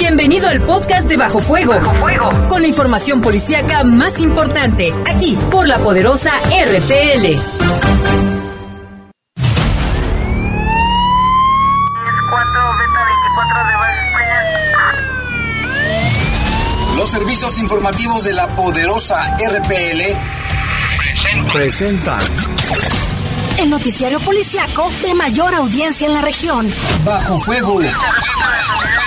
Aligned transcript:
Bienvenido 0.00 0.48
al 0.48 0.62
podcast 0.62 1.06
de 1.10 1.18
Bajo 1.18 1.40
Fuego. 1.40 1.74
Bajo 1.74 1.92
Fuego. 1.96 2.48
Con 2.48 2.62
la 2.62 2.68
información 2.68 3.20
policíaca 3.20 3.84
más 3.84 4.18
importante, 4.18 4.94
aquí 5.06 5.38
por 5.50 5.68
la 5.68 5.78
poderosa 5.78 6.32
RPL. 6.48 7.38
Los 16.96 17.10
servicios 17.10 17.58
informativos 17.58 18.24
de 18.24 18.32
la 18.32 18.48
poderosa 18.56 19.36
RPL 19.36 20.00
presentan 21.52 22.22
el 23.58 23.68
noticiario 23.68 24.18
policiaco 24.20 24.90
de 25.02 25.12
mayor 25.12 25.54
audiencia 25.54 26.06
en 26.06 26.14
la 26.14 26.22
región. 26.22 26.72
Bajo 27.04 27.38
fuego. 27.38 27.82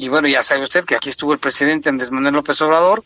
y 0.00 0.08
bueno, 0.08 0.28
ya 0.28 0.42
sabe 0.42 0.62
usted 0.62 0.86
que 0.86 0.96
aquí 0.96 1.10
estuvo 1.10 1.34
el 1.34 1.38
presidente 1.38 1.90
Andrés 1.90 2.10
Manuel 2.10 2.32
López 2.32 2.62
Obrador 2.62 3.04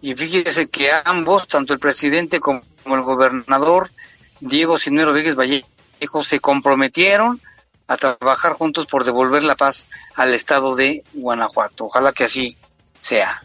y 0.00 0.14
fíjese 0.14 0.68
que 0.68 0.88
ambos, 1.04 1.48
tanto 1.48 1.72
el 1.72 1.80
presidente 1.80 2.38
como 2.38 2.62
el 2.86 3.02
gobernador 3.02 3.90
Diego 4.38 4.78
Sinero 4.78 5.08
Rodríguez 5.08 5.34
Vallejo, 5.34 6.22
se 6.22 6.38
comprometieron 6.38 7.40
a 7.88 7.96
trabajar 7.96 8.52
juntos 8.52 8.86
por 8.86 9.04
devolver 9.04 9.42
la 9.42 9.56
paz 9.56 9.88
al 10.14 10.32
estado 10.32 10.76
de 10.76 11.02
Guanajuato. 11.12 11.86
Ojalá 11.86 12.12
que 12.12 12.22
así 12.22 12.56
sea. 13.00 13.42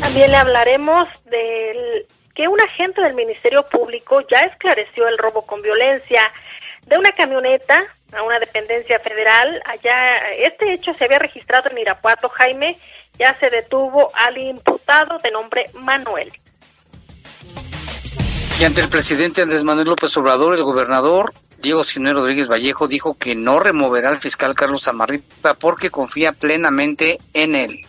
También 0.00 0.30
le 0.30 0.36
hablaremos 0.38 1.08
del 1.26 2.06
que 2.34 2.48
un 2.48 2.58
agente 2.58 3.02
del 3.02 3.12
Ministerio 3.12 3.64
Público 3.64 4.22
ya 4.30 4.40
esclareció 4.40 5.06
el 5.08 5.18
robo 5.18 5.42
con 5.42 5.60
violencia 5.60 6.32
de 6.86 6.98
una 6.98 7.12
camioneta 7.12 7.84
a 8.12 8.22
una 8.22 8.38
dependencia 8.38 8.98
federal. 8.98 9.62
Allá, 9.66 10.30
este 10.38 10.72
hecho 10.72 10.94
se 10.94 11.04
había 11.04 11.18
registrado 11.18 11.70
en 11.70 11.78
Irapuato, 11.78 12.28
Jaime, 12.28 12.78
ya 13.18 13.36
se 13.38 13.50
detuvo 13.50 14.10
al 14.14 14.38
imputado 14.38 15.18
de 15.18 15.30
nombre 15.30 15.66
Manuel. 15.74 16.32
Y 18.60 18.64
ante 18.64 18.80
el 18.80 18.88
presidente 18.88 19.42
Andrés 19.42 19.64
Manuel 19.64 19.88
López 19.88 20.16
Obrador, 20.16 20.54
el 20.54 20.62
gobernador 20.62 21.34
Diego 21.58 21.82
Sinero 21.82 22.20
Rodríguez 22.20 22.48
Vallejo 22.48 22.86
dijo 22.86 23.16
que 23.18 23.34
no 23.34 23.58
removerá 23.58 24.10
al 24.10 24.20
fiscal 24.20 24.54
Carlos 24.54 24.86
Amarripa 24.86 25.54
porque 25.54 25.90
confía 25.90 26.32
plenamente 26.32 27.18
en 27.32 27.54
él. 27.54 27.86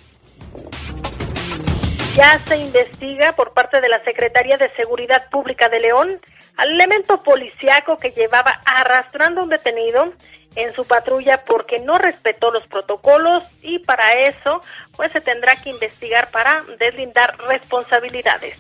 Ya 2.16 2.40
se 2.40 2.56
investiga 2.56 3.34
por 3.34 3.52
parte 3.52 3.82
de 3.82 3.90
la 3.90 4.02
Secretaría 4.06 4.56
de 4.56 4.70
Seguridad 4.76 5.30
Pública 5.30 5.68
de 5.68 5.82
León 5.82 6.18
al 6.56 6.72
elemento 6.72 7.22
policiaco 7.22 7.98
que 7.98 8.12
llevaba 8.12 8.62
arrastrando 8.66 9.42
a 9.42 9.44
un 9.44 9.50
detenido 9.50 10.14
en 10.56 10.74
su 10.74 10.86
patrulla 10.86 11.44
porque 11.44 11.80
no 11.80 11.98
respetó 11.98 12.52
los 12.52 12.66
protocolos 12.68 13.44
y 13.62 13.80
para 13.80 14.14
eso 14.14 14.62
pues 14.96 15.12
se 15.12 15.20
tendrá 15.20 15.56
que 15.56 15.72
investigar 15.72 16.32
para 16.32 16.64
deslindar 16.80 17.38
responsabilidades. 17.50 18.60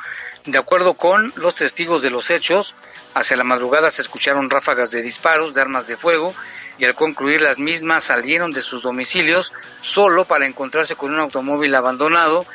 De 0.46 0.58
acuerdo 0.58 0.94
con 0.94 1.34
los 1.36 1.56
testigos 1.56 2.02
de 2.02 2.10
los 2.10 2.30
hechos, 2.30 2.76
hacia 3.14 3.38
la 3.38 3.44
madrugada 3.44 3.92
se 3.92 4.02
escucharon 4.02 4.50
ráfagas 4.50 4.92
de 4.92 5.02
disparos 5.02 5.54
de 5.54 5.62
armas 5.62 5.88
de 5.88 5.98
fuego 5.98 6.34
y 6.78 6.86
al 6.86 6.96
concluir 6.96 7.42
las 7.42 7.60
mismas 7.60 8.06
salieron 8.06 8.52
de 8.52 8.62
sus 8.62 8.84
domicilios 8.84 9.54
solo 9.82 10.26
para 10.26 10.46
encontrarse 10.46 10.96
con 10.96 11.14
un 11.14 11.20
automóvil 11.20 11.76
abandonado 11.76 12.46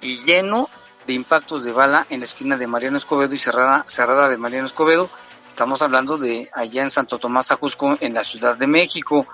y 0.00 0.22
lleno 0.22 0.70
de 1.06 1.14
impactos 1.14 1.64
de 1.64 1.72
bala 1.72 2.06
en 2.10 2.20
la 2.20 2.26
esquina 2.26 2.56
de 2.56 2.66
Mariano 2.66 2.96
Escobedo 2.96 3.34
y 3.34 3.38
cerrada, 3.38 3.84
cerrada 3.86 4.28
de 4.28 4.38
Mariano 4.38 4.66
Escobedo. 4.66 5.10
Estamos 5.46 5.82
hablando 5.82 6.16
de 6.16 6.48
allá 6.54 6.82
en 6.82 6.90
Santo 6.90 7.18
Tomás 7.18 7.50
Ajusco, 7.50 7.98
en 8.00 8.14
la 8.14 8.24
Ciudad 8.24 8.56
de 8.56 8.66
México. 8.66 9.26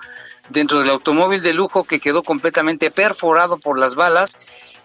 Dentro 0.49 0.79
del 0.79 0.89
automóvil 0.89 1.41
de 1.41 1.53
lujo 1.53 1.83
que 1.83 1.99
quedó 1.99 2.23
completamente 2.23 2.89
perforado 2.89 3.59
por 3.59 3.77
las 3.77 3.95
balas, 3.95 4.35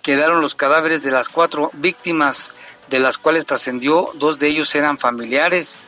quedaron 0.03 0.43
los 0.43 0.55
cadáveres 0.55 1.03
de 1.03 1.11
las 1.11 1.31
cuatro 1.31 1.71
víctimas, 1.73 2.55
de 2.91 3.01
las 3.01 3.17
cuales 3.17 3.47
trascendió, 3.47 4.11
dos 4.15 4.39
de 4.39 4.49
ellos 4.49 4.75
eran 4.75 4.99
familiares. 4.99 5.79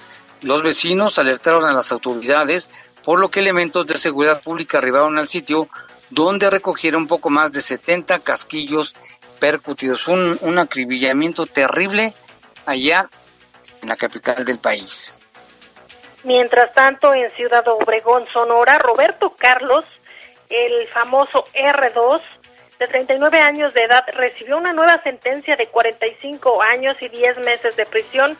Los 0.40 0.62
vecinos 0.62 1.18
alertaron 1.18 1.64
a 1.64 1.74
las 1.74 1.92
autoridades, 1.92 2.70
por 3.04 3.20
lo 3.20 3.30
que 3.30 3.40
elementos 3.40 3.86
de 3.86 3.98
seguridad 3.98 4.40
pública 4.40 4.78
arribaron 4.78 5.18
al 5.18 5.28
sitio, 5.28 5.68
donde 6.08 6.48
recogieron 6.48 7.06
poco 7.06 7.28
más 7.28 7.52
de 7.52 7.60
70 7.60 8.20
casquillos 8.20 8.94
percutidos. 9.38 10.08
Un, 10.08 10.38
un 10.40 10.58
acribillamiento 10.58 11.44
terrible 11.44 12.14
allá 12.64 13.10
en 13.82 13.88
la 13.90 13.96
capital 13.96 14.44
del 14.44 14.58
país. 14.58 15.18
Mientras 16.26 16.72
tanto, 16.72 17.14
en 17.14 17.30
Ciudad 17.36 17.66
Obregón, 17.68 18.26
Sonora, 18.32 18.78
Roberto 18.78 19.36
Carlos, 19.38 19.84
el 20.50 20.88
famoso 20.88 21.44
R2, 21.54 22.20
de 22.80 22.88
39 22.88 23.38
años 23.38 23.72
de 23.74 23.84
edad, 23.84 24.04
recibió 24.12 24.56
una 24.56 24.72
nueva 24.72 25.00
sentencia 25.04 25.54
de 25.54 25.68
45 25.68 26.60
años 26.62 26.96
y 27.00 27.08
10 27.10 27.38
meses 27.44 27.76
de 27.76 27.86
prisión 27.86 28.36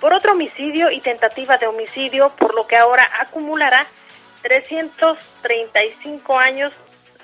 por 0.00 0.14
otro 0.14 0.32
homicidio 0.32 0.90
y 0.90 1.02
tentativa 1.02 1.58
de 1.58 1.66
homicidio, 1.66 2.30
por 2.38 2.54
lo 2.54 2.66
que 2.66 2.78
ahora 2.78 3.06
acumulará 3.20 3.86
335 4.40 6.38
años, 6.38 6.72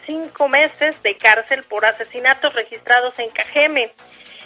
5 0.04 0.46
meses 0.48 0.94
de 1.02 1.16
cárcel 1.16 1.62
por 1.62 1.86
asesinatos 1.86 2.52
registrados 2.52 3.18
en 3.18 3.30
Cajeme. 3.30 3.90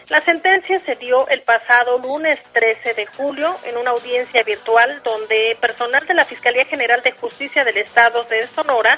La 0.09 0.21
sentencia 0.21 0.79
se 0.87 0.95
dio 0.95 1.27
el 1.27 1.43
pasado 1.43 1.99
lunes 1.99 2.39
13 2.53 2.95
de 2.95 3.07
julio 3.07 3.57
en 3.65 3.77
una 3.77 3.91
audiencia 3.91 4.45
virtual 4.45 5.03
donde 5.03 5.59
personal 5.61 6.07
de 6.07 6.15
la 6.15 6.25
Fiscalía 6.25 6.65
General 6.65 7.03
de 7.03 7.11
Justicia 7.11 7.65
del 7.65 7.79
Estado 7.79 8.23
de 8.25 8.47
Sonora 8.47 8.97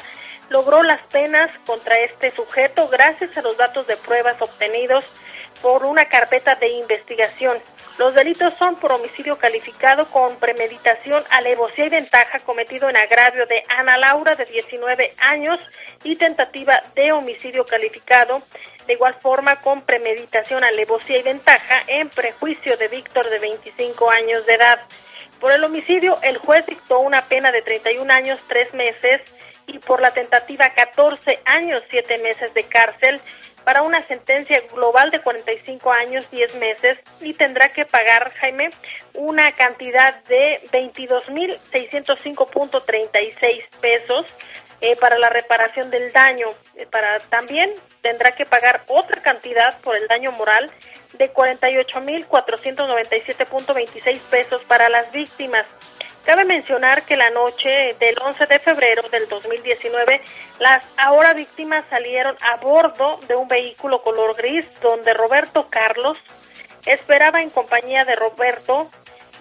logró 0.51 0.83
las 0.83 1.01
penas 1.07 1.51
contra 1.65 1.97
este 1.97 2.31
sujeto 2.33 2.89
gracias 2.89 3.35
a 3.39 3.43
los 3.43 3.57
datos 3.57 3.87
de 3.87 3.97
pruebas 3.97 4.37
obtenidos 4.43 5.11
por 5.63 5.87
una 5.87 6.05
carpeta 6.05 6.57
de 6.57 6.69
investigación. 6.69 7.59
Los 7.99 8.15
delitos 8.15 8.53
son 8.59 8.77
por 8.77 8.93
homicidio 8.93 9.39
calificado 9.39 10.11
con 10.11 10.37
premeditación, 10.37 11.25
alevosía 11.31 11.87
y 11.87 11.89
ventaja 11.89 12.39
cometido 12.41 12.89
en 12.91 12.99
agravio 12.99 13.47
de 13.47 13.63
Ana 13.77 13.97
Laura 13.97 14.35
de 14.35 14.45
19 14.45 15.15
años 15.19 15.59
y 16.05 16.17
tentativa 16.17 16.83
de 16.95 17.13
homicidio 17.13 17.65
calificado, 17.65 18.43
de 18.89 18.95
igual 18.95 19.15
forma 19.21 19.61
con 19.61 19.83
premeditación, 19.83 20.65
alevosía 20.65 21.19
y 21.19 21.23
ventaja 21.23 21.83
en 21.87 22.09
prejuicio 22.09 22.77
de 22.79 22.89
Víctor 22.89 23.29
de 23.29 23.39
25 23.39 24.11
años 24.11 24.47
de 24.47 24.55
edad. 24.55 24.81
Por 25.39 25.53
el 25.53 25.63
homicidio, 25.63 26.19
el 26.23 26.39
juez 26.39 26.65
dictó 26.65 27.01
una 27.01 27.27
pena 27.27 27.51
de 27.53 27.61
31 27.61 28.11
años, 28.11 28.41
3 28.49 28.73
meses 28.73 29.21
y 29.67 29.79
por 29.79 30.01
la 30.01 30.13
tentativa 30.13 30.71
14 30.71 31.39
años, 31.45 31.83
7 31.91 32.17
meses 32.19 32.55
de 32.55 32.65
cárcel 32.65 33.21
para 33.63 33.83
una 33.83 34.07
sentencia 34.07 34.63
global 34.73 35.11
de 35.11 35.21
45 35.21 35.93
años, 35.93 36.31
10 36.31 36.55
meses 36.55 36.97
y 37.21 37.35
tendrá 37.35 37.69
que 37.69 37.85
pagar, 37.85 38.33
Jaime, 38.41 38.71
una 39.13 39.53
cantidad 39.53 40.15
de 40.25 40.63
22.605.36 40.73 43.65
pesos 43.83 44.25
eh, 44.81 44.97
para 44.97 45.19
la 45.19 45.29
reparación 45.29 45.91
del 45.91 46.11
daño. 46.13 46.49
Eh, 46.77 46.87
para 46.87 47.21
También 47.21 47.71
tendrá 48.03 48.33
que 48.33 48.47
pagar 48.47 48.83
otra 48.89 49.23
cantidad 49.23 49.79
por 49.81 49.97
el 49.97 50.09
daño 50.09 50.33
moral 50.33 50.71
de 51.15 51.33
48.497.26 51.33 54.19
pesos 54.31 54.61
para 54.69 54.89
las 54.89 55.13
víctimas. 55.13 55.65
Cabe 56.25 56.45
mencionar 56.45 57.05
que 57.05 57.17
la 57.17 57.31
noche 57.31 57.95
del 57.99 58.17
11 58.21 58.47
de 58.47 58.59
febrero 58.59 59.09
del 59.09 59.29
2019, 59.29 60.21
las 60.59 60.85
ahora 60.99 61.33
víctimas 61.33 61.85
salieron 61.89 62.37
a 62.43 62.57
bordo 62.57 63.19
de 63.27 63.35
un 63.35 63.49
vehículo 63.49 64.03
color 64.03 64.37
gris 64.37 64.67
donde 64.83 65.15
Roberto 65.15 65.69
Carlos 65.71 66.19
esperaba 66.85 67.41
en 67.41 67.49
compañía 67.49 68.05
de 68.05 68.15
Roberto, 68.15 68.91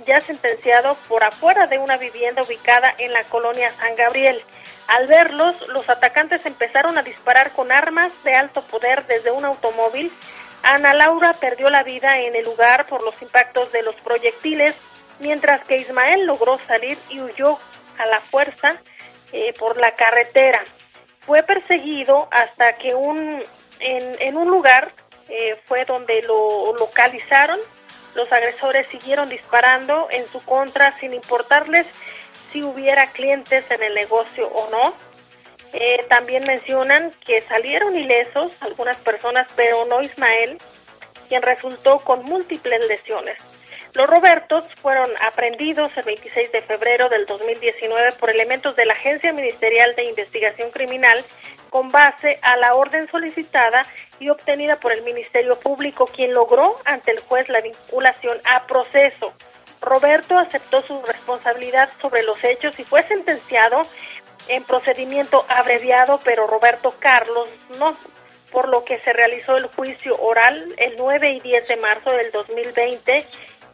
ya 0.05 0.21
sentenciado 0.21 0.95
por 1.07 1.23
afuera 1.23 1.67
de 1.67 1.79
una 1.79 1.97
vivienda 1.97 2.43
ubicada 2.43 2.93
en 2.97 3.13
la 3.13 3.23
colonia 3.25 3.73
San 3.79 3.95
Gabriel. 3.95 4.41
Al 4.87 5.07
verlos, 5.07 5.55
los 5.67 5.89
atacantes 5.89 6.45
empezaron 6.45 6.97
a 6.97 7.03
disparar 7.03 7.51
con 7.51 7.71
armas 7.71 8.11
de 8.23 8.33
alto 8.33 8.61
poder 8.61 9.05
desde 9.07 9.31
un 9.31 9.45
automóvil. 9.45 10.11
Ana 10.63 10.93
Laura 10.93 11.33
perdió 11.33 11.69
la 11.69 11.83
vida 11.83 12.17
en 12.17 12.35
el 12.35 12.45
lugar 12.45 12.87
por 12.87 13.03
los 13.03 13.19
impactos 13.21 13.71
de 13.71 13.83
los 13.83 13.95
proyectiles 13.95 14.75
mientras 15.19 15.65
que 15.65 15.77
Ismael 15.77 16.25
logró 16.25 16.59
salir 16.67 16.97
y 17.09 17.21
huyó 17.21 17.57
a 17.97 18.05
la 18.05 18.19
fuerza 18.19 18.77
eh, 19.31 19.53
por 19.57 19.77
la 19.77 19.95
carretera. 19.95 20.63
Fue 21.21 21.43
perseguido 21.43 22.27
hasta 22.31 22.73
que 22.73 22.95
un, 22.95 23.43
en, 23.79 24.37
un 24.37 24.49
lugar 24.49 24.93
eh, 25.27 25.59
fue 25.65 25.85
donde 25.85 26.21
lo 26.21 26.73
localizaron. 26.75 27.59
Los 28.17 28.31
agresores 28.31 28.87
siguieron 28.89 29.29
disparando 29.29 30.07
en 30.09 30.27
su 30.31 30.43
contra 30.43 30.97
sin 30.97 31.13
importarles 31.13 31.85
si 32.51 32.63
hubiera 32.63 33.11
clientes 33.11 33.63
en 33.69 33.83
el 33.83 33.93
negocio 33.93 34.47
o 34.47 34.71
no. 34.71 34.95
Eh, 35.71 36.03
también 36.09 36.43
mencionan 36.47 37.11
que 37.23 37.41
salieron 37.41 37.95
ilesos 37.95 38.51
algunas 38.61 38.97
personas, 38.97 39.47
pero 39.55 39.85
no 39.85 40.01
Ismael, 40.01 40.57
quien 41.29 41.43
resultó 41.43 41.99
con 41.99 42.23
múltiples 42.23 42.87
lesiones. 42.87 43.37
Los 43.93 44.09
Robertos 44.09 44.63
fueron 44.81 45.11
aprendidos 45.21 45.95
el 45.95 46.05
26 46.05 46.51
de 46.51 46.63
febrero 46.63 47.09
del 47.09 47.27
2019 47.27 48.13
por 48.13 48.31
elementos 48.31 48.75
de 48.75 48.87
la 48.87 48.93
Agencia 48.93 49.31
Ministerial 49.31 49.93
de 49.95 50.05
Investigación 50.05 50.71
Criminal 50.71 51.23
con 51.69 51.89
base 51.91 52.39
a 52.41 52.57
la 52.57 52.75
orden 52.75 53.09
solicitada 53.09 53.85
y 54.19 54.29
obtenida 54.29 54.77
por 54.77 54.93
el 54.93 55.03
Ministerio 55.03 55.57
Público, 55.59 56.07
quien 56.07 56.33
logró 56.33 56.77
ante 56.85 57.11
el 57.11 57.19
juez 57.19 57.47
la 57.49 57.61
vinculación 57.61 58.37
a 58.45 58.65
proceso. 58.65 59.33
Roberto 59.81 60.37
aceptó 60.37 60.81
su 60.81 61.01
responsabilidad 61.03 61.89
sobre 62.01 62.23
los 62.23 62.43
hechos 62.43 62.79
y 62.79 62.83
fue 62.83 63.03
sentenciado 63.07 63.83
en 64.47 64.63
procedimiento 64.63 65.45
abreviado, 65.49 66.19
pero 66.23 66.47
Roberto 66.47 66.95
Carlos 66.99 67.49
no, 67.79 67.95
por 68.51 68.69
lo 68.69 68.83
que 68.83 68.99
se 68.99 69.13
realizó 69.13 69.57
el 69.57 69.67
juicio 69.67 70.15
oral 70.19 70.73
el 70.77 70.95
9 70.97 71.29
y 71.31 71.39
10 71.41 71.67
de 71.67 71.77
marzo 71.77 72.11
del 72.11 72.31
2020 72.31 73.25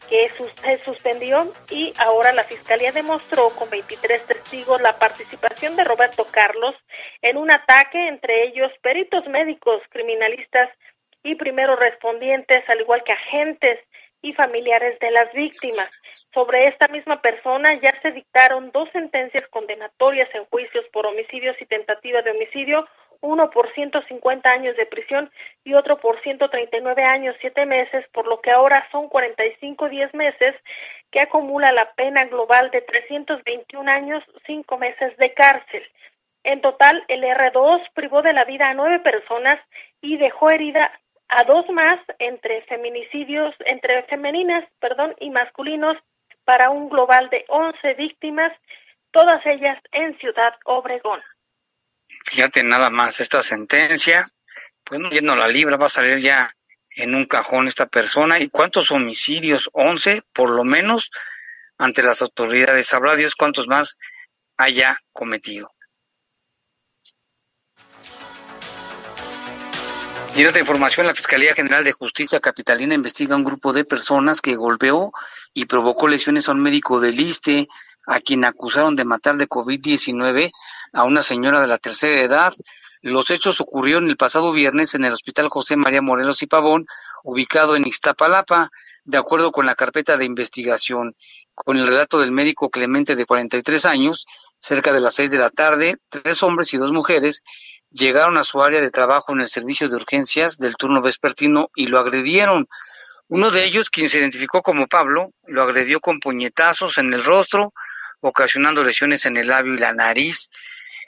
que 0.10 0.29
se 0.29 0.83
suspendió 0.83 1.51
y 1.69 1.93
ahora 1.98 2.33
la 2.33 2.43
Fiscalía 2.43 2.91
demostró 2.91 3.50
con 3.51 3.69
23 3.69 4.25
testigos 4.25 4.81
la 4.81 4.98
participación 4.98 5.75
de 5.75 5.83
Roberto 5.83 6.25
Carlos 6.31 6.75
en 7.22 7.38
un 7.38 7.51
ataque, 7.51 8.07
entre 8.07 8.48
ellos 8.48 8.72
peritos 8.81 9.25
médicos, 9.27 9.81
criminalistas 9.89 10.69
y 11.24 11.36
primeros 11.36 11.79
respondientes, 11.79 12.67
al 12.69 12.81
igual 12.81 13.03
que 13.03 13.13
agentes 13.13 13.79
y 14.22 14.33
familiares 14.33 14.98
de 15.00 15.12
las 15.12 15.31
víctimas. 15.33 15.89
Sobre 16.33 16.67
esta 16.67 16.88
misma 16.88 17.22
persona 17.22 17.69
ya 17.81 17.93
se 18.01 18.12
dictaron 18.12 18.72
dos 18.72 18.89
sentencias 18.91 19.48
condenatorias 19.50 20.29
en 20.33 20.45
juicios 20.45 20.86
por 20.91 21.05
homicidios 21.05 21.55
y 21.62 21.65
tentativa 21.65 22.22
de 22.22 22.31
homicidio, 22.31 22.88
uno 23.23 23.49
por 23.49 23.73
150 23.73 24.49
años 24.49 24.75
de 24.75 24.85
prisión 24.85 25.31
y 25.63 25.73
otro 25.73 25.97
por 25.97 26.21
139 26.21 27.03
años, 27.03 27.35
7 27.39 27.65
meses, 27.65 28.05
por 28.11 28.27
lo 28.27 28.41
que 28.41 28.51
ahora 28.51 28.85
son 28.91 29.07
45 29.07 29.89
10 29.89 30.13
meses, 30.13 30.55
que 31.09 31.21
acumula 31.21 31.71
la 31.71 31.93
pena 31.93 32.25
global 32.25 32.69
de 32.71 32.81
321 32.81 33.89
años, 33.89 34.23
5 34.45 34.77
meses 34.77 35.15
de 35.17 35.33
cárcel. 35.33 35.83
En 36.43 36.59
total, 36.59 37.03
el 37.07 37.23
R2 37.23 37.81
privó 37.93 38.21
de 38.21 38.33
la 38.33 38.43
vida 38.43 38.67
a 38.67 38.73
nueve 38.73 38.99
personas 38.99 39.57
y 40.01 40.17
dejó 40.17 40.49
herida 40.49 40.91
a 41.29 41.45
dos 41.45 41.69
más 41.69 41.99
entre 42.19 42.63
feminicidios, 42.63 43.55
entre 43.65 44.03
femeninas, 44.03 44.65
perdón, 44.79 45.15
y 45.21 45.29
masculinos 45.29 45.95
para 46.43 46.69
un 46.69 46.89
global 46.89 47.29
de 47.29 47.45
11 47.47 47.93
víctimas, 47.93 48.51
todas 49.11 49.43
ellas 49.45 49.81
en 49.93 50.17
Ciudad 50.17 50.53
Obregón. 50.65 51.21
Fíjate 52.23 52.63
nada 52.63 52.89
más 52.89 53.19
esta 53.19 53.41
sentencia, 53.41 54.31
pues 54.83 54.99
no 54.99 55.09
yendo 55.09 55.35
la 55.35 55.47
libra, 55.47 55.77
va 55.77 55.85
a 55.85 55.89
salir 55.89 56.19
ya 56.19 56.53
en 56.95 57.15
un 57.15 57.25
cajón 57.25 57.67
esta 57.67 57.87
persona. 57.87 58.39
¿Y 58.39 58.49
cuántos 58.49 58.91
homicidios? 58.91 59.69
11, 59.73 60.23
por 60.33 60.49
lo 60.49 60.63
menos, 60.63 61.11
ante 61.77 62.01
las 62.01 62.21
autoridades. 62.21 62.87
Sabrá 62.87 63.15
Dios 63.15 63.35
cuántos 63.35 63.67
más 63.67 63.97
haya 64.57 64.99
cometido. 65.11 65.71
Y 70.35 70.45
otra 70.45 70.61
información, 70.61 71.05
la 71.05 71.13
Fiscalía 71.13 71.53
General 71.53 71.83
de 71.83 71.91
Justicia 71.91 72.39
Capitalina 72.39 72.95
investiga 72.95 73.35
un 73.35 73.43
grupo 73.43 73.71
de 73.71 73.85
personas 73.85 74.41
que 74.41 74.55
golpeó 74.55 75.11
y 75.53 75.65
provocó 75.65 76.07
lesiones 76.07 76.49
a 76.49 76.53
un 76.53 76.63
médico 76.63 76.99
del 76.99 77.19
ISTE, 77.19 77.67
a 78.07 78.19
quien 78.19 78.43
acusaron 78.43 78.95
de 78.95 79.05
matar 79.05 79.37
de 79.37 79.47
COVID-19 79.47 80.51
a 80.93 81.03
una 81.03 81.23
señora 81.23 81.59
de 81.59 81.67
la 81.67 81.77
tercera 81.77 82.21
edad. 82.21 82.53
Los 83.01 83.31
hechos 83.31 83.59
ocurrieron 83.59 84.09
el 84.09 84.15
pasado 84.15 84.51
viernes 84.51 84.95
en 84.95 85.03
el 85.03 85.12
Hospital 85.12 85.50
José 85.50 85.75
María 85.75 86.01
Morelos 86.01 86.41
y 86.41 86.47
Pavón, 86.47 86.85
ubicado 87.23 87.75
en 87.75 87.85
Ixtapalapa, 87.85 88.71
de 89.03 89.17
acuerdo 89.17 89.51
con 89.51 89.65
la 89.65 89.75
carpeta 89.75 90.15
de 90.15 90.25
investigación. 90.25 91.15
Con 91.53 91.77
el 91.77 91.88
relato 91.88 92.19
del 92.19 92.31
médico 92.31 92.69
Clemente 92.69 93.15
de 93.15 93.25
43 93.25 93.85
años, 93.85 94.25
cerca 94.59 94.93
de 94.93 95.01
las 95.01 95.13
seis 95.15 95.29
de 95.31 95.38
la 95.38 95.50
tarde, 95.50 95.97
tres 96.09 96.41
hombres 96.43 96.73
y 96.73 96.77
dos 96.77 96.91
mujeres 96.91 97.43
llegaron 97.91 98.38
a 98.38 98.43
su 98.43 98.62
área 98.62 98.81
de 98.81 98.89
trabajo 98.89 99.33
en 99.33 99.41
el 99.41 99.47
servicio 99.47 99.88
de 99.88 99.95
urgencias 99.95 100.57
del 100.57 100.75
turno 100.75 101.01
vespertino 101.01 101.69
y 101.75 101.88
lo 101.88 102.00
agredieron. 102.00 102.67
Uno 103.27 103.51
de 103.51 103.65
ellos, 103.65 103.89
quien 103.89 104.09
se 104.09 104.19
identificó 104.19 104.62
como 104.62 104.88
Pablo, 104.88 105.31
lo 105.45 105.62
agredió 105.62 106.00
con 106.00 106.19
puñetazos 106.19 106.97
en 106.97 107.13
el 107.13 107.23
rostro, 107.23 107.73
ocasionando 108.19 108.83
lesiones 108.83 109.25
en 109.25 109.38
el 109.38 109.47
labio 109.47 109.75
y 109.75 109.79
la 109.79 109.93
nariz. 109.93 110.50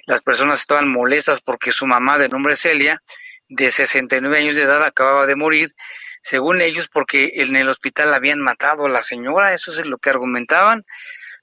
Las 0.05 0.21
personas 0.21 0.59
estaban 0.59 0.87
molestas 0.87 1.41
porque 1.41 1.71
su 1.71 1.87
mamá, 1.87 2.17
de 2.17 2.29
nombre 2.29 2.55
Celia, 2.55 3.01
de 3.47 3.71
69 3.71 4.37
años 4.37 4.55
de 4.55 4.63
edad, 4.63 4.83
acababa 4.83 5.25
de 5.25 5.35
morir, 5.35 5.73
según 6.21 6.61
ellos, 6.61 6.87
porque 6.87 7.33
en 7.35 7.55
el 7.55 7.69
hospital 7.69 8.13
habían 8.13 8.39
matado 8.39 8.85
a 8.85 8.89
la 8.89 9.01
señora, 9.01 9.53
eso 9.53 9.71
es 9.71 9.85
lo 9.85 9.97
que 9.97 10.09
argumentaban. 10.09 10.85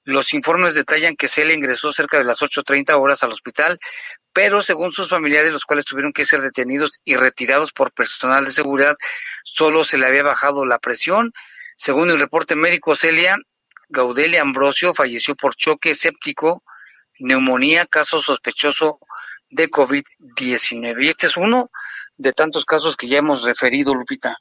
Los 0.05 0.35
informes 0.35 0.75
detallan 0.75 1.15
que 1.15 1.29
Celia 1.29 1.55
ingresó 1.55 1.93
cerca 1.93 2.19
de 2.19 2.25
las 2.25 2.43
8.30 2.43 3.01
horas 3.01 3.23
al 3.23 3.31
hospital, 3.31 3.79
pero 4.33 4.61
según 4.61 4.91
sus 4.91 5.09
familiares, 5.09 5.53
los 5.53 5.65
cuales 5.65 5.85
tuvieron 5.85 6.13
que 6.13 6.25
ser 6.25 6.41
detenidos 6.41 7.01
y 7.05 7.15
retirados 7.17 7.73
por 7.73 7.93
personal 7.93 8.45
de 8.45 8.51
seguridad, 8.51 8.97
solo 9.45 9.85
se 9.85 9.99
le 9.99 10.07
había 10.07 10.25
bajado 10.25 10.67
la 10.67 10.79
presión. 10.79 11.33
Según 11.77 12.11
el 12.11 12.19
reporte 12.19 12.57
médico, 12.57 12.97
Celia 12.97 13.37
Gaudelia 13.89 14.41
Ambrosio 14.41 14.95
falleció 14.95 15.37
por 15.37 15.55
choque 15.55 15.95
séptico, 15.95 16.65
neumonía, 17.23 17.87
caso 17.87 18.21
sospechoso 18.21 18.99
de 19.51 19.69
COVID-19. 19.69 21.05
Y 21.05 21.09
este 21.09 21.27
es 21.27 21.37
uno 21.37 21.71
de 22.19 22.33
tantos 22.33 22.65
casos 22.65 22.97
que 22.97 23.07
ya 23.09 23.19
hemos 23.19 23.45
referido, 23.45 23.95
Lupita. 23.95 24.37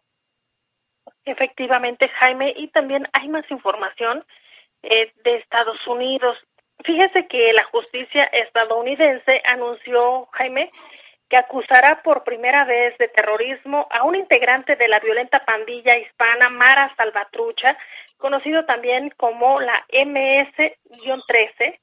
Efectivamente, 1.26 2.10
Jaime, 2.20 2.54
y 2.58 2.70
también 2.70 3.08
hay 3.14 3.28
más 3.30 3.50
información 3.52 4.26
eh, 4.84 5.14
de 5.24 5.38
Estados 5.38 5.78
Unidos. 5.88 6.38
Fíjese 6.84 7.28
que 7.28 7.54
la 7.54 7.64
justicia 7.66 8.24
estadounidense 8.24 9.42
anunció, 9.46 10.28
Jaime, 10.32 10.72
que 11.30 11.38
acusará 11.38 12.02
por 12.04 12.24
primera 12.24 12.66
vez 12.66 12.98
de 12.98 13.08
terrorismo 13.08 13.88
a 13.92 14.04
un 14.04 14.16
integrante 14.16 14.76
de 14.76 14.88
la 14.88 15.00
violenta 15.00 15.46
pandilla 15.46 15.98
hispana 15.98 16.50
Mara 16.50 16.94
Salvatrucha, 16.98 17.78
conocido 18.18 18.66
también 18.66 19.12
como 19.16 19.62
la 19.62 19.86
MS-13. 19.92 21.80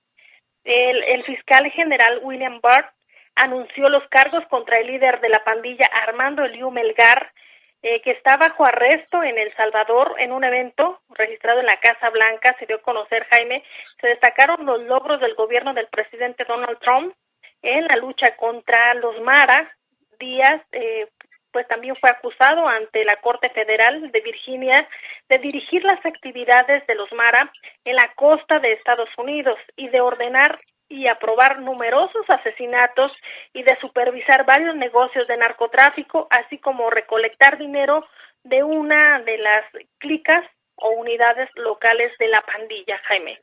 El, 0.68 1.02
el 1.02 1.22
fiscal 1.24 1.70
general 1.70 2.20
William 2.22 2.60
Barr 2.60 2.92
anunció 3.36 3.88
los 3.88 4.06
cargos 4.10 4.44
contra 4.48 4.78
el 4.78 4.88
líder 4.88 5.18
de 5.22 5.30
la 5.30 5.42
pandilla 5.42 5.86
Armando 6.06 6.44
Eliu 6.44 6.70
Melgar, 6.70 7.32
eh, 7.80 8.02
que 8.02 8.10
está 8.10 8.36
bajo 8.36 8.66
arresto 8.66 9.22
en 9.22 9.38
El 9.38 9.50
Salvador 9.52 10.16
en 10.18 10.30
un 10.30 10.44
evento 10.44 11.00
registrado 11.08 11.60
en 11.60 11.66
la 11.66 11.80
Casa 11.80 12.10
Blanca, 12.10 12.54
se 12.58 12.66
dio 12.66 12.76
a 12.76 12.82
conocer, 12.82 13.26
Jaime, 13.30 13.64
se 13.98 14.08
destacaron 14.08 14.66
los 14.66 14.82
logros 14.82 15.22
del 15.22 15.34
gobierno 15.36 15.72
del 15.72 15.86
presidente 15.86 16.44
Donald 16.44 16.78
Trump 16.80 17.14
en 17.62 17.86
la 17.86 17.96
lucha 17.96 18.36
contra 18.36 18.92
los 18.92 19.18
Mara. 19.22 19.74
Díaz, 20.18 20.60
eh, 20.72 21.08
pues 21.52 21.66
también 21.68 21.96
fue 21.96 22.10
acusado 22.10 22.66
ante 22.68 23.04
la 23.04 23.16
Corte 23.16 23.50
Federal 23.50 24.10
de 24.12 24.20
Virginia 24.20 24.88
de 25.28 25.38
dirigir 25.38 25.82
las 25.84 26.04
actividades 26.04 26.86
de 26.86 26.94
los 26.94 27.10
Mara 27.12 27.50
en 27.84 27.96
la 27.96 28.12
costa 28.14 28.58
de 28.58 28.72
Estados 28.72 29.08
Unidos 29.16 29.58
y 29.76 29.88
de 29.88 30.00
ordenar 30.00 30.58
y 30.88 31.06
aprobar 31.06 31.60
numerosos 31.60 32.24
asesinatos 32.28 33.12
y 33.52 33.62
de 33.62 33.76
supervisar 33.76 34.46
varios 34.46 34.74
negocios 34.74 35.26
de 35.28 35.36
narcotráfico, 35.36 36.26
así 36.30 36.58
como 36.58 36.88
recolectar 36.90 37.58
dinero 37.58 38.06
de 38.42 38.62
una 38.62 39.20
de 39.20 39.38
las 39.38 39.64
clicas 39.98 40.44
o 40.76 40.90
unidades 40.90 41.50
locales 41.56 42.12
de 42.18 42.28
la 42.28 42.40
pandilla, 42.40 42.98
Jaime. 43.04 43.38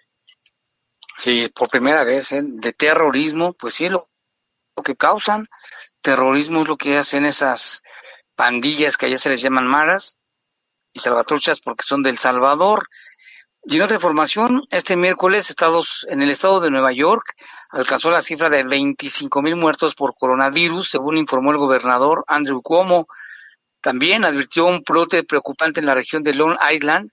Sí, 1.17 1.47
por 1.55 1.69
primera 1.69 2.03
vez, 2.03 2.31
¿eh? 2.31 2.41
de 2.43 2.73
terrorismo, 2.73 3.53
pues 3.53 3.75
sí, 3.75 3.89
lo, 3.89 4.09
lo 4.75 4.83
que 4.83 4.95
causan 4.95 5.47
terrorismo 6.05 6.61
es 6.61 6.67
lo 6.67 6.77
que 6.77 6.97
hacen 6.97 7.25
esas 7.25 7.81
pandillas 8.35 8.95
que 8.95 9.07
allá 9.07 9.17
se 9.17 9.29
les 9.29 9.41
llaman 9.41 9.65
maras 9.67 10.19
y 10.93 10.99
salvatruchas 10.99 11.59
porque 11.59 11.83
son 11.83 12.03
del 12.03 12.19
Salvador 12.19 12.87
y 13.67 13.77
en 13.77 13.81
otra 13.81 13.95
información, 13.95 14.61
este 14.69 14.95
miércoles 14.95 15.49
Estados, 15.49 16.05
en 16.11 16.21
el 16.21 16.29
estado 16.29 16.59
de 16.59 16.69
Nueva 16.69 16.91
York 16.91 17.33
alcanzó 17.71 18.11
la 18.11 18.21
cifra 18.21 18.51
de 18.51 18.63
25 18.63 19.41
mil 19.41 19.55
muertos 19.55 19.95
por 19.95 20.13
coronavirus, 20.13 20.87
según 20.87 21.17
informó 21.17 21.49
el 21.49 21.57
gobernador 21.57 22.23
Andrew 22.27 22.61
Cuomo. 22.61 23.07
También 23.81 24.23
advirtió 24.23 24.67
un 24.67 24.83
brote 24.87 25.23
preocupante 25.23 25.79
en 25.79 25.87
la 25.87 25.95
región 25.95 26.21
de 26.21 26.35
Long 26.35 26.55
Island, 26.71 27.09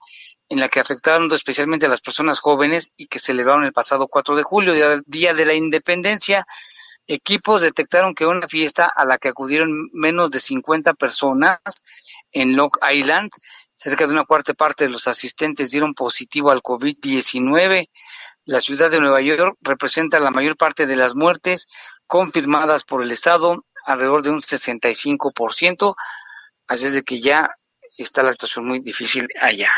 en 0.51 0.61
la 0.61 0.69
que 0.69 0.81
afectaron 0.81 1.33
especialmente 1.33 1.87
a 1.87 1.89
las 1.89 2.03
personas 2.03 2.39
jóvenes 2.39 2.93
y 2.99 3.07
que 3.07 3.19
celebraron 3.19 3.65
el 3.65 3.73
pasado 3.73 4.07
4 4.07 4.37
de 4.37 4.43
julio, 4.43 4.75
Día 5.07 5.33
de 5.33 5.47
la 5.47 5.55
Independencia. 5.55 6.47
Equipos 7.07 7.61
detectaron 7.61 8.15
que 8.15 8.27
una 8.27 8.47
fiesta 8.47 8.87
a 8.87 9.05
la 9.05 9.19
que 9.19 9.29
acudieron 9.29 9.91
menos 9.93 10.31
de 10.31 10.39
50 10.39 10.95
personas 10.95 11.59
en 12.31 12.57
Long 12.57 12.73
Island 12.93 13.31
Cerca 13.83 14.07
de 14.07 14.13
una 14.13 14.25
cuarta 14.25 14.55
parte 14.55 14.85
de 14.85 14.91
los 14.91 15.09
asistentes 15.09 15.73
dieron 15.73 15.93
positivo 15.93 16.53
al 16.53 16.63
COVID-19. 16.63 17.89
La 18.45 18.61
ciudad 18.61 18.93
de 18.93 19.01
Nueva 19.01 19.21
York 19.21 19.57
representa 19.61 20.21
la 20.21 20.31
mayor 20.31 20.57
parte 20.57 20.87
de 20.87 20.95
las 20.95 21.17
muertes 21.17 21.67
confirmadas 22.07 22.85
por 22.85 23.03
el 23.03 23.11
Estado, 23.11 23.65
alrededor 23.85 24.23
de 24.23 24.31
un 24.31 24.41
65%, 24.41 25.97
así 26.69 26.87
es 26.87 26.93
de 26.93 27.03
que 27.03 27.21
ya 27.21 27.51
está 27.99 28.23
la 28.23 28.31
situación 28.31 28.69
muy 28.69 28.79
difícil 28.79 29.27
allá. 29.41 29.73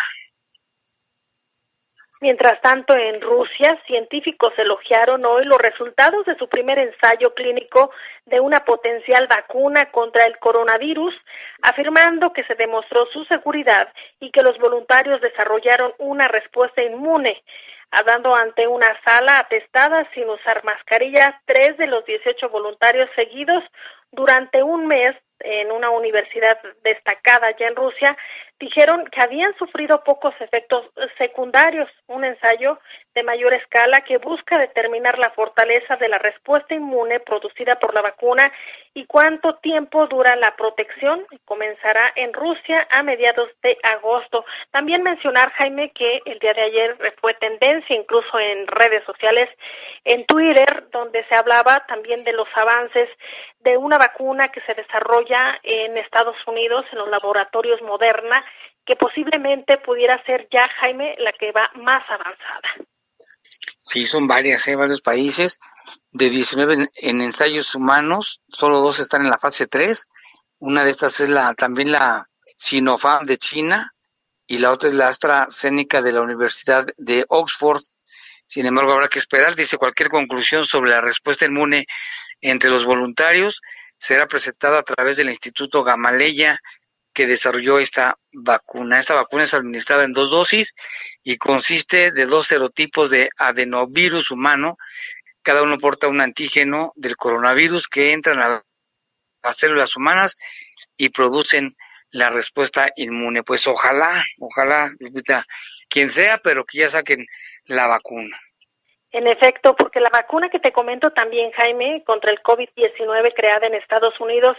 Mientras 2.25 2.59
tanto, 2.62 2.97
en 2.97 3.21
Rusia, 3.21 3.78
científicos 3.87 4.54
elogiaron 4.57 5.26
hoy 5.26 5.45
los 5.45 5.59
resultados 5.59 6.25
de 6.25 6.35
su 6.38 6.49
primer 6.49 6.78
ensayo 6.78 7.35
clínico 7.35 7.90
de 8.25 8.40
una 8.40 8.61
potencial 8.64 9.26
vacuna 9.26 9.90
contra 9.90 10.25
el 10.25 10.38
coronavirus, 10.38 11.14
afirmando 11.61 12.33
que 12.33 12.43
se 12.45 12.54
demostró 12.54 13.04
su 13.12 13.26
seguridad 13.26 13.93
y 14.21 14.31
que 14.31 14.43
los 14.43 14.57
voluntarios 14.57 15.21
desarrollaron 15.21 15.93
una 15.99 16.26
respuesta 16.28 16.83
inmune. 16.83 17.43
Hablando 17.90 18.35
ante 18.35 18.66
una 18.69 18.88
sala 19.04 19.40
atestada 19.40 20.09
sin 20.14 20.26
usar 20.26 20.64
mascarilla, 20.64 21.43
tres 21.45 21.76
de 21.76 21.88
los 21.88 22.07
18 22.07 22.49
voluntarios 22.49 23.11
seguidos 23.16 23.62
durante 24.12 24.62
un 24.62 24.87
mes 24.87 25.11
en 25.40 25.71
una 25.71 25.90
universidad 25.90 26.59
destacada 26.83 27.54
ya 27.59 27.66
en 27.66 27.76
Rusia 27.76 28.16
dijeron 28.59 29.05
que 29.07 29.23
habían 29.23 29.55
sufrido 29.57 30.03
pocos 30.05 30.35
efectos 30.41 30.85
secundarios, 31.19 31.89
un 32.07 32.25
ensayo 32.25 32.79
de 33.14 33.23
mayor 33.23 33.54
escala 33.54 34.00
que 34.00 34.18
busca 34.18 34.59
determinar 34.59 35.18
la 35.18 35.30
fortaleza 35.30 35.97
de 35.97 36.09
la 36.09 36.18
respuesta 36.18 36.75
inmune 36.75 37.21
producida 37.21 37.78
por 37.78 37.94
la 37.94 38.02
vacuna 38.02 38.52
y 38.92 39.06
cuánto 39.06 39.54
tiempo 39.56 40.06
dura 40.09 40.35
la 40.37 40.56
protección. 40.56 41.25
Comenzará 41.44 42.12
en 42.16 42.33
Rusia 42.33 42.87
a 42.90 43.02
mediados 43.02 43.49
de 43.62 43.78
agosto. 43.83 44.44
También 44.71 45.02
mencionar, 45.02 45.52
Jaime, 45.52 45.90
que 45.90 46.21
el 46.25 46.38
día 46.40 46.54
de 46.54 46.62
ayer 46.62 46.90
fue 47.21 47.35
tendencia 47.35 47.94
incluso 47.94 48.38
en 48.38 48.66
redes 48.66 49.04
sociales, 49.04 49.49
en 50.04 50.26
Twitter, 50.26 50.88
donde 50.90 51.25
se 51.25 51.37
hablaba 51.37 51.85
también 51.87 52.25
de 52.25 52.33
los 52.33 52.49
avances 52.56 53.09
de 53.61 53.76
una 53.76 53.97
vacuna 53.97 54.49
que 54.49 54.61
se 54.62 54.75
desarrolla 54.75 55.59
en 55.62 55.97
Estados 55.99 56.37
Unidos 56.47 56.85
en 56.92 56.99
los 56.99 57.09
laboratorios 57.09 57.80
Moderna 57.83 58.44
que 58.85 58.97
posiblemente 58.97 59.78
pudiera 59.78 60.23
ser 60.25 60.47
ya, 60.50 60.68
Jaime, 60.80 61.14
la 61.18 61.33
que 61.33 61.52
va 61.52 61.71
más 61.75 62.04
avanzada. 62.11 62.68
Sí, 63.85 64.07
son 64.07 64.26
varias, 64.26 64.67
¿eh? 64.69 64.76
varios 64.76 65.03
países. 65.03 65.61
De 66.11 66.31
19 66.31 66.88
en, 66.95 67.21
ensayos 67.21 67.75
humanos, 67.75 68.43
solo 68.49 68.81
dos 68.81 68.99
están 68.99 69.23
en 69.23 69.31
la 69.31 69.38
fase 69.38 69.67
3. 69.67 70.09
Una 70.59 70.85
de 70.85 70.91
estas 70.91 71.21
es 71.21 71.29
la 71.29 71.53
también 71.55 71.93
la 71.93 72.31
Sinopharm 72.57 73.25
de 73.26 73.37
China 73.37 73.95
y 74.47 74.59
la 74.59 74.73
otra 74.73 74.88
es 74.88 74.95
la 74.95 75.09
AstraZeneca 75.09 76.00
de 76.00 76.12
la 76.12 76.23
Universidad 76.23 76.87
de 76.97 77.26
Oxford. 77.29 77.83
Sin 78.47 78.64
embargo, 78.64 78.93
habrá 78.93 79.09
que 79.09 79.19
esperar. 79.19 79.55
Dice 79.55 79.76
cualquier 79.76 80.09
conclusión 80.09 80.64
sobre 80.64 80.91
la 80.91 81.03
respuesta 81.03 81.45
inmune 81.45 81.87
entre 82.41 82.71
los 82.71 82.87
voluntarios 82.87 83.61
será 83.99 84.26
presentada 84.26 84.79
a 84.79 84.83
través 84.83 85.19
del 85.19 85.29
Instituto 85.29 85.85
Gamaleya 85.85 86.59
que 87.14 87.26
desarrolló 87.26 87.78
esta 87.78 88.18
vacuna. 88.33 88.99
Esta 88.99 89.14
vacuna 89.14 89.44
es 89.44 89.54
administrada 89.54 90.04
en 90.04 90.12
dos 90.12 90.30
dosis 90.30 90.75
y 91.23 91.38
consiste 91.38 92.11
de 92.11 92.26
dos 92.26 92.49
serotipos 92.49 93.11
de 93.11 93.30
adenovirus 93.38 94.30
humano. 94.30 94.76
Cada 95.42 95.62
uno 95.62 95.78
porta 95.78 96.09
un 96.09 96.21
antígeno 96.21 96.92
del 96.97 97.16
coronavirus 97.16 97.88
que 97.88 98.12
entran 98.12 98.40
a 98.40 98.62
las 99.42 99.56
células 99.56 99.97
humanas 99.97 100.37
y 100.97 101.11
producen 101.11 101.76
la 102.11 102.30
respuesta 102.30 102.90
inmune. 102.97 103.42
Pues 103.42 103.66
ojalá, 103.68 104.25
ojalá, 104.40 104.90
quien 105.88 106.11
sea, 106.11 106.38
pero 106.38 106.64
que 106.64 106.78
ya 106.78 106.88
saquen 106.88 107.26
la 107.66 107.87
vacuna. 107.87 108.37
En 109.12 109.28
efecto, 109.28 109.76
porque 109.76 110.00
la 110.00 110.11
vacuna 110.11 110.49
que 110.50 110.59
te 110.59 110.73
comento 110.73 111.11
también, 111.11 111.52
Jaime, 111.52 112.02
contra 112.04 112.33
el 112.33 112.42
COVID-19 112.42 113.33
creada 113.37 113.68
en 113.68 113.75
Estados 113.75 114.18
Unidos, 114.18 114.56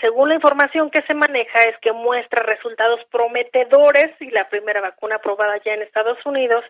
según 0.00 0.28
la 0.28 0.34
información 0.34 0.90
que 0.90 1.02
se 1.02 1.14
maneja, 1.14 1.62
es 1.62 1.76
que 1.78 1.92
muestra 1.92 2.42
resultados 2.42 3.00
prometedores 3.10 4.10
y 4.20 4.30
la 4.30 4.48
primera 4.48 4.80
vacuna 4.80 5.16
aprobada 5.16 5.58
ya 5.64 5.74
en 5.74 5.82
Estados 5.82 6.18
Unidos 6.24 6.64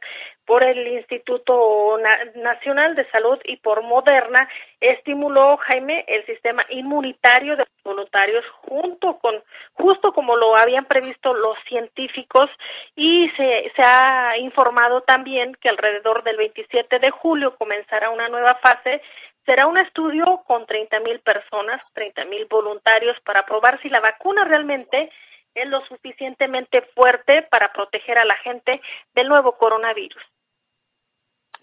por 0.45 0.63
el 0.63 0.87
Instituto 0.89 1.99
Nacional 2.37 2.95
de 2.97 3.09
Salud 3.11 3.39
y 3.45 3.57
por 3.57 3.83
Moderna 3.83 4.49
estimuló, 4.81 5.57
Jaime, 5.59 6.05
el 6.09 6.25
sistema 6.27 6.65
inmunitario 6.71 7.57
de 7.57 7.65
los 7.65 7.83
voluntarios 7.85 8.45
junto 8.63 9.19
con, 9.19 9.43
justo 9.75 10.13
como 10.13 10.37
lo 10.37 10.57
habían 10.57 10.87
previsto 10.87 11.33
los 11.35 11.57
científicos. 11.69 12.51
Y 12.97 13.29
se, 13.37 13.73
se 13.77 13.83
ha 13.83 14.37
informado 14.39 15.03
también 15.03 15.55
que 15.61 15.69
alrededor 15.69 16.25
del 16.25 16.37
27 16.37 16.99
de 16.99 17.11
julio 17.11 17.57
comenzará 17.57 18.11
una 18.11 18.29
nueva 18.29 18.59
fase 18.63 19.03
Será 19.47 19.67
un 19.67 19.79
estudio 19.79 20.43
con 20.47 20.67
30.000 20.67 21.23
personas, 21.23 21.81
30.000 21.95 22.49
voluntarios 22.49 23.17
para 23.25 23.45
probar 23.47 23.81
si 23.83 23.89
la 23.89 24.01
vacuna 24.01 24.45
realmente 24.45 25.11
es 25.55 25.69
lo 25.69 25.85
suficientemente 25.87 26.83
fuerte 26.95 27.47
para 27.51 27.73
proteger 27.73 28.19
a 28.19 28.25
la 28.25 28.37
gente 28.37 28.81
del 29.15 29.29
nuevo 29.29 29.57
coronavirus. 29.57 30.23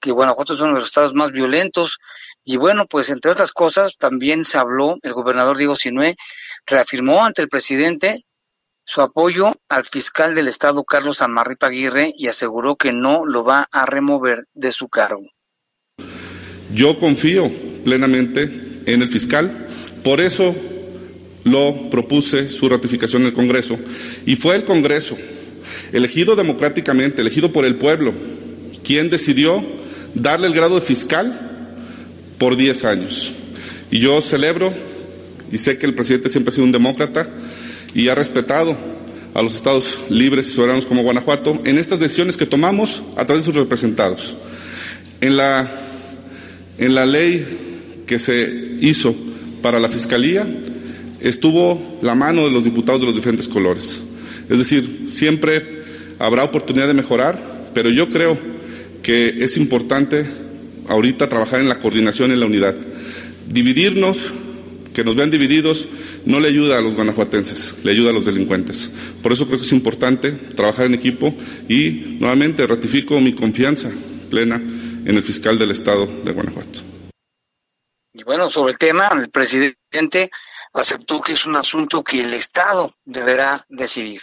que 0.00 0.10
Guanajuato 0.10 0.54
es 0.54 0.60
uno 0.60 0.72
de 0.72 0.78
los 0.78 0.88
estados 0.88 1.14
más 1.14 1.30
violentos. 1.30 1.98
Y 2.42 2.56
bueno, 2.56 2.86
pues 2.86 3.10
entre 3.10 3.30
otras 3.30 3.52
cosas, 3.52 3.96
también 3.98 4.44
se 4.44 4.58
habló, 4.58 4.96
el 5.02 5.12
gobernador 5.12 5.58
Diego 5.58 5.74
Sinué 5.74 6.16
reafirmó 6.66 7.24
ante 7.24 7.42
el 7.42 7.48
presidente 7.48 8.22
su 8.86 9.00
apoyo 9.00 9.52
al 9.68 9.84
fiscal 9.84 10.34
del 10.34 10.46
Estado 10.46 10.84
Carlos 10.84 11.20
Amarripa 11.20 11.66
Aguirre 11.66 12.14
y 12.16 12.28
aseguró 12.28 12.76
que 12.76 12.92
no 12.92 13.26
lo 13.26 13.42
va 13.42 13.68
a 13.72 13.84
remover 13.84 14.46
de 14.54 14.70
su 14.70 14.88
cargo. 14.88 15.26
Yo 16.72 16.96
confío 16.96 17.50
plenamente 17.84 18.42
en 18.86 19.02
el 19.02 19.08
fiscal, 19.08 19.66
por 20.04 20.20
eso 20.20 20.54
lo 21.42 21.90
propuse 21.90 22.48
su 22.48 22.68
ratificación 22.68 23.22
en 23.22 23.28
el 23.28 23.34
Congreso 23.34 23.76
y 24.24 24.36
fue 24.36 24.54
el 24.54 24.64
Congreso, 24.64 25.16
elegido 25.92 26.36
democráticamente, 26.36 27.22
elegido 27.22 27.52
por 27.52 27.64
el 27.64 27.76
pueblo, 27.76 28.14
quien 28.84 29.10
decidió 29.10 29.64
darle 30.14 30.46
el 30.46 30.54
grado 30.54 30.76
de 30.76 30.86
fiscal 30.86 31.74
por 32.38 32.56
10 32.56 32.84
años. 32.84 33.32
Y 33.90 33.98
yo 33.98 34.20
celebro 34.20 34.72
y 35.50 35.58
sé 35.58 35.76
que 35.76 35.86
el 35.86 35.94
presidente 35.94 36.28
siempre 36.28 36.52
ha 36.52 36.54
sido 36.54 36.66
un 36.66 36.72
demócrata 36.72 37.28
y 37.96 38.08
ha 38.08 38.14
respetado 38.14 38.76
a 39.32 39.40
los 39.40 39.54
estados 39.54 40.00
libres 40.10 40.48
y 40.48 40.52
soberanos 40.52 40.84
como 40.84 41.02
Guanajuato 41.02 41.58
en 41.64 41.78
estas 41.78 41.98
decisiones 41.98 42.36
que 42.36 42.44
tomamos 42.44 43.02
a 43.16 43.24
través 43.24 43.42
de 43.42 43.46
sus 43.46 43.54
representados. 43.54 44.36
En 45.22 45.38
la, 45.38 45.70
en 46.76 46.94
la 46.94 47.06
ley 47.06 48.02
que 48.06 48.18
se 48.18 48.76
hizo 48.82 49.14
para 49.62 49.80
la 49.80 49.88
Fiscalía 49.88 50.46
estuvo 51.20 51.98
la 52.02 52.14
mano 52.14 52.44
de 52.44 52.50
los 52.50 52.64
diputados 52.64 53.00
de 53.00 53.06
los 53.06 53.16
diferentes 53.16 53.48
colores. 53.48 54.02
Es 54.50 54.58
decir, 54.58 55.06
siempre 55.08 55.82
habrá 56.18 56.44
oportunidad 56.44 56.88
de 56.88 56.94
mejorar, 56.94 57.40
pero 57.72 57.88
yo 57.88 58.10
creo 58.10 58.38
que 59.02 59.42
es 59.42 59.56
importante 59.56 60.26
ahorita 60.86 61.30
trabajar 61.30 61.60
en 61.60 61.70
la 61.70 61.78
coordinación 61.78 62.30
y 62.30 62.34
en 62.34 62.40
la 62.40 62.46
unidad. 62.46 62.76
Dividirnos 63.48 64.34
que 64.96 65.04
nos 65.04 65.14
vean 65.14 65.30
divididos 65.30 65.86
no 66.24 66.40
le 66.40 66.48
ayuda 66.48 66.78
a 66.78 66.80
los 66.80 66.94
guanajuatenses, 66.94 67.84
le 67.84 67.90
ayuda 67.90 68.08
a 68.08 68.12
los 68.14 68.24
delincuentes. 68.24 68.90
Por 69.22 69.30
eso 69.30 69.44
creo 69.44 69.58
que 69.58 69.66
es 69.66 69.72
importante 69.72 70.32
trabajar 70.32 70.86
en 70.86 70.94
equipo 70.94 71.34
y 71.68 72.16
nuevamente 72.18 72.66
ratifico 72.66 73.20
mi 73.20 73.34
confianza 73.34 73.90
plena 74.30 74.56
en 74.56 75.14
el 75.14 75.22
fiscal 75.22 75.58
del 75.58 75.72
Estado 75.72 76.06
de 76.06 76.32
Guanajuato. 76.32 76.78
Y 78.14 78.22
bueno, 78.22 78.48
sobre 78.48 78.72
el 78.72 78.78
tema, 78.78 79.10
el 79.20 79.28
presidente 79.28 80.30
aceptó 80.72 81.20
que 81.20 81.34
es 81.34 81.44
un 81.44 81.56
asunto 81.56 82.02
que 82.02 82.22
el 82.22 82.32
Estado 82.32 82.94
deberá 83.04 83.66
decidir. 83.68 84.22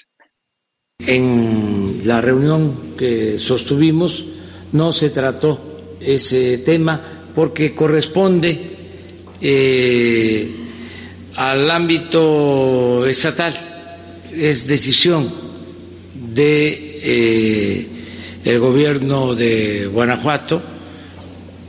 En 0.97 2.01
la 2.03 2.19
reunión 2.19 2.95
que 2.97 3.37
sostuvimos 3.37 4.25
no 4.71 4.91
se 4.91 5.11
trató 5.11 5.97
ese 5.99 6.57
tema 6.57 6.99
porque 7.35 7.75
corresponde 7.75 8.71
eh, 9.39 10.62
al 11.35 11.69
ámbito 11.71 13.05
estatal 13.07 13.53
es 14.35 14.67
decisión 14.67 15.31
de 16.33 16.99
eh, 17.03 17.87
el 18.43 18.59
gobierno 18.59 19.35
de 19.35 19.87
Guanajuato. 19.87 20.61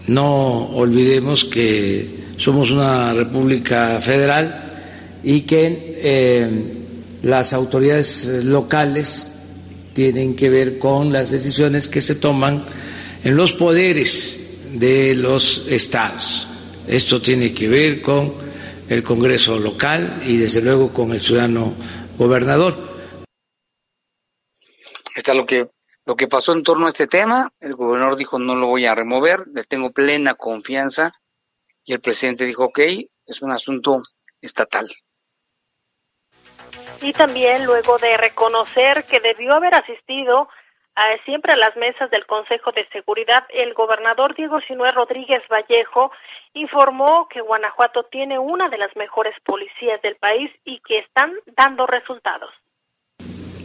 No 0.06 0.68
olvidemos 0.70 1.44
que 1.44 2.24
somos 2.36 2.70
una 2.70 3.14
república 3.14 4.00
federal 4.00 4.72
y 5.22 5.42
que 5.42 5.98
eh, 6.02 6.74
las 7.22 7.52
autoridades 7.52 8.44
locales 8.44 9.30
tienen 9.92 10.34
que 10.34 10.50
ver 10.50 10.78
con 10.78 11.12
las 11.12 11.30
decisiones 11.30 11.88
que 11.88 12.02
se 12.02 12.16
toman 12.16 12.62
en 13.22 13.36
los 13.36 13.52
poderes 13.52 14.40
de 14.74 15.14
los 15.14 15.64
estados. 15.68 16.48
Esto 16.86 17.22
tiene 17.22 17.54
que 17.54 17.68
ver 17.68 18.02
con 18.02 18.43
el 18.88 19.02
Congreso 19.02 19.58
local 19.58 20.22
y 20.24 20.36
desde 20.36 20.62
luego 20.62 20.92
con 20.92 21.12
el 21.12 21.22
ciudadano 21.22 21.74
gobernador. 22.18 22.76
Está 25.14 25.34
lo 25.34 25.46
que 25.46 25.68
lo 26.06 26.16
que 26.16 26.28
pasó 26.28 26.52
en 26.52 26.62
torno 26.62 26.84
a 26.84 26.90
este 26.90 27.06
tema, 27.06 27.50
el 27.60 27.72
gobernador 27.72 28.16
dijo 28.16 28.38
no 28.38 28.54
lo 28.54 28.66
voy 28.66 28.84
a 28.84 28.94
remover, 28.94 29.46
le 29.54 29.64
tengo 29.64 29.90
plena 29.90 30.34
confianza 30.34 31.12
y 31.84 31.94
el 31.94 32.00
presidente 32.00 32.44
dijo 32.44 32.64
ok, 32.64 32.80
es 33.26 33.40
un 33.40 33.52
asunto 33.52 34.02
estatal. 34.40 34.90
Y 37.00 37.12
también 37.12 37.64
luego 37.64 37.98
de 37.98 38.16
reconocer 38.16 39.04
que 39.04 39.20
debió 39.20 39.54
haber 39.54 39.74
asistido 39.74 40.48
siempre 41.24 41.52
a 41.52 41.56
las 41.56 41.76
mesas 41.76 42.10
del 42.10 42.26
Consejo 42.26 42.70
de 42.72 42.86
Seguridad, 42.92 43.44
el 43.52 43.74
gobernador 43.74 44.34
Diego 44.36 44.60
Sinué 44.66 44.92
Rodríguez 44.92 45.42
Vallejo 45.50 46.12
informó 46.54 47.28
que 47.32 47.40
Guanajuato 47.40 48.04
tiene 48.10 48.38
una 48.38 48.68
de 48.68 48.78
las 48.78 48.94
mejores 48.96 49.34
policías 49.44 50.00
del 50.02 50.16
país 50.16 50.50
y 50.64 50.80
que 50.86 50.98
están 50.98 51.32
dando 51.56 51.86
resultados. 51.86 52.50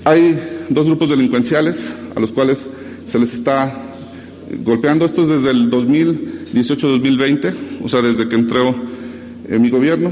Hay 0.06 0.34
dos 0.70 0.88
grupos 0.88 1.10
delincuenciales 1.10 2.14
a 2.16 2.20
los 2.20 2.32
cuales 2.32 2.70
se 3.06 3.20
les 3.20 3.34
está 3.34 3.72
golpeando. 4.64 5.06
Esto 5.06 5.22
es 5.22 5.30
desde 5.30 5.52
el 5.52 5.70
2018-2020, 5.70 7.84
o 7.84 7.90
sea, 7.90 8.02
desde 8.02 8.28
que 8.28 8.36
entró 8.36 8.70
en 8.70 9.62
mi 9.62 9.70
gobierno. 9.70 10.10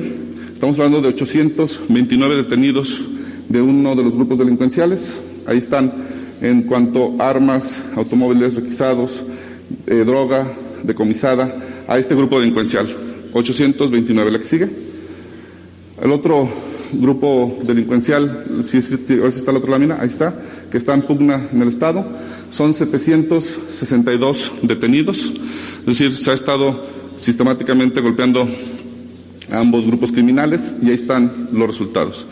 Estamos 0.53 0.77
hablando 0.77 1.01
de 1.01 1.10
829 1.10 2.36
detenidos 2.36 3.08
de 3.47 3.62
uno 3.62 3.95
de 3.95 4.03
los 4.03 4.15
grupos 4.15 4.38
delincuenciales. 4.38 5.23
Ahí 5.47 5.58
están 5.58 6.16
en 6.41 6.63
cuanto 6.63 7.15
a 7.19 7.30
armas, 7.30 7.82
automóviles 7.95 8.56
requisados, 8.56 9.23
eh, 9.86 10.04
droga 10.06 10.47
decomisada 10.84 11.56
a 11.88 11.97
este 11.97 12.15
grupo 12.15 12.39
delincuencial. 12.39 12.88
829. 13.34 14.32
¿La 14.32 14.39
que 14.39 14.45
sigue? 14.45 14.69
El 16.02 16.12
otro 16.12 16.50
grupo 16.93 17.60
delincuencial, 17.63 18.45
si, 18.63 18.82
si, 18.82 18.95
está 18.95 19.52
la 19.52 19.60
otra 19.60 19.71
lámina, 19.71 19.97
ahí 20.00 20.08
está, 20.08 20.34
que 20.71 20.78
está 20.78 20.93
en 20.93 21.02
pugna 21.02 21.47
en 21.52 21.62
el 21.62 21.67
Estado, 21.67 22.06
son 22.50 22.73
762 22.73 24.52
detenidos, 24.62 25.34
es 25.80 25.86
decir, 25.86 26.15
se 26.15 26.32
ha 26.32 26.34
estado 26.34 26.86
sistemáticamente 27.19 28.00
golpeando 28.00 28.47
a 29.52 29.60
ambos 29.60 29.86
grupos 29.86 30.12
criminales 30.12 30.76
y 30.82 30.89
ahí 30.89 30.95
están 30.95 31.50
los 31.52 31.67
resultados. 31.67 32.26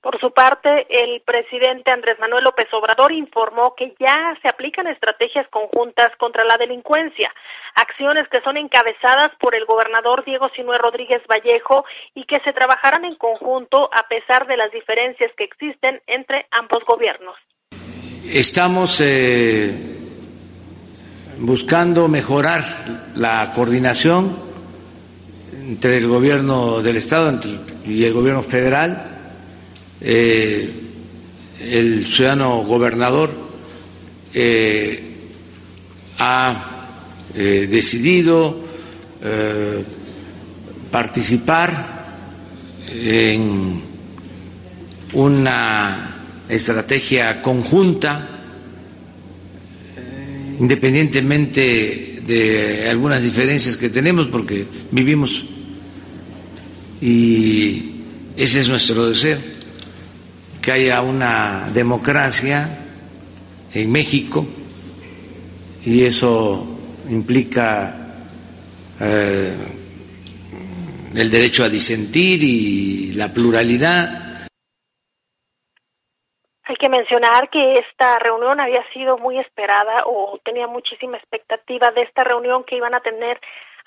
Por 0.00 0.18
su 0.18 0.32
parte, 0.32 0.86
el 0.88 1.20
presidente 1.20 1.92
Andrés 1.92 2.18
Manuel 2.18 2.44
López 2.44 2.68
Obrador 2.72 3.12
informó 3.12 3.74
que 3.76 3.94
ya 4.00 4.34
se 4.40 4.48
aplican 4.48 4.86
estrategias 4.86 5.46
conjuntas 5.50 6.08
contra 6.16 6.42
la 6.44 6.56
delincuencia, 6.56 7.30
acciones 7.74 8.26
que 8.28 8.40
son 8.40 8.56
encabezadas 8.56 9.28
por 9.38 9.54
el 9.54 9.66
gobernador 9.66 10.24
Diego 10.24 10.48
Sinue 10.56 10.78
Rodríguez 10.78 11.20
Vallejo 11.28 11.84
y 12.14 12.24
que 12.24 12.40
se 12.40 12.54
trabajarán 12.54 13.04
en 13.04 13.14
conjunto 13.16 13.90
a 13.92 14.08
pesar 14.08 14.46
de 14.46 14.56
las 14.56 14.72
diferencias 14.72 15.30
que 15.36 15.44
existen 15.44 16.00
entre 16.06 16.46
ambos 16.50 16.82
gobiernos. 16.86 17.36
Estamos 18.24 19.02
eh, 19.02 19.70
buscando 21.40 22.08
mejorar 22.08 22.62
la 23.16 23.52
coordinación 23.54 24.34
entre 25.52 25.98
el 25.98 26.08
gobierno 26.08 26.80
del 26.80 26.96
Estado 26.96 27.38
y 27.84 28.04
el 28.06 28.14
gobierno 28.14 28.40
federal 28.40 29.19
eh, 30.00 30.70
el 31.60 32.06
ciudadano 32.06 32.62
gobernador 32.64 33.30
eh, 34.32 35.02
ha 36.18 36.88
eh, 37.34 37.66
decidido 37.70 38.70
participar 40.90 42.06
en 42.88 43.82
una 45.12 46.16
estrategia 46.48 47.42
conjunta, 47.42 48.28
independientemente 50.58 52.22
de 52.26 52.88
algunas 52.88 53.22
diferencias 53.22 53.76
que 53.76 53.90
tenemos, 53.90 54.28
porque 54.28 54.64
vivimos 54.90 55.44
y 57.02 57.82
ese 58.38 58.60
es 58.60 58.68
nuestro 58.70 59.06
deseo 59.06 59.38
que 60.62 60.72
haya 60.72 61.00
una 61.00 61.70
democracia 61.72 62.68
en 63.72 63.92
México 63.92 64.46
y 65.84 66.04
eso 66.04 66.78
implica 67.08 67.94
eh, 69.00 69.56
el 71.14 71.30
derecho 71.30 71.64
a 71.64 71.68
disentir 71.68 72.40
y 72.42 73.12
la 73.14 73.32
pluralidad. 73.32 74.48
Hay 76.64 76.76
que 76.76 76.88
mencionar 76.88 77.50
que 77.50 77.60
esta 77.74 78.18
reunión 78.20 78.60
había 78.60 78.84
sido 78.92 79.18
muy 79.18 79.38
esperada 79.38 80.04
o 80.06 80.38
tenía 80.44 80.68
muchísima 80.68 81.16
expectativa 81.16 81.90
de 81.90 82.02
esta 82.02 82.22
reunión 82.22 82.62
que 82.64 82.76
iban 82.76 82.94
a 82.94 83.00
tener 83.00 83.40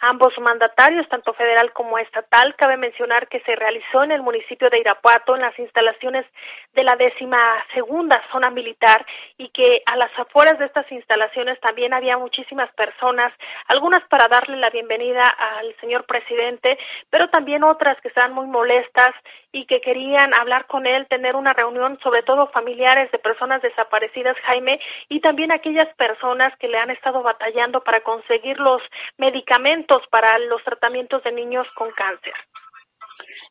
ambos 0.03 0.37
mandatarios, 0.39 1.07
tanto 1.09 1.33
federal 1.33 1.71
como 1.73 1.97
estatal. 1.97 2.55
Cabe 2.55 2.77
mencionar 2.77 3.27
que 3.27 3.39
se 3.41 3.55
realizó 3.55 4.03
en 4.03 4.11
el 4.11 4.21
municipio 4.21 4.69
de 4.69 4.79
Irapuato, 4.79 5.35
en 5.35 5.41
las 5.41 5.57
instalaciones 5.57 6.25
de 6.73 6.83
la 6.83 6.95
décima 6.95 7.39
segunda 7.73 8.21
zona 8.31 8.49
militar, 8.49 9.05
y 9.37 9.49
que 9.49 9.81
a 9.85 9.95
las 9.95 10.11
afueras 10.17 10.59
de 10.59 10.65
estas 10.65 10.91
instalaciones 10.91 11.59
también 11.61 11.93
había 11.93 12.17
muchísimas 12.17 12.71
personas, 12.73 13.31
algunas 13.67 14.01
para 14.09 14.27
darle 14.27 14.57
la 14.57 14.69
bienvenida 14.69 15.27
al 15.27 15.75
señor 15.79 16.05
presidente, 16.05 16.77
pero 17.09 17.29
también 17.29 17.63
otras 17.63 17.99
que 18.01 18.09
estaban 18.09 18.33
muy 18.33 18.47
molestas 18.47 19.11
y 19.53 19.67
que 19.67 19.79
querían 19.81 20.33
hablar 20.33 20.65
con 20.65 20.87
él, 20.87 21.05
tener 21.07 21.35
una 21.35 21.53
reunión, 21.53 21.99
sobre 22.01 22.23
todo 22.23 22.49
familiares 22.51 23.11
de 23.11 23.19
personas 23.19 23.61
desaparecidas, 23.61 24.35
Jaime, 24.45 24.79
y 25.09 25.21
también 25.21 25.51
aquellas 25.51 25.95
personas 25.95 26.51
que 26.59 26.67
le 26.67 26.79
han 26.79 26.89
estado 26.89 27.21
batallando 27.21 27.83
para 27.83 28.01
conseguir 28.01 28.59
los 28.59 28.81
medicamentos 29.17 30.01
para 30.09 30.39
los 30.39 30.63
tratamientos 30.63 31.23
de 31.23 31.31
niños 31.33 31.67
con 31.75 31.91
cáncer. 31.91 32.33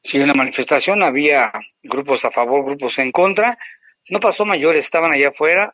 Sí, 0.03 0.21
en 0.21 0.27
la 0.27 0.35
manifestación 0.35 1.05
había 1.05 1.53
grupos 1.85 2.25
a 2.25 2.33
favor, 2.33 2.65
grupos 2.65 2.99
en 2.99 3.13
contra. 3.13 3.57
No 4.09 4.19
pasó 4.19 4.45
mayores, 4.45 4.85
estaban 4.85 5.13
allá 5.13 5.29
afuera, 5.29 5.73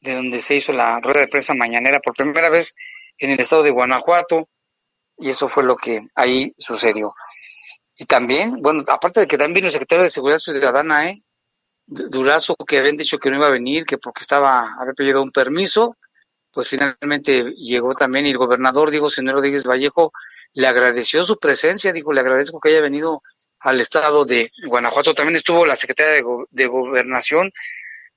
de 0.00 0.14
donde 0.14 0.40
se 0.40 0.54
hizo 0.54 0.72
la 0.72 1.00
rueda 1.00 1.20
de 1.20 1.28
prensa 1.28 1.54
mañanera 1.54 2.00
por 2.00 2.14
primera 2.14 2.48
vez 2.48 2.74
en 3.18 3.30
el 3.30 3.40
estado 3.40 3.62
de 3.62 3.70
Guanajuato, 3.72 4.48
y 5.18 5.28
eso 5.28 5.48
fue 5.48 5.64
lo 5.64 5.76
que 5.76 6.00
ahí 6.14 6.54
sucedió. 6.56 7.14
Y 7.96 8.04
también, 8.04 8.60
bueno, 8.60 8.82
aparte 8.88 9.20
de 9.20 9.26
que 9.26 9.38
también 9.38 9.54
vino 9.54 9.66
el 9.68 9.72
secretario 9.72 10.04
de 10.04 10.10
Seguridad 10.10 10.38
Ciudadana, 10.38 11.08
¿eh? 11.10 11.22
Durazo, 11.86 12.56
que 12.56 12.78
habían 12.78 12.96
dicho 12.96 13.18
que 13.18 13.30
no 13.30 13.36
iba 13.36 13.46
a 13.46 13.50
venir, 13.50 13.84
que 13.84 13.96
porque 13.96 14.22
estaba, 14.22 14.74
había 14.78 14.92
pedido 14.92 15.22
un 15.22 15.30
permiso, 15.30 15.96
pues 16.52 16.68
finalmente 16.68 17.52
llegó 17.52 17.94
también 17.94 18.26
y 18.26 18.30
el 18.30 18.38
gobernador 18.38 18.90
Diego 18.90 19.08
Señor 19.08 19.36
Rodríguez 19.36 19.64
Vallejo 19.64 20.12
le 20.54 20.66
agradeció 20.66 21.22
su 21.22 21.38
presencia, 21.38 21.92
dijo, 21.92 22.12
le 22.12 22.20
agradezco 22.20 22.58
que 22.58 22.70
haya 22.70 22.80
venido 22.80 23.22
al 23.60 23.80
estado 23.80 24.24
de 24.24 24.50
Guanajuato. 24.66 25.14
También 25.14 25.36
estuvo 25.36 25.64
la 25.64 25.76
secretaria 25.76 26.14
de, 26.14 26.24
de 26.50 26.66
Gobernación, 26.66 27.52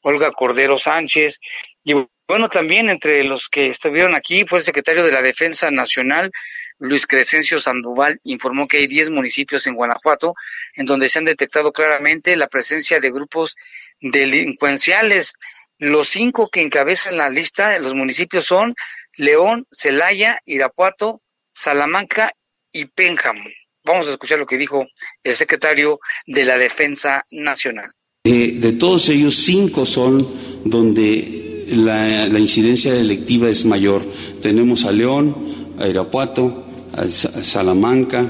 Olga 0.02 0.32
Cordero 0.32 0.78
Sánchez, 0.78 1.40
y 1.84 1.94
bueno, 2.28 2.50
también 2.50 2.90
entre 2.90 3.24
los 3.24 3.50
que 3.50 3.68
estuvieron 3.68 4.16
aquí 4.16 4.46
fue 4.46 4.60
el 4.60 4.66
secretario 4.66 5.04
de 5.04 5.12
la 5.12 5.22
Defensa 5.22 5.70
Nacional, 5.70 6.32
Luis 6.80 7.06
Crescencio 7.06 7.60
Sandoval 7.60 8.20
informó 8.24 8.68
que 8.68 8.78
hay 8.78 8.88
10 8.88 9.12
municipios 9.12 9.68
en 9.68 9.76
Guanajuato 9.76 10.34
en 10.76 10.86
donde 10.86 11.10
se 11.10 11.20
han 11.20 11.26
detectado 11.26 11.72
claramente 11.74 12.36
la 12.38 12.48
presencia 12.48 13.00
de 13.00 13.12
grupos 13.12 13.58
delincuenciales. 14.00 15.34
Los 15.78 16.08
cinco 16.08 16.50
que 16.50 16.62
encabezan 16.62 17.18
la 17.18 17.30
lista 17.30 17.70
de 17.70 17.80
los 17.80 17.96
municipios 17.96 18.46
son 18.46 18.76
León, 19.16 19.68
Celaya, 19.72 20.40
Irapuato, 20.46 21.22
Salamanca 21.54 22.32
y 22.72 22.86
Pénjamo. 22.86 23.44
Vamos 23.84 24.08
a 24.08 24.12
escuchar 24.12 24.40
lo 24.40 24.46
que 24.46 24.58
dijo 24.58 24.88
el 25.24 25.36
secretario 25.36 26.00
de 26.26 26.46
la 26.46 26.58
Defensa 26.58 27.26
Nacional. 27.32 27.92
Eh, 28.24 28.54
de 28.58 28.74
todos 28.74 29.10
ellos, 29.10 29.36
cinco 29.36 29.86
son 29.86 30.26
donde 30.64 31.66
la, 31.72 32.28
la 32.28 32.40
incidencia 32.40 32.94
delictiva 32.94 33.50
es 33.50 33.66
mayor. 33.66 34.06
Tenemos 34.42 34.86
a 34.86 34.92
León, 34.92 35.76
a 35.80 35.88
Irapuato, 35.88 36.69
a 37.00 37.08
Salamanca, 37.08 38.26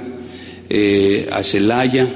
eh, 0.70 1.28
a 1.32 1.44
Celaya. 1.44 2.08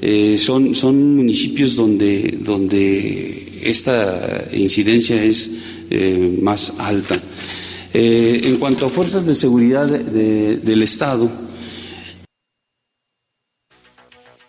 Eh, 0.00 0.36
son, 0.38 0.74
son 0.74 1.16
municipios 1.16 1.76
donde, 1.76 2.38
donde 2.40 3.60
esta 3.62 4.46
incidencia 4.52 5.22
es 5.22 5.50
eh, 5.90 6.38
más 6.40 6.74
alta. 6.78 7.20
en 7.94 8.56
cuanto 8.56 8.86
a 8.86 8.88
fuerzas 8.88 9.26
de 9.26 9.34
seguridad 9.34 9.86
del 9.86 10.82
Estado, 10.82 11.30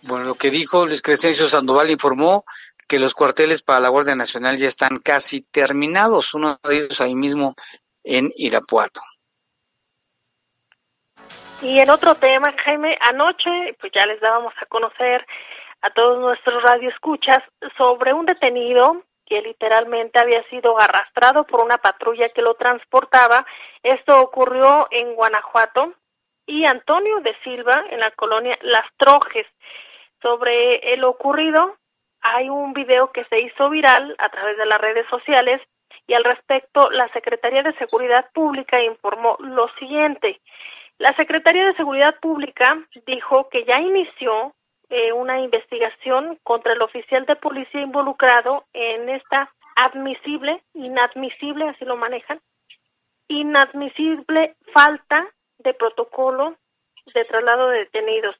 bueno, 0.02 0.24
lo 0.24 0.34
que 0.34 0.50
dijo 0.50 0.86
Luis 0.86 1.02
Crescencio 1.02 1.48
Sandoval 1.48 1.90
informó 1.90 2.44
que 2.88 2.98
los 2.98 3.14
cuarteles 3.14 3.62
para 3.62 3.80
la 3.80 3.90
Guardia 3.90 4.14
Nacional 4.14 4.56
ya 4.56 4.68
están 4.68 4.96
casi 4.96 5.42
terminados, 5.42 6.34
uno 6.34 6.58
de 6.66 6.76
ellos 6.76 7.00
ahí 7.00 7.14
mismo 7.14 7.54
en 8.02 8.32
Irapuato. 8.36 9.00
Y 11.62 11.78
en 11.78 11.90
otro 11.90 12.14
tema, 12.14 12.54
Jaime, 12.64 12.98
anoche 13.00 13.76
pues 13.80 13.92
ya 13.92 14.06
les 14.06 14.20
dábamos 14.20 14.52
a 14.60 14.66
conocer 14.66 15.26
a 15.80 15.90
todos 15.90 16.18
nuestros 16.18 16.62
radioescuchas 16.62 17.38
sobre 17.76 18.12
un 18.12 18.26
detenido 18.26 19.02
que 19.26 19.40
literalmente 19.40 20.20
había 20.20 20.42
sido 20.48 20.78
arrastrado 20.78 21.44
por 21.44 21.64
una 21.64 21.78
patrulla 21.78 22.28
que 22.28 22.42
lo 22.42 22.54
transportaba. 22.54 23.46
Esto 23.82 24.20
ocurrió 24.20 24.88
en 24.90 25.14
Guanajuato 25.14 25.94
y 26.46 26.66
Antonio 26.66 27.20
de 27.20 27.34
Silva 27.42 27.84
en 27.90 28.00
la 28.00 28.10
colonia 28.12 28.58
Las 28.62 28.86
Trojes. 28.96 29.46
Sobre 30.20 30.92
el 30.92 31.04
ocurrido 31.04 31.76
hay 32.20 32.48
un 32.48 32.72
video 32.72 33.12
que 33.12 33.24
se 33.24 33.40
hizo 33.40 33.70
viral 33.70 34.14
a 34.18 34.28
través 34.28 34.56
de 34.56 34.66
las 34.66 34.80
redes 34.80 35.06
sociales 35.08 35.60
y 36.06 36.14
al 36.14 36.24
respecto 36.24 36.90
la 36.90 37.08
Secretaría 37.12 37.62
de 37.62 37.76
Seguridad 37.78 38.30
Pública 38.32 38.82
informó 38.82 39.36
lo 39.40 39.68
siguiente. 39.78 40.40
La 41.04 41.14
Secretaría 41.16 41.66
de 41.66 41.74
Seguridad 41.74 42.18
Pública 42.18 42.78
dijo 43.04 43.50
que 43.50 43.66
ya 43.66 43.78
inició 43.78 44.54
eh, 44.88 45.12
una 45.12 45.38
investigación 45.38 46.38
contra 46.42 46.72
el 46.72 46.80
oficial 46.80 47.26
de 47.26 47.36
policía 47.36 47.82
involucrado 47.82 48.64
en 48.72 49.10
esta 49.10 49.50
admisible, 49.76 50.62
inadmisible, 50.72 51.68
así 51.68 51.84
lo 51.84 51.96
manejan, 51.96 52.40
inadmisible 53.28 54.56
falta 54.72 55.28
de 55.58 55.74
protocolo 55.74 56.56
de 57.12 57.24
traslado 57.26 57.68
de 57.68 57.80
detenidos. 57.80 58.34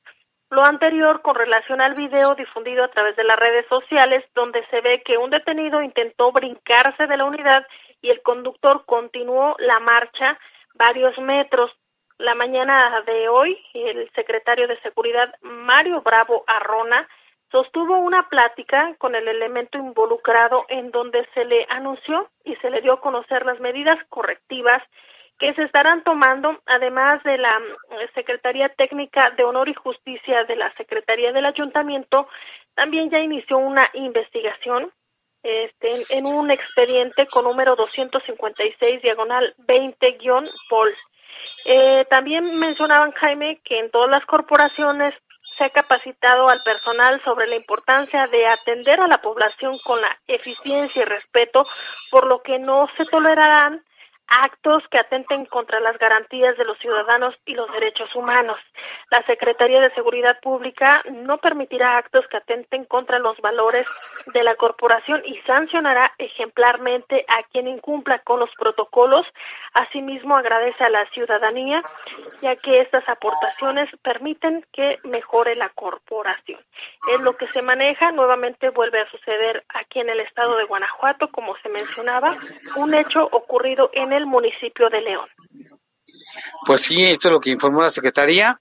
Lo 0.49 0.65
anterior 0.65 1.21
con 1.21 1.35
relación 1.35 1.83
al 1.83 1.93
video 1.93 2.35
difundido 2.35 2.83
a 2.83 2.89
través 2.89 3.15
de 3.17 3.25
las 3.25 3.37
redes 3.37 3.67
sociales, 3.69 4.25
donde 4.35 4.65
se 4.69 4.81
ve 4.81 5.03
que 5.05 5.19
un 5.19 5.29
detenido 5.29 5.83
intentó 5.83 6.33
brincarse 6.33 7.07
de 7.09 7.17
la 7.19 7.27
unidad 7.27 7.67
y 8.01 8.09
el 8.09 8.23
conductor 8.23 8.87
continuó 8.87 9.55
la 9.59 9.81
marcha 9.81 10.39
varios 10.73 11.19
metros. 11.19 11.71
La 12.19 12.35
mañana 12.35 13.03
de 13.07 13.29
hoy, 13.29 13.59
el 13.75 14.09
secretario 14.13 14.69
de 14.69 14.81
Seguridad, 14.81 15.35
Mario 15.43 16.01
Bravo 16.03 16.45
Arrona, 16.47 17.09
sostuvo 17.51 17.97
una 17.99 18.29
plática 18.29 18.95
con 18.99 19.15
el 19.15 19.27
elemento 19.27 19.79
involucrado 19.79 20.65
en 20.69 20.91
donde 20.91 21.27
se 21.35 21.45
le 21.45 21.67
anunció 21.69 22.31
y 22.45 22.55
se 22.57 22.71
le 22.71 22.81
dio 22.83 22.95
a 22.95 23.01
conocer 23.01 23.45
las 23.45 23.59
medidas 23.61 23.99
correctivas 24.09 24.83
que 25.39 25.53
se 25.55 25.65
estarán 25.65 26.05
tomando, 26.05 26.61
además 26.67 27.23
de 27.25 27.37
la 27.39 27.59
eh, 27.59 28.09
Secretaría 28.15 28.69
Técnica 28.69 29.31
de 29.37 29.45
Honor 29.45 29.69
y 29.69 29.75
Justicia 29.75 30.45
de 30.45 30.57
la 30.57 30.71
Secretaría 30.73 31.33
del 31.33 31.47
Ayuntamiento, 31.47 32.29
también 32.75 33.11
ya 33.11 33.19
inició 33.19 33.59
una 33.59 33.91
investigación 33.95 34.93
este, 35.43 35.89
en 36.17 36.27
un 36.27 36.51
expediente 36.51 37.27
con 37.27 37.45
número 37.45 37.77
256 37.77 39.03
diagonal 39.03 39.55
20-POL. 39.67 40.95
Eh, 41.65 42.05
también 42.11 42.55
mencionaban, 42.57 43.13
Jaime, 43.13 43.61
que 43.65 43.79
en 43.79 43.91
todas 43.91 44.11
las 44.11 44.25
corporaciones 44.27 45.15
se 45.57 45.65
ha 45.65 45.71
capacitado 45.71 46.49
al 46.49 46.63
personal 46.63 47.21
sobre 47.23 47.47
la 47.47 47.57
importancia 47.57 48.27
de 48.27 48.47
atender 48.47 49.01
a 49.01 49.07
la 49.07 49.19
población 49.19 49.79
con 49.85 50.01
la 50.01 50.19
eficiencia 50.27 51.03
y 51.03 51.05
respeto, 51.05 51.67
por 52.11 52.27
lo 52.27 52.43
que 52.43 52.59
no 52.59 52.89
se 52.97 53.05
tolerarán 53.05 53.83
actos 54.29 54.83
que 54.91 54.99
atenten 54.99 55.47
contra 55.47 55.81
las 55.81 55.99
garantías 55.99 56.57
de 56.57 56.65
los 56.65 56.79
ciudadanos 56.79 57.35
y 57.45 57.55
los 57.55 57.71
derechos 57.73 58.15
humanos. 58.15 58.59
La 59.11 59.25
Secretaría 59.27 59.81
de 59.81 59.95
Seguridad 59.95 60.41
Pública 60.41 61.03
no 61.13 61.39
permitirá 61.39 61.99
actos 61.99 62.27
que 62.29 62.39
atenten 62.39 62.85
contra 62.85 63.19
los 63.19 63.39
valores 63.41 63.87
de 64.33 64.43
la 64.43 64.57
corporación 64.57 65.23
y 65.25 65.37
sancionará 65.47 66.13
ejemplarmente 66.19 67.25
a 67.29 67.43
quien 67.45 67.69
incumpla 67.69 68.21
con 68.21 68.41
los 68.41 68.51
protocolos. 68.57 69.27
Asimismo, 69.75 70.37
agradece 70.37 70.85
a 70.85 70.91
la 70.91 71.05
ciudadanía, 71.11 71.83
ya 72.43 72.57
que 72.57 72.81
estas 72.81 73.09
aportaciones 73.09 73.91
permiten 74.03 74.65
que 74.73 74.99
mejore 75.05 75.55
la 75.55 75.69
corporación. 75.71 76.61
Es 77.13 77.21
lo 77.21 77.37
que 77.37 77.49
se 77.49 77.63
maneja. 77.63 78.11
Nuevamente 78.13 78.71
vuelve 78.71 79.01
a 79.01 79.11
suceder 79.11 79.65
aquí 79.69 80.01
en 80.01 80.09
el 80.09 80.21
estado 80.21 80.57
de 80.57 80.65
Guanajuato, 80.65 81.29
como 81.31 81.57
se 81.59 81.69
mencionaba, 81.69 82.35
un 82.77 82.95
hecho 82.95 83.29
ocurrido 83.31 83.91
en 83.93 84.13
el 84.17 84.27
municipio 84.27 84.89
de 84.91 85.01
León. 85.01 85.29
Pues 86.67 86.83
sí, 86.83 87.05
esto 87.05 87.29
es 87.29 87.33
lo 87.33 87.41
que 87.41 87.51
informó 87.51 87.83
la 87.83 87.91
Secretaría. 87.91 88.61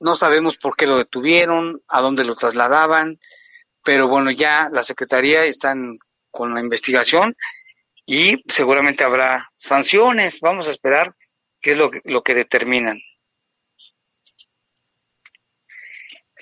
No 0.00 0.14
sabemos 0.14 0.56
por 0.56 0.76
qué 0.76 0.86
lo 0.86 0.96
detuvieron, 0.96 1.82
a 1.88 2.00
dónde 2.00 2.24
lo 2.24 2.34
trasladaban, 2.34 3.18
pero 3.84 4.08
bueno, 4.08 4.30
ya 4.30 4.68
la 4.72 4.82
Secretaría 4.82 5.44
está 5.44 5.74
con 6.30 6.54
la 6.54 6.60
investigación 6.60 7.36
y 8.06 8.42
seguramente 8.50 9.04
habrá 9.04 9.50
sanciones. 9.56 10.40
Vamos 10.40 10.68
a 10.68 10.70
esperar 10.70 11.14
qué 11.60 11.72
es 11.72 11.76
lo, 11.76 11.90
lo 12.04 12.22
que 12.22 12.34
determinan. 12.34 12.98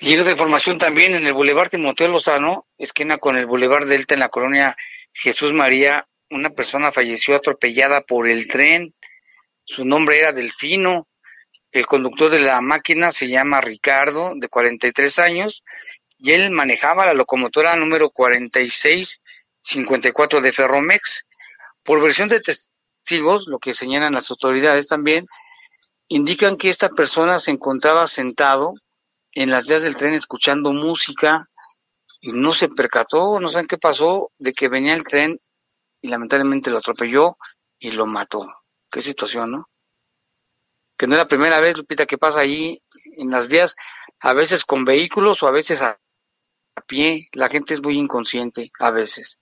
Y 0.01 0.17
otra 0.17 0.31
información 0.31 0.77
también 0.77 1.13
en 1.13 1.27
el 1.27 1.33
Boulevard 1.33 1.69
Timoteo 1.69 2.07
Lozano, 2.07 2.67
esquina 2.77 3.17
con 3.17 3.37
el 3.37 3.45
Boulevard 3.45 3.85
Delta 3.85 4.13
en 4.13 4.21
la 4.21 4.29
colonia 4.29 4.77
Jesús 5.11 5.51
María, 5.51 6.07
una 6.29 6.51
persona 6.51 6.91
falleció 6.91 7.35
atropellada 7.35 8.01
por 8.01 8.29
el 8.29 8.47
tren. 8.47 8.93
Su 9.63 9.85
nombre 9.85 10.19
era 10.19 10.31
Delfino. 10.31 11.07
El 11.71 11.85
conductor 11.85 12.31
de 12.31 12.39
la 12.39 12.61
máquina 12.61 13.11
se 13.11 13.27
llama 13.27 13.61
Ricardo, 13.61 14.33
de 14.35 14.47
43 14.47 15.19
años, 15.19 15.63
y 16.17 16.31
él 16.31 16.49
manejaba 16.51 17.05
la 17.05 17.13
locomotora 17.13 17.75
número 17.75 18.09
4654 18.09 20.41
de 20.41 20.51
Ferromex. 20.51 21.27
Por 21.83 22.01
versión 22.01 22.27
de 22.29 22.41
testigos, 22.41 23.45
lo 23.47 23.59
que 23.59 23.75
señalan 23.75 24.13
las 24.13 24.31
autoridades 24.31 24.87
también, 24.87 25.27
indican 26.07 26.57
que 26.57 26.69
esta 26.69 26.89
persona 26.89 27.39
se 27.39 27.51
encontraba 27.51 28.07
sentado 28.07 28.73
en 29.33 29.51
las 29.51 29.67
vías 29.67 29.83
del 29.83 29.95
tren 29.95 30.13
escuchando 30.13 30.73
música 30.73 31.51
y 32.19 32.31
no 32.31 32.51
se 32.51 32.67
percató, 32.67 33.39
no 33.39 33.47
saben 33.47 33.67
qué 33.67 33.77
pasó, 33.77 34.31
de 34.39 34.53
que 34.53 34.69
venía 34.69 34.95
el 34.95 35.03
tren 35.03 35.39
y 36.01 36.09
lamentablemente 36.09 36.71
lo 36.71 36.77
atropelló 36.77 37.37
y 37.79 37.91
lo 37.91 38.05
mató. 38.05 38.45
Qué 38.91 39.01
situación, 39.01 39.51
¿no? 39.51 39.69
Que 40.97 41.07
no 41.07 41.13
es 41.13 41.19
la 41.19 41.27
primera 41.27 41.59
vez, 41.59 41.77
Lupita, 41.77 42.05
que 42.05 42.17
pasa 42.17 42.41
ahí 42.41 42.81
en 43.17 43.29
las 43.29 43.47
vías, 43.47 43.75
a 44.19 44.33
veces 44.33 44.65
con 44.65 44.83
vehículos 44.83 45.41
o 45.43 45.47
a 45.47 45.51
veces 45.51 45.81
a, 45.81 45.97
pie. 46.87 47.27
La 47.33 47.49
gente 47.49 47.73
es 47.73 47.83
muy 47.83 47.97
inconsciente 47.97 48.71
a 48.79 48.89
veces. 48.91 49.41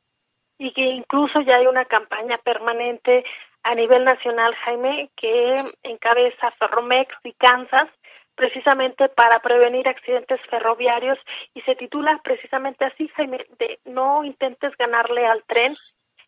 Y 0.58 0.74
que 0.74 0.82
incluso 0.82 1.39
ya 1.41 1.58
hay 1.58 1.67
una 1.67 1.86
campaña 1.86 2.39
permanente 2.39 3.24
a 3.62 3.76
nivel 3.76 4.06
nacional, 4.06 4.56
Jaime, 4.65 5.12
que 5.15 5.56
encabeza 5.84 6.52
Ferromex 6.58 7.13
y 7.24 7.34
Kansas, 7.34 7.89
precisamente 8.36 9.10
para 9.10 9.39
prevenir 9.39 9.88
accidentes 9.88 10.39
ferroviarios 10.50 11.17
y 11.54 11.62
se 11.62 11.76
titula 11.76 12.20
precisamente 12.24 12.86
así, 12.86 13.08
Jaime, 13.10 13.46
de 13.60 13.80
no 13.86 14.24
intentes 14.24 14.76
ganarle 14.78 15.26
al 15.26 15.43
tren 15.43 15.74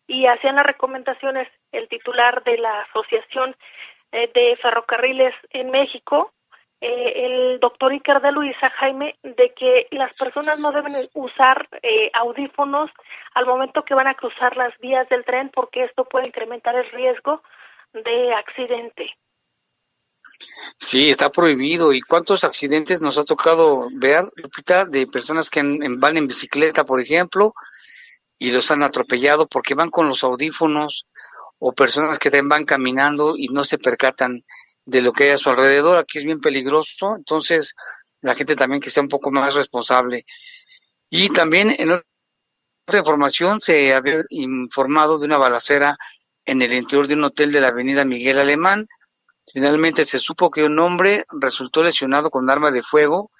y 0.06 0.26
hacían 0.26 0.56
las 0.56 0.66
recomendaciones 0.66 1.48
el 1.72 1.88
titular 1.88 2.42
de 2.44 2.58
la 2.58 2.82
Asociación 2.82 3.54
eh, 4.12 4.30
de 4.34 4.56
Ferrocarriles 4.60 5.34
en 5.50 5.70
México, 5.70 6.32
eh, 6.80 7.12
el 7.26 7.60
doctor 7.60 7.92
Iker 7.92 8.20
de 8.20 8.32
Luisa 8.32 8.70
Jaime, 8.70 9.16
de 9.22 9.52
que 9.54 9.86
las 9.90 10.16
personas 10.16 10.58
no 10.58 10.72
deben 10.72 11.08
usar 11.14 11.68
eh, 11.82 12.10
audífonos 12.14 12.90
al 13.34 13.46
momento 13.46 13.84
que 13.84 13.94
van 13.94 14.08
a 14.08 14.14
cruzar 14.14 14.56
las 14.56 14.76
vías 14.78 15.08
del 15.10 15.24
tren 15.24 15.50
porque 15.54 15.84
esto 15.84 16.04
puede 16.04 16.26
incrementar 16.26 16.74
el 16.74 16.90
riesgo 16.90 17.42
de 17.92 18.34
accidente. 18.34 19.14
Sí, 20.78 21.10
está 21.10 21.30
prohibido. 21.30 21.92
¿Y 21.92 22.00
cuántos 22.00 22.44
accidentes 22.44 23.00
nos 23.00 23.18
ha 23.18 23.24
tocado 23.24 23.88
ver, 23.92 24.22
Lupita, 24.36 24.84
de 24.84 25.06
personas 25.06 25.50
que 25.50 25.62
van 25.98 26.16
en 26.16 26.26
bicicleta, 26.26 26.84
por 26.84 27.00
ejemplo, 27.00 27.54
y 28.40 28.50
los 28.50 28.70
han 28.70 28.82
atropellado 28.82 29.46
porque 29.46 29.74
van 29.74 29.90
con 29.90 30.08
los 30.08 30.24
audífonos 30.24 31.06
o 31.58 31.72
personas 31.72 32.18
que 32.18 32.30
van 32.42 32.64
caminando 32.64 33.36
y 33.36 33.48
no 33.48 33.64
se 33.64 33.76
percatan 33.78 34.44
de 34.86 35.02
lo 35.02 35.12
que 35.12 35.24
hay 35.24 35.30
a 35.30 35.38
su 35.38 35.50
alrededor. 35.50 35.98
Aquí 35.98 36.18
es 36.18 36.24
bien 36.24 36.40
peligroso, 36.40 37.14
entonces 37.14 37.74
la 38.22 38.34
gente 38.34 38.56
también 38.56 38.80
que 38.80 38.88
sea 38.88 39.02
un 39.02 39.10
poco 39.10 39.30
más 39.30 39.54
responsable. 39.54 40.24
Y 41.10 41.28
también 41.28 41.76
en 41.78 41.90
otra 41.90 42.98
información 42.98 43.60
se 43.60 43.94
había 43.94 44.22
informado 44.30 45.18
de 45.18 45.26
una 45.26 45.36
balacera 45.36 45.98
en 46.46 46.62
el 46.62 46.72
interior 46.72 47.08
de 47.08 47.14
un 47.14 47.24
hotel 47.24 47.52
de 47.52 47.60
la 47.60 47.68
avenida 47.68 48.06
Miguel 48.06 48.38
Alemán. 48.38 48.86
Finalmente 49.52 50.06
se 50.06 50.18
supo 50.18 50.50
que 50.50 50.64
un 50.64 50.78
hombre 50.78 51.26
resultó 51.38 51.82
lesionado 51.82 52.30
con 52.30 52.48
arma 52.48 52.70
de 52.70 52.80
fuego, 52.80 53.30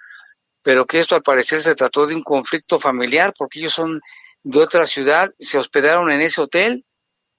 pero 0.61 0.85
que 0.85 0.99
esto 0.99 1.15
al 1.15 1.23
parecer 1.23 1.63
se 1.63 1.75
trató 1.75 2.07
de 2.07 2.15
un 2.15 2.23
conflicto 2.23 2.79
familiar 2.79 3.33
porque 3.35 3.61
ellos 3.61 3.73
son 3.73 3.99
de 4.43 4.63
otra 4.63 4.87
ciudad, 4.87 5.31
se 5.39 5.59
hospedaron 5.59 6.11
en 6.11 6.21
ese 6.21 6.41
hotel, 6.41 6.85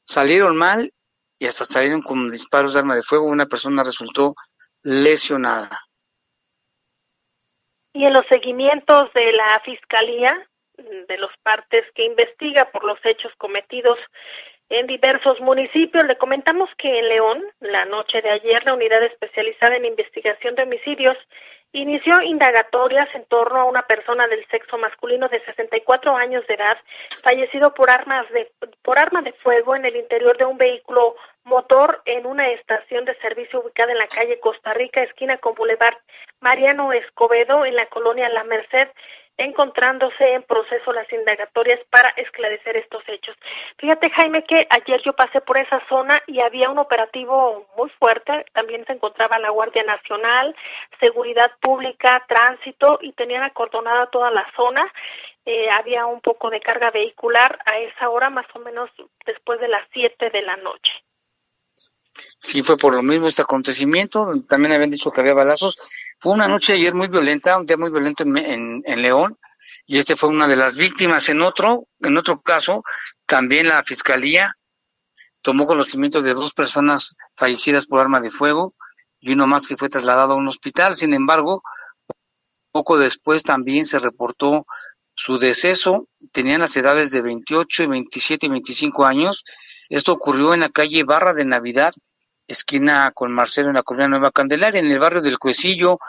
salieron 0.05 0.57
mal 0.57 0.91
y 1.39 1.47
hasta 1.47 1.65
salieron 1.65 2.01
con 2.01 2.29
disparos 2.29 2.73
de 2.73 2.79
arma 2.79 2.95
de 2.95 3.03
fuego. 3.03 3.25
Una 3.25 3.45
persona 3.45 3.83
resultó 3.83 4.35
lesionada. 4.83 5.79
Y 7.93 8.05
en 8.05 8.13
los 8.13 8.25
seguimientos 8.29 9.11
de 9.13 9.31
la 9.33 9.61
Fiscalía, 9.65 10.47
de 10.77 11.17
los 11.17 11.31
partes 11.43 11.83
que 11.93 12.05
investiga 12.05 12.71
por 12.71 12.83
los 12.83 12.97
hechos 13.03 13.31
cometidos 13.37 13.97
en 14.69 14.87
diversos 14.87 15.39
municipios, 15.41 16.05
le 16.05 16.17
comentamos 16.17 16.69
que 16.77 16.87
en 16.87 17.09
León, 17.09 17.43
la 17.59 17.85
noche 17.85 18.21
de 18.21 18.29
ayer, 18.29 18.63
la 18.63 18.73
unidad 18.73 19.03
especializada 19.03 19.75
en 19.75 19.85
investigación 19.85 20.55
de 20.55 20.63
homicidios 20.63 21.17
inició 21.73 22.21
indagatorias 22.21 23.07
en 23.15 23.25
torno 23.25 23.61
a 23.61 23.65
una 23.65 23.83
persona 23.83 24.27
del 24.27 24.45
sexo 24.47 24.77
masculino 24.77 25.29
de 25.29 25.43
64 25.45 26.15
años 26.15 26.45
de 26.47 26.55
edad 26.55 26.77
fallecido 27.23 27.73
por 27.73 27.89
armas 27.89 28.29
de 28.31 28.51
por 28.81 28.99
arma 28.99 29.21
de 29.21 29.33
fuego 29.33 29.75
en 29.75 29.85
el 29.85 29.95
interior 29.95 30.37
de 30.37 30.45
un 30.45 30.57
vehículo 30.57 31.15
motor 31.45 32.01
en 32.05 32.25
una 32.25 32.49
estación 32.49 33.05
de 33.05 33.15
servicio 33.15 33.61
ubicada 33.61 33.91
en 33.91 33.97
la 33.97 34.07
calle 34.07 34.39
Costa 34.39 34.73
Rica 34.73 35.01
esquina 35.01 35.37
con 35.37 35.55
Boulevard 35.55 35.97
Mariano 36.41 36.91
Escobedo 36.91 37.65
en 37.65 37.75
la 37.75 37.85
colonia 37.87 38.27
La 38.29 38.43
Merced 38.43 38.89
encontrándose 39.37 40.33
en 40.33 40.43
proceso 40.43 40.93
las 40.93 41.11
indagatorias 41.11 41.79
para 41.89 42.09
esclarecer 42.17 42.77
estos 42.77 43.03
hechos. 43.07 43.35
Fíjate, 43.77 44.09
Jaime, 44.11 44.43
que 44.43 44.67
ayer 44.69 45.01
yo 45.03 45.13
pasé 45.13 45.41
por 45.41 45.57
esa 45.57 45.81
zona 45.87 46.21
y 46.27 46.39
había 46.41 46.69
un 46.69 46.77
operativo 46.77 47.67
muy 47.75 47.89
fuerte. 47.91 48.45
También 48.53 48.85
se 48.85 48.93
encontraba 48.93 49.39
la 49.39 49.49
Guardia 49.49 49.83
Nacional, 49.83 50.55
Seguridad 50.99 51.51
Pública, 51.59 52.23
Tránsito 52.27 52.99
y 53.01 53.13
tenían 53.13 53.43
acordonada 53.43 54.07
toda 54.07 54.31
la 54.31 54.45
zona. 54.55 54.91
Eh, 55.45 55.69
había 55.71 56.05
un 56.05 56.21
poco 56.21 56.49
de 56.49 56.59
carga 56.59 56.91
vehicular 56.91 57.57
a 57.65 57.79
esa 57.79 58.09
hora, 58.09 58.29
más 58.29 58.45
o 58.53 58.59
menos 58.59 58.89
después 59.25 59.59
de 59.59 59.69
las 59.69 59.87
7 59.91 60.29
de 60.29 60.41
la 60.43 60.55
noche. 60.57 60.91
Sí, 62.39 62.63
fue 62.63 62.77
por 62.77 62.93
lo 62.95 63.03
mismo 63.03 63.27
este 63.27 63.41
acontecimiento. 63.41 64.33
También 64.47 64.73
habían 64.73 64.89
dicho 64.89 65.11
que 65.11 65.21
había 65.21 65.33
balazos, 65.33 65.77
Fue 66.19 66.33
una 66.33 66.47
noche 66.47 66.73
ayer 66.73 66.93
muy 66.93 67.07
violenta, 67.07 67.57
un 67.57 67.65
día 67.65 67.77
muy 67.77 67.89
violento 67.89 68.23
en, 68.23 68.81
en, 68.85 69.01
León, 69.01 69.37
y 69.85 69.97
este 69.97 70.15
fue 70.15 70.29
una 70.29 70.47
de 70.47 70.55
las 70.55 70.75
víctimas. 70.75 71.29
En 71.29 71.41
otro, 71.41 71.87
en 71.99 72.17
otro 72.17 72.39
caso, 72.41 72.83
también 73.25 73.67
la 73.67 73.83
fiscalía 73.83 74.55
tomó 75.41 75.65
conocimiento 75.65 76.21
de 76.21 76.33
dos 76.33 76.53
personas 76.53 77.15
fallecidas 77.35 77.85
por 77.85 77.99
arma 77.99 78.21
de 78.21 78.29
fuego 78.29 78.75
y 79.19 79.33
uno 79.33 79.47
más 79.47 79.67
que 79.67 79.77
fue 79.77 79.89
trasladado 79.89 80.33
a 80.33 80.37
un 80.37 80.47
hospital. 80.47 80.95
Sin 80.95 81.13
embargo, 81.13 81.63
poco 82.71 82.97
después 82.97 83.43
también 83.43 83.85
se 83.85 83.99
reportó 83.99 84.65
su 85.15 85.37
deceso. 85.37 86.07
Tenían 86.31 86.61
las 86.61 86.75
edades 86.77 87.11
de 87.11 87.21
28, 87.21 87.87
27 87.87 88.45
y 88.45 88.49
25 88.49 89.05
años. 89.05 89.45
Esto 89.89 90.13
ocurrió 90.13 90.53
en 90.53 90.61
la 90.61 90.69
calle 90.69 91.03
Barra 91.03 91.33
de 91.33 91.45
Navidad, 91.45 91.93
esquina 92.51 93.11
con 93.13 93.31
Marcelo 93.31 93.69
en 93.69 93.75
la 93.75 93.83
colonia 93.83 94.07
Nueva 94.07 94.31
Candelaria, 94.31 94.79
en 94.79 94.91
el 94.91 94.99
barrio 94.99 95.21
del 95.21 95.39
Cuecillo, 95.39 95.99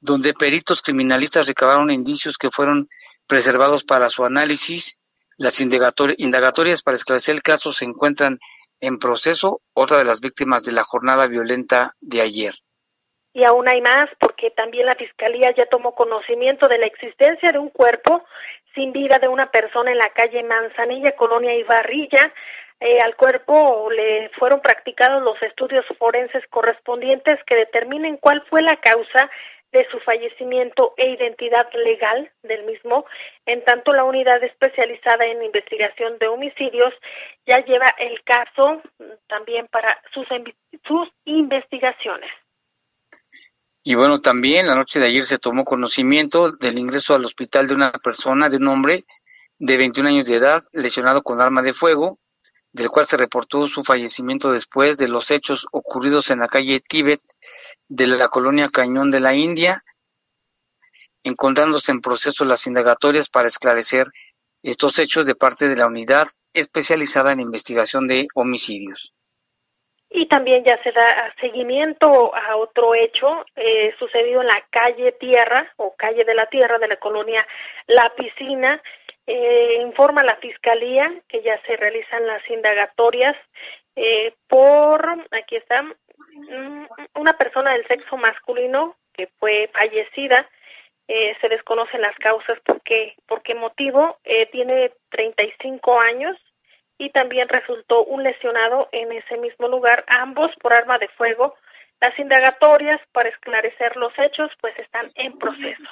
donde 0.00 0.34
peritos 0.34 0.82
criminalistas 0.82 1.46
recabaron 1.46 1.90
indicios 1.90 2.36
que 2.36 2.50
fueron 2.50 2.88
preservados 3.26 3.84
para 3.84 4.08
su 4.08 4.24
análisis. 4.24 4.98
Las 5.38 5.60
indagatorias 5.60 6.82
para 6.82 6.96
esclarecer 6.96 7.36
el 7.36 7.42
caso 7.42 7.72
se 7.72 7.84
encuentran 7.84 8.38
en 8.80 8.98
proceso, 8.98 9.60
otra 9.74 9.98
de 9.98 10.04
las 10.04 10.20
víctimas 10.20 10.64
de 10.64 10.72
la 10.72 10.82
jornada 10.82 11.26
violenta 11.28 11.94
de 12.00 12.20
ayer. 12.20 12.54
Y 13.32 13.44
aún 13.44 13.68
hay 13.68 13.80
más, 13.80 14.06
porque 14.20 14.50
también 14.50 14.86
la 14.86 14.94
Fiscalía 14.96 15.54
ya 15.56 15.66
tomó 15.66 15.94
conocimiento 15.94 16.68
de 16.68 16.78
la 16.78 16.86
existencia 16.86 17.52
de 17.52 17.58
un 17.58 17.70
cuerpo 17.70 18.24
sin 18.74 18.92
vida 18.92 19.18
de 19.18 19.28
una 19.28 19.50
persona 19.50 19.92
en 19.92 19.98
la 19.98 20.10
calle 20.10 20.42
Manzanilla, 20.42 21.14
Colonia 21.16 21.54
Ibarrilla, 21.54 22.32
eh, 22.84 22.98
al 23.00 23.14
cuerpo 23.14 23.88
le 23.90 24.28
fueron 24.30 24.60
practicados 24.60 25.22
los 25.22 25.40
estudios 25.40 25.84
forenses 25.98 26.42
correspondientes 26.50 27.38
que 27.46 27.54
determinen 27.54 28.16
cuál 28.16 28.42
fue 28.50 28.60
la 28.60 28.76
causa 28.76 29.30
de 29.70 29.86
su 29.90 30.00
fallecimiento 30.00 30.92
e 30.96 31.10
identidad 31.10 31.66
legal 31.72 32.30
del 32.42 32.64
mismo, 32.64 33.06
en 33.46 33.64
tanto 33.64 33.92
la 33.92 34.02
unidad 34.02 34.42
especializada 34.42 35.24
en 35.26 35.44
investigación 35.44 36.18
de 36.18 36.26
homicidios 36.26 36.92
ya 37.46 37.64
lleva 37.64 37.94
el 37.98 38.20
caso 38.24 38.82
también 39.28 39.68
para 39.68 40.02
sus, 40.12 40.26
sus 40.84 41.08
investigaciones. 41.24 42.30
Y 43.84 43.94
bueno, 43.94 44.20
también 44.20 44.66
la 44.66 44.74
noche 44.74 44.98
de 44.98 45.06
ayer 45.06 45.22
se 45.22 45.38
tomó 45.38 45.64
conocimiento 45.64 46.50
del 46.56 46.78
ingreso 46.78 47.14
al 47.14 47.24
hospital 47.24 47.68
de 47.68 47.74
una 47.74 47.92
persona, 47.92 48.48
de 48.48 48.56
un 48.56 48.66
hombre 48.66 49.04
de 49.58 49.76
21 49.76 50.08
años 50.08 50.26
de 50.26 50.34
edad, 50.34 50.60
lesionado 50.72 51.22
con 51.22 51.40
arma 51.40 51.62
de 51.62 51.72
fuego, 51.72 52.18
del 52.72 52.88
cual 52.88 53.06
se 53.06 53.16
reportó 53.16 53.66
su 53.66 53.82
fallecimiento 53.82 54.50
después 54.50 54.96
de 54.96 55.08
los 55.08 55.30
hechos 55.30 55.66
ocurridos 55.72 56.30
en 56.30 56.40
la 56.40 56.48
calle 56.48 56.80
Tíbet 56.80 57.20
de 57.88 58.06
la 58.06 58.28
colonia 58.28 58.70
Cañón 58.72 59.10
de 59.10 59.20
la 59.20 59.34
India, 59.34 59.82
encontrándose 61.22 61.92
en 61.92 62.00
proceso 62.00 62.44
las 62.44 62.66
indagatorias 62.66 63.28
para 63.28 63.48
esclarecer 63.48 64.06
estos 64.62 64.98
hechos 64.98 65.26
de 65.26 65.34
parte 65.34 65.68
de 65.68 65.76
la 65.76 65.86
unidad 65.86 66.26
especializada 66.54 67.32
en 67.32 67.40
investigación 67.40 68.06
de 68.06 68.28
homicidios. 68.34 69.14
Y 70.14 70.28
también 70.28 70.62
ya 70.62 70.80
se 70.82 70.92
da 70.92 71.34
seguimiento 71.40 72.34
a 72.34 72.56
otro 72.56 72.94
hecho 72.94 73.46
eh, 73.56 73.94
sucedido 73.98 74.42
en 74.42 74.46
la 74.46 74.62
calle 74.70 75.12
Tierra 75.12 75.72
o 75.76 75.94
calle 75.96 76.24
de 76.24 76.34
la 76.34 76.46
Tierra 76.46 76.78
de 76.78 76.88
la 76.88 76.98
colonia 76.98 77.46
La 77.86 78.12
Piscina, 78.14 78.82
eh, 79.26 79.78
informa 79.82 80.22
la 80.22 80.36
Fiscalía 80.36 81.12
que 81.28 81.42
ya 81.42 81.60
se 81.62 81.76
realizan 81.76 82.26
las 82.26 82.48
indagatorias 82.50 83.36
eh, 83.94 84.34
por, 84.48 85.06
aquí 85.32 85.56
está, 85.56 85.82
mm, 85.82 86.86
una 87.14 87.32
persona 87.34 87.72
del 87.72 87.86
sexo 87.86 88.16
masculino 88.16 88.96
que 89.12 89.28
fue 89.38 89.68
fallecida. 89.72 90.48
Eh, 91.08 91.36
se 91.40 91.48
desconocen 91.48 92.00
las 92.00 92.16
causas 92.16 92.58
por 92.64 92.80
qué, 92.82 93.14
por 93.26 93.42
qué 93.42 93.54
motivo. 93.54 94.18
Eh, 94.24 94.46
tiene 94.46 94.92
35 95.10 96.00
años 96.00 96.36
y 96.98 97.10
también 97.10 97.48
resultó 97.48 98.04
un 98.04 98.22
lesionado 98.22 98.88
en 98.92 99.12
ese 99.12 99.36
mismo 99.36 99.68
lugar, 99.68 100.04
ambos 100.06 100.50
por 100.60 100.72
arma 100.72 100.98
de 100.98 101.08
fuego. 101.08 101.54
Las 102.00 102.18
indagatorias 102.18 103.00
para 103.12 103.28
esclarecer 103.28 103.96
los 103.96 104.12
hechos 104.18 104.50
pues 104.60 104.76
están 104.78 105.10
en 105.16 105.38
proceso. 105.38 105.88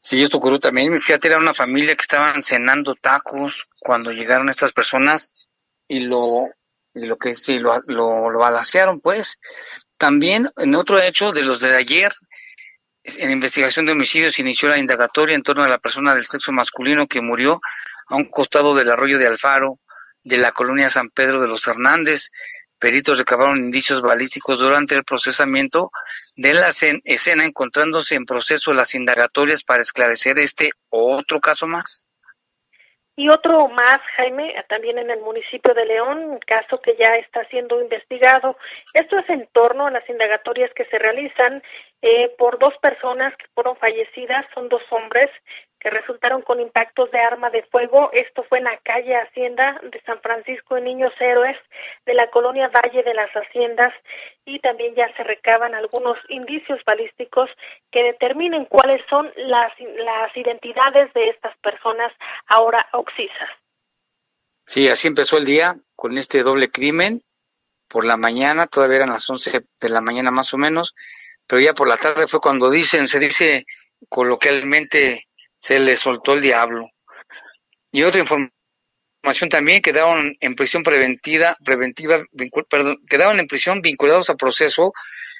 Sí, 0.00 0.22
esto 0.22 0.38
ocurrió 0.38 0.60
también. 0.60 0.96
Fíjate, 0.98 1.28
era 1.28 1.38
una 1.38 1.54
familia 1.54 1.96
que 1.96 2.02
estaban 2.02 2.42
cenando 2.42 2.94
tacos 2.94 3.68
cuando 3.78 4.12
llegaron 4.12 4.48
estas 4.48 4.72
personas 4.72 5.32
y 5.88 6.00
lo, 6.00 6.48
y 6.94 7.06
lo 7.06 7.16
que 7.16 7.34
sí, 7.34 7.58
lo, 7.58 7.80
lo, 7.86 8.30
lo 8.30 9.00
pues. 9.02 9.40
También, 9.96 10.50
en 10.56 10.74
otro 10.74 11.00
hecho 11.00 11.32
de 11.32 11.42
los 11.42 11.60
de 11.60 11.76
ayer, 11.76 12.12
en 13.02 13.30
investigación 13.30 13.86
de 13.86 13.92
homicidios, 13.92 14.38
inició 14.38 14.68
la 14.68 14.78
indagatoria 14.78 15.34
en 15.34 15.42
torno 15.42 15.64
a 15.64 15.68
la 15.68 15.78
persona 15.78 16.14
del 16.14 16.26
sexo 16.26 16.52
masculino 16.52 17.06
que 17.08 17.20
murió 17.20 17.60
a 18.08 18.16
un 18.16 18.26
costado 18.30 18.74
del 18.74 18.90
arroyo 18.90 19.18
de 19.18 19.26
Alfaro, 19.26 19.80
de 20.22 20.38
la 20.38 20.52
colonia 20.52 20.88
San 20.88 21.10
Pedro 21.10 21.40
de 21.40 21.48
los 21.48 21.66
Hernández. 21.66 22.30
Peritos 22.78 23.18
recabaron 23.18 23.58
indicios 23.58 24.00
balísticos 24.00 24.60
durante 24.60 24.94
el 24.94 25.02
procesamiento 25.02 25.90
de 26.38 26.54
la 26.54 26.68
escena, 26.68 27.44
encontrándose 27.44 28.14
en 28.14 28.24
proceso 28.24 28.72
las 28.72 28.94
indagatorias 28.94 29.64
para 29.64 29.82
esclarecer 29.82 30.38
este 30.38 30.70
otro 30.88 31.40
caso 31.40 31.66
más. 31.66 32.06
Y 33.16 33.28
otro 33.28 33.66
más, 33.66 33.98
Jaime, 34.16 34.54
también 34.68 34.98
en 34.98 35.10
el 35.10 35.18
municipio 35.18 35.74
de 35.74 35.84
León, 35.84 36.38
caso 36.46 36.80
que 36.80 36.94
ya 36.96 37.14
está 37.14 37.44
siendo 37.48 37.82
investigado. 37.82 38.56
Esto 38.94 39.18
es 39.18 39.28
en 39.28 39.48
torno 39.52 39.88
a 39.88 39.90
las 39.90 40.08
indagatorias 40.08 40.70
que 40.74 40.84
se 40.84 40.98
realizan 41.00 41.60
eh, 42.02 42.32
por 42.38 42.60
dos 42.60 42.74
personas 42.80 43.36
que 43.36 43.46
fueron 43.56 43.76
fallecidas, 43.76 44.46
son 44.54 44.68
dos 44.68 44.82
hombres 44.90 45.26
que 45.80 45.90
resultaron 45.90 46.42
con 46.42 46.60
impactos 46.60 47.10
de 47.10 47.18
arma 47.18 47.50
de 47.50 47.62
fuego. 47.64 48.10
Esto 48.12 48.44
fue 48.48 48.58
en 48.58 48.64
la 48.64 48.78
calle 48.78 49.16
Hacienda 49.16 49.80
de 49.82 50.00
San 50.02 50.20
Francisco 50.20 50.74
de 50.74 50.82
Niños 50.82 51.12
Héroes 51.20 51.56
de 52.06 52.14
la 52.14 52.30
colonia 52.30 52.68
Valle 52.68 53.02
de 53.02 53.14
las 53.14 53.30
Haciendas 53.30 53.92
y 54.44 54.58
también 54.60 54.94
ya 54.94 55.14
se 55.16 55.22
recaban 55.22 55.74
algunos 55.74 56.16
indicios 56.28 56.80
balísticos 56.84 57.50
que 57.92 58.02
determinen 58.02 58.64
cuáles 58.64 59.00
son 59.08 59.30
las, 59.36 59.72
las 59.78 60.36
identidades 60.36 61.12
de 61.14 61.28
estas 61.28 61.56
personas 61.58 62.12
ahora 62.46 62.88
oxisas. 62.92 63.48
Sí, 64.66 64.88
así 64.88 65.08
empezó 65.08 65.38
el 65.38 65.46
día 65.46 65.76
con 65.96 66.18
este 66.18 66.42
doble 66.42 66.70
crimen. 66.70 67.22
Por 67.88 68.04
la 68.04 68.18
mañana, 68.18 68.66
todavía 68.66 68.96
eran 68.96 69.10
las 69.10 69.28
11 69.28 69.62
de 69.80 69.88
la 69.88 70.02
mañana 70.02 70.30
más 70.30 70.52
o 70.52 70.58
menos, 70.58 70.94
pero 71.46 71.62
ya 71.62 71.72
por 71.72 71.88
la 71.88 71.96
tarde 71.96 72.26
fue 72.26 72.40
cuando 72.40 72.68
dicen, 72.68 73.08
se 73.08 73.18
dice 73.18 73.64
coloquialmente, 74.10 75.27
se 75.58 75.78
le 75.78 75.96
soltó 75.96 76.34
el 76.34 76.42
diablo. 76.42 76.90
Y 77.92 78.02
otra 78.02 78.20
información 78.20 79.48
también 79.50 79.82
quedaron 79.82 80.34
en 80.40 80.54
prisión 80.54 80.82
preventiva, 80.82 81.56
preventiva 81.64 82.20
perdón, 82.68 82.98
quedaron 83.08 83.40
en 83.40 83.46
prisión 83.46 83.80
vinculados 83.82 84.30
a 84.30 84.36
proceso 84.36 84.92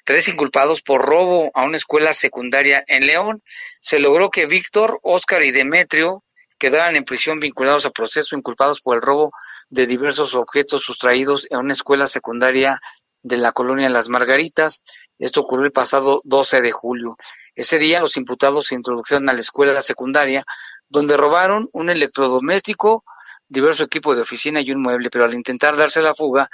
tres 0.05 0.29
inculpados 0.29 0.81
por 0.81 1.03
robo 1.03 1.51
a 1.55 1.65
una 1.65 1.77
escuela 1.77 2.13
secundaria 2.13 2.83
en 2.87 3.07
León. 3.07 3.43
Se 3.81 3.99
logró 3.99 4.31
que 4.31 4.47
Víctor, 4.47 4.99
Óscar 5.03 5.43
y 5.43 5.51
Demetrio 5.51 6.25
quedaran 6.59 6.97
en 6.97 7.05
prisión 7.05 7.41
vinculados 7.41 7.87
a 7.87 7.91
proceso 7.91 8.37
inculpados 8.37 8.81
por 8.81 8.97
el 8.97 9.03
robo 9.03 9.33
de 9.69 9.87
diversos 9.87 10.35
objetos 10.35 10.83
sustraídos 10.83 11.47
en 11.51 11.59
una 11.59 11.73
escuela 11.75 12.07
secundaria 12.07 12.81
de 13.23 13.37
la 13.37 13.53
colonia 13.53 13.91
Las 13.91 14.09
Margaritas. 14.09 14.83
Esto 15.19 15.41
ocurrió 15.41 15.67
el 15.67 15.73
pasado 15.73 16.21
12 16.25 16.61
de 16.61 16.73
julio. 16.73 17.17
Ese 17.55 17.79
día 17.79 18.01
los 18.01 18.17
imputados 18.17 18.67
se 18.67 18.75
introdujeron 18.75 19.29
a 19.29 19.33
la 19.33 19.41
escuela 19.41 19.81
secundaria 19.81 20.45
donde 20.89 21.17
robaron 21.17 21.69
un 21.73 21.91
electrodoméstico, 21.91 23.05
diverso 23.49 23.85
equipo 23.85 24.15
de 24.15 24.23
oficina 24.23 24.61
y 24.61 24.71
un 24.71 24.83
mueble, 24.83 25.11
pero 25.11 25.25
al 25.25 25.35
intentar 25.35 25.77
darse 25.77 26.03
la 26.03 26.15
fuga 26.15 26.49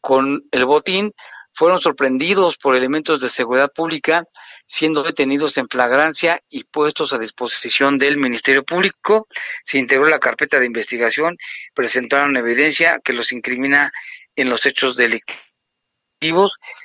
con 0.00 0.44
el 0.50 0.64
botín, 0.64 1.12
fueron 1.52 1.80
sorprendidos 1.80 2.56
por 2.56 2.76
elementos 2.76 3.20
de 3.20 3.28
seguridad 3.28 3.72
pública, 3.72 4.24
siendo 4.66 5.02
detenidos 5.02 5.58
en 5.58 5.68
flagrancia 5.68 6.40
y 6.48 6.64
puestos 6.64 7.12
a 7.12 7.18
disposición 7.18 7.98
del 7.98 8.16
Ministerio 8.16 8.64
Público. 8.64 9.26
Se 9.64 9.78
integró 9.78 10.06
la 10.06 10.20
carpeta 10.20 10.60
de 10.60 10.66
investigación, 10.66 11.36
presentaron 11.74 12.36
evidencia 12.36 13.00
que 13.02 13.12
los 13.12 13.32
incrimina 13.32 13.90
en 14.36 14.50
los 14.50 14.66
hechos 14.66 14.96
delictivos, 14.96 15.47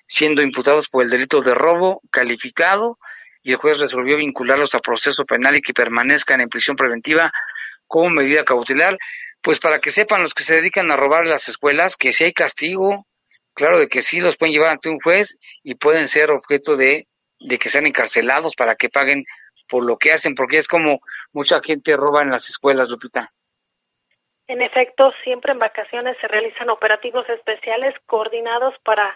siendo 0.07 0.41
imputados 0.41 0.89
por 0.89 1.03
el 1.03 1.09
delito 1.09 1.41
de 1.41 1.53
robo 1.53 2.01
calificado, 2.11 2.97
y 3.41 3.51
el 3.51 3.57
juez 3.57 3.79
resolvió 3.79 4.17
vincularlos 4.17 4.73
a 4.73 4.79
proceso 4.79 5.25
penal 5.25 5.57
y 5.57 5.61
que 5.61 5.73
permanezcan 5.73 6.41
en 6.41 6.49
prisión 6.49 6.77
preventiva 6.77 7.31
como 7.87 8.09
medida 8.09 8.45
cautelar, 8.45 8.97
pues 9.41 9.59
para 9.59 9.79
que 9.79 9.91
sepan 9.91 10.23
los 10.23 10.33
que 10.33 10.43
se 10.43 10.55
dedican 10.55 10.89
a 10.89 10.95
robar 10.95 11.27
las 11.27 11.49
escuelas 11.49 11.97
que 11.97 12.13
si 12.13 12.23
hay 12.23 12.31
castigo, 12.31 13.05
claro 13.53 13.77
de 13.77 13.89
que 13.89 14.01
sí 14.01 14.21
los 14.21 14.37
pueden 14.37 14.53
llevar 14.53 14.69
ante 14.69 14.89
un 14.89 14.99
juez 14.99 15.37
y 15.61 15.75
pueden 15.75 16.07
ser 16.07 16.31
objeto 16.31 16.77
de, 16.77 17.07
de 17.39 17.57
que 17.59 17.69
sean 17.69 17.85
encarcelados 17.85 18.55
para 18.55 18.75
que 18.75 18.89
paguen 18.89 19.25
por 19.67 19.83
lo 19.83 19.97
que 19.97 20.13
hacen, 20.13 20.35
porque 20.35 20.57
es 20.57 20.67
como 20.67 21.01
mucha 21.33 21.61
gente 21.61 21.97
roba 21.97 22.21
en 22.21 22.29
las 22.29 22.49
escuelas, 22.49 22.89
Lupita. 22.89 23.33
En 24.47 24.61
efecto, 24.61 25.13
siempre 25.23 25.53
en 25.53 25.59
vacaciones 25.59 26.17
se 26.19 26.27
realizan 26.27 26.69
operativos 26.69 27.27
especiales 27.29 27.95
coordinados 28.05 28.75
para 28.83 29.15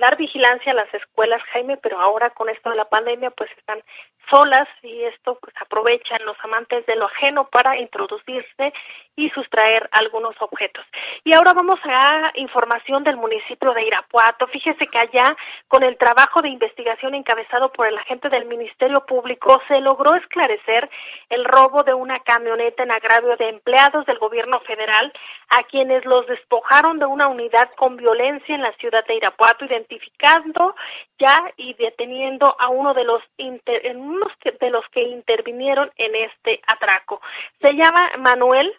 dar 0.00 0.16
vigilancia 0.16 0.72
a 0.72 0.74
las 0.74 0.92
escuelas, 0.92 1.42
Jaime, 1.52 1.76
pero 1.76 2.00
ahora 2.00 2.30
con 2.30 2.48
esto 2.48 2.70
de 2.70 2.76
la 2.76 2.88
pandemia 2.88 3.30
pues 3.30 3.50
están 3.56 3.82
solas 4.30 4.68
y 4.82 5.04
esto 5.04 5.38
pues 5.40 5.54
aprovechan 5.60 6.24
los 6.24 6.36
amantes 6.42 6.84
de 6.86 6.96
lo 6.96 7.06
ajeno 7.06 7.48
para 7.48 7.76
introducirse 7.78 8.72
y 9.16 9.30
sustraer 9.30 9.88
algunos 9.92 10.34
objetos. 10.40 10.84
Y 11.24 11.34
ahora 11.34 11.52
vamos 11.52 11.78
a 11.84 12.32
información 12.34 13.04
del 13.04 13.16
municipio 13.16 13.72
de 13.72 13.84
Irapuato. 13.84 14.46
Fíjese 14.48 14.86
que 14.86 14.98
allá, 14.98 15.36
con 15.68 15.82
el 15.82 15.96
trabajo 15.96 16.42
de 16.42 16.48
investigación 16.48 17.14
encabezado 17.14 17.70
por 17.72 17.86
el 17.86 17.96
agente 17.96 18.28
del 18.28 18.46
Ministerio 18.46 19.04
Público, 19.06 19.60
se 19.68 19.80
logró 19.80 20.14
esclarecer 20.14 20.90
el 21.30 21.44
robo 21.44 21.82
de 21.82 21.94
una 21.94 22.20
camioneta 22.20 22.82
en 22.82 22.90
agravio 22.90 23.36
de 23.36 23.50
empleados 23.50 24.04
del 24.06 24.18
gobierno 24.18 24.60
federal 24.60 25.12
a 25.50 25.62
quienes 25.64 26.04
los 26.04 26.26
despojaron 26.26 26.98
de 26.98 27.06
una 27.06 27.28
unidad 27.28 27.70
con 27.76 27.96
violencia 27.96 28.54
en 28.54 28.62
la 28.62 28.72
ciudad 28.72 29.04
de 29.06 29.16
Irapuato, 29.16 29.64
identificando 29.64 30.74
ya 31.18 31.52
y 31.56 31.74
deteniendo 31.74 32.56
a 32.58 32.68
uno 32.68 32.94
de 32.94 33.04
los 33.04 33.22
unos 33.38 34.32
de 34.60 34.70
los 34.70 34.84
que 34.88 35.02
intervinieron 35.02 35.90
en 35.96 36.14
este 36.14 36.60
atraco. 36.66 37.20
Se 37.58 37.72
llama 37.72 38.10
Manuel 38.18 38.74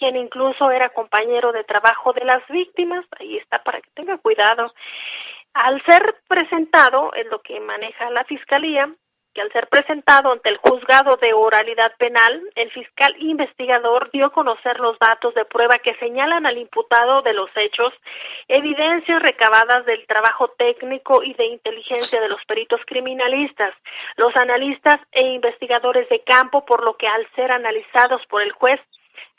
quien 0.00 0.16
incluso 0.16 0.70
era 0.70 0.88
compañero 0.88 1.52
de 1.52 1.62
trabajo 1.62 2.14
de 2.14 2.24
las 2.24 2.42
víctimas, 2.48 3.04
ahí 3.20 3.36
está 3.36 3.62
para 3.62 3.80
que 3.82 3.90
tenga 3.94 4.16
cuidado. 4.16 4.64
Al 5.52 5.82
ser 5.84 6.16
presentado, 6.26 7.12
en 7.14 7.28
lo 7.28 7.42
que 7.42 7.60
maneja 7.60 8.08
la 8.10 8.24
Fiscalía, 8.24 8.88
que 9.34 9.42
al 9.42 9.52
ser 9.52 9.68
presentado 9.68 10.32
ante 10.32 10.48
el 10.48 10.56
juzgado 10.56 11.16
de 11.16 11.32
oralidad 11.34 11.92
penal, 11.98 12.42
el 12.56 12.70
fiscal 12.72 13.14
investigador 13.20 14.10
dio 14.10 14.26
a 14.26 14.32
conocer 14.32 14.80
los 14.80 14.98
datos 14.98 15.34
de 15.34 15.44
prueba 15.44 15.78
que 15.78 15.94
señalan 15.96 16.46
al 16.46 16.58
imputado 16.58 17.22
de 17.22 17.34
los 17.34 17.50
hechos, 17.54 17.92
evidencias 18.48 19.22
recabadas 19.22 19.84
del 19.86 20.04
trabajo 20.06 20.48
técnico 20.58 21.22
y 21.22 21.34
de 21.34 21.46
inteligencia 21.46 22.20
de 22.20 22.28
los 22.28 22.44
peritos 22.46 22.80
criminalistas, 22.86 23.74
los 24.16 24.34
analistas 24.34 24.98
e 25.12 25.22
investigadores 25.22 26.08
de 26.08 26.22
campo, 26.24 26.64
por 26.64 26.82
lo 26.84 26.96
que 26.96 27.06
al 27.06 27.28
ser 27.36 27.52
analizados 27.52 28.26
por 28.26 28.42
el 28.42 28.52
juez 28.52 28.80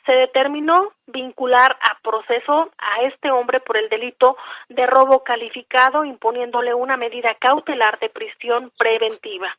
se 0.06 0.14
determinó 0.14 0.94
vincular 1.08 1.78
a 1.82 2.00
proceso 2.02 2.72
a 2.78 3.02
este 3.04 3.32
hombre 3.32 3.60
por 3.60 3.78
el 3.78 3.90
delito 3.90 4.38
de 4.70 4.86
robo 4.88 5.24
calificado, 5.24 6.06
imponiéndole 6.06 6.74
una 6.74 6.98
medida 6.98 7.36
cautelar 7.36 8.00
de 8.00 8.10
prisión 8.10 8.72
preventiva. 8.78 9.56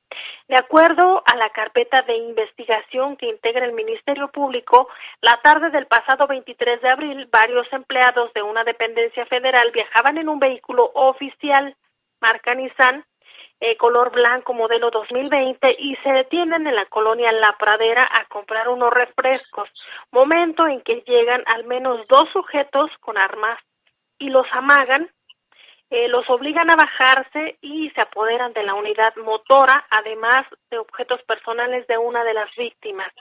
De 0.49 0.57
acuerdo 0.57 1.23
a 1.27 1.37
la 1.37 1.51
carpeta 1.51 2.03
de 2.03 2.17
investigación 2.17 3.17
que 3.17 3.29
integra 3.29 3.65
el 3.65 3.73
Ministerio 3.73 4.29
Público, 4.29 4.89
la 5.21 5.41
tarde 5.43 5.71
del 5.71 5.87
pasado 5.87 6.27
23 6.27 6.81
de 6.81 6.89
abril, 6.89 7.29
varios 7.31 7.71
empleados 7.73 8.33
de 8.35 8.43
una 8.43 8.65
dependencia 8.65 9.27
federal 9.27 9.71
viajaban 9.73 10.19
en 10.19 10.29
un 10.29 10.39
vehículo 10.39 10.91
oficial 10.95 11.77
marca 12.21 12.55
Nissan 12.55 13.05
eh, 13.65 13.77
color 13.77 14.11
blanco 14.11 14.55
modelo 14.55 14.91
2020 14.91 15.69
y 15.79 15.95
se 16.03 16.11
detienen 16.11 16.67
en 16.67 16.75
la 16.75 16.87
colonia 16.87 17.31
La 17.31 17.55
Pradera 17.57 18.03
a 18.03 18.25
comprar 18.25 18.69
unos 18.69 18.93
refrescos, 18.93 19.69
momento 20.11 20.67
en 20.67 20.81
que 20.81 21.05
llegan 21.07 21.45
al 21.47 21.65
menos 21.65 22.05
dos 22.09 22.25
sujetos 22.33 22.91
con 22.99 23.17
armas 23.17 23.61
y 24.19 24.31
los 24.31 24.47
amagan, 24.51 25.09
eh, 25.93 26.09
los 26.09 26.29
obligan 26.31 26.71
a 26.71 26.77
bajarse 26.77 27.59
y 27.61 27.91
se 27.91 28.01
apoderan 28.01 28.55
de 28.55 28.63
la 28.63 28.73
unidad 28.73 29.15
motora, 29.17 29.85
además 29.91 30.41
de 30.71 30.79
objetos 30.79 31.23
personales 31.25 31.87
de 31.87 31.99
una 31.99 32.25
de 32.25 32.33
las 32.33 32.51
víctimas. 32.57 33.13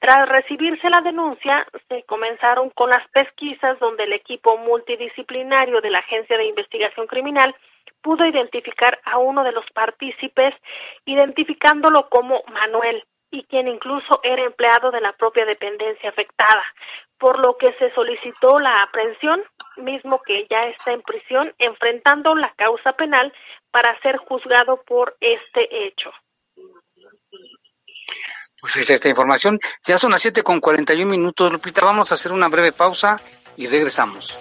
Tras 0.00 0.28
recibirse 0.28 0.90
la 0.90 1.02
denuncia, 1.02 1.64
se 1.88 2.02
comenzaron 2.02 2.70
con 2.70 2.90
las 2.90 3.06
pesquisas 3.12 3.78
donde 3.78 4.02
el 4.02 4.12
equipo 4.12 4.58
multidisciplinario 4.58 5.80
de 5.80 5.90
la 5.90 6.00
Agencia 6.00 6.36
de 6.36 6.46
Investigación 6.46 7.06
Criminal 7.06 7.54
pudo 8.02 8.26
identificar 8.26 8.98
a 9.04 9.18
uno 9.18 9.44
de 9.44 9.52
los 9.52 9.64
partícipes, 9.72 10.52
identificándolo 11.04 12.08
como 12.08 12.42
Manuel, 12.52 13.04
y 13.30 13.44
quien 13.44 13.68
incluso 13.68 14.20
era 14.22 14.42
empleado 14.42 14.90
de 14.90 15.00
la 15.00 15.12
propia 15.12 15.44
dependencia 15.44 16.10
afectada, 16.10 16.64
por 17.18 17.38
lo 17.38 17.56
que 17.56 17.72
se 17.78 17.92
solicitó 17.94 18.58
la 18.58 18.82
aprehensión, 18.82 19.42
mismo 19.76 20.20
que 20.22 20.46
ya 20.50 20.68
está 20.68 20.92
en 20.92 21.02
prisión, 21.02 21.52
enfrentando 21.58 22.34
la 22.34 22.52
causa 22.56 22.92
penal 22.92 23.32
para 23.70 23.98
ser 24.00 24.16
juzgado 24.18 24.82
por 24.86 25.16
este 25.20 25.86
hecho. 25.86 26.10
Pues 28.60 28.76
es 28.76 28.90
esta 28.90 29.08
información. 29.08 29.58
Ya 29.86 29.98
son 29.98 30.12
las 30.12 30.22
7 30.22 30.42
con 30.42 30.60
41 30.60 31.10
minutos, 31.10 31.52
Lupita. 31.52 31.84
Vamos 31.84 32.10
a 32.10 32.14
hacer 32.14 32.32
una 32.32 32.48
breve 32.48 32.72
pausa 32.72 33.20
y 33.56 33.66
regresamos. 33.66 34.38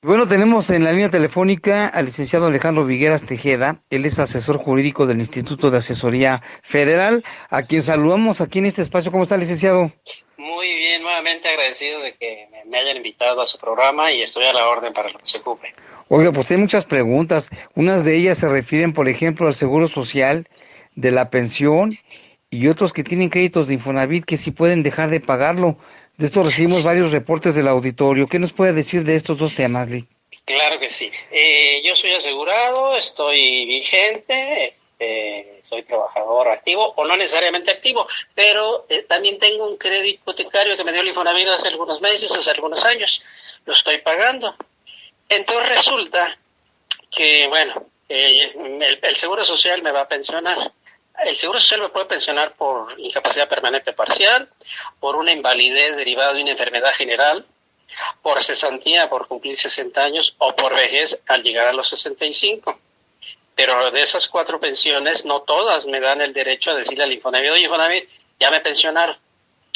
Bueno, 0.00 0.28
tenemos 0.28 0.70
en 0.70 0.84
la 0.84 0.92
línea 0.92 1.10
telefónica 1.10 1.88
al 1.88 2.04
licenciado 2.04 2.46
Alejandro 2.46 2.84
Vigueras 2.84 3.24
Tejeda, 3.24 3.80
él 3.90 4.06
es 4.06 4.20
asesor 4.20 4.56
jurídico 4.56 5.08
del 5.08 5.18
Instituto 5.18 5.72
de 5.72 5.78
Asesoría 5.78 6.40
Federal, 6.62 7.24
a 7.50 7.64
quien 7.64 7.82
saludamos 7.82 8.40
aquí 8.40 8.60
en 8.60 8.66
este 8.66 8.80
espacio. 8.80 9.10
¿Cómo 9.10 9.24
está, 9.24 9.36
licenciado? 9.36 9.90
Muy 10.36 10.68
bien, 10.68 11.02
nuevamente 11.02 11.48
agradecido 11.48 11.98
de 11.98 12.14
que 12.14 12.46
me 12.66 12.78
hayan 12.78 12.96
invitado 12.96 13.40
a 13.40 13.46
su 13.46 13.58
programa 13.58 14.12
y 14.12 14.22
estoy 14.22 14.44
a 14.44 14.52
la 14.52 14.68
orden 14.68 14.92
para 14.92 15.10
lo 15.10 15.18
que 15.18 15.26
se 15.26 15.38
ocupe. 15.38 15.74
Oiga, 16.06 16.30
pues 16.30 16.48
hay 16.52 16.58
muchas 16.58 16.84
preguntas. 16.84 17.50
Unas 17.74 18.04
de 18.04 18.14
ellas 18.14 18.38
se 18.38 18.48
refieren, 18.48 18.92
por 18.92 19.08
ejemplo, 19.08 19.48
al 19.48 19.56
seguro 19.56 19.88
social, 19.88 20.46
de 20.94 21.10
la 21.10 21.28
pensión 21.28 21.98
y 22.50 22.68
otros 22.68 22.92
que 22.92 23.02
tienen 23.02 23.30
créditos 23.30 23.66
de 23.66 23.74
Infonavit 23.74 24.24
que 24.24 24.36
sí 24.36 24.52
pueden 24.52 24.84
dejar 24.84 25.10
de 25.10 25.18
pagarlo. 25.18 25.76
De 26.18 26.26
esto 26.26 26.42
recibimos 26.42 26.82
varios 26.82 27.12
reportes 27.12 27.54
del 27.54 27.68
auditorio. 27.68 28.26
¿Qué 28.26 28.40
nos 28.40 28.52
puede 28.52 28.72
decir 28.72 29.04
de 29.04 29.14
estos 29.14 29.38
dos 29.38 29.54
temas, 29.54 29.88
Lee? 29.88 30.04
Claro 30.44 30.80
que 30.80 30.90
sí. 30.90 31.12
Eh, 31.30 31.80
yo 31.84 31.94
soy 31.94 32.12
asegurado, 32.12 32.96
estoy 32.96 33.66
vigente, 33.66 34.66
este, 34.66 35.60
soy 35.62 35.84
trabajador 35.84 36.48
activo 36.48 36.92
o 36.96 37.04
no 37.04 37.16
necesariamente 37.16 37.70
activo, 37.70 38.08
pero 38.34 38.84
eh, 38.88 39.04
también 39.08 39.38
tengo 39.38 39.68
un 39.68 39.76
crédito 39.76 40.08
hipotecario 40.08 40.76
que 40.76 40.82
me 40.82 40.90
dio 40.90 41.02
el 41.02 41.08
Infonavit 41.08 41.46
hace 41.46 41.68
algunos 41.68 42.00
meses, 42.00 42.34
hace 42.34 42.50
algunos 42.50 42.84
años. 42.84 43.22
Lo 43.64 43.72
estoy 43.72 43.98
pagando. 43.98 44.56
Entonces 45.28 45.76
resulta 45.76 46.36
que, 47.12 47.46
bueno, 47.46 47.86
eh, 48.08 48.98
el 49.02 49.14
Seguro 49.14 49.44
Social 49.44 49.82
me 49.82 49.92
va 49.92 50.00
a 50.00 50.08
pensionar 50.08 50.72
el 51.24 51.36
Seguro 51.36 51.58
Social 51.58 51.80
me 51.80 51.88
puede 51.88 52.06
pensionar 52.06 52.54
por 52.54 52.98
incapacidad 52.98 53.48
permanente 53.48 53.92
parcial, 53.92 54.48
por 55.00 55.16
una 55.16 55.32
invalidez 55.32 55.96
derivada 55.96 56.32
de 56.32 56.42
una 56.42 56.52
enfermedad 56.52 56.92
general, 56.92 57.44
por 58.22 58.42
cesantía 58.42 59.08
por 59.08 59.26
cumplir 59.26 59.58
60 59.58 60.02
años 60.02 60.34
o 60.38 60.54
por 60.54 60.74
vejez 60.74 61.20
al 61.26 61.42
llegar 61.42 61.66
a 61.68 61.72
los 61.72 61.88
65. 61.88 62.78
Pero 63.54 63.90
de 63.90 64.02
esas 64.02 64.28
cuatro 64.28 64.60
pensiones, 64.60 65.24
no 65.24 65.42
todas 65.42 65.86
me 65.86 66.00
dan 66.00 66.20
el 66.20 66.32
derecho 66.32 66.70
a 66.70 66.74
decirle 66.74 67.04
al 67.04 67.12
Infonavit, 67.12 67.50
oye 67.50 67.62
Infonavit, 67.62 68.08
ya 68.38 68.50
me 68.50 68.60
pensionaron, 68.60 69.16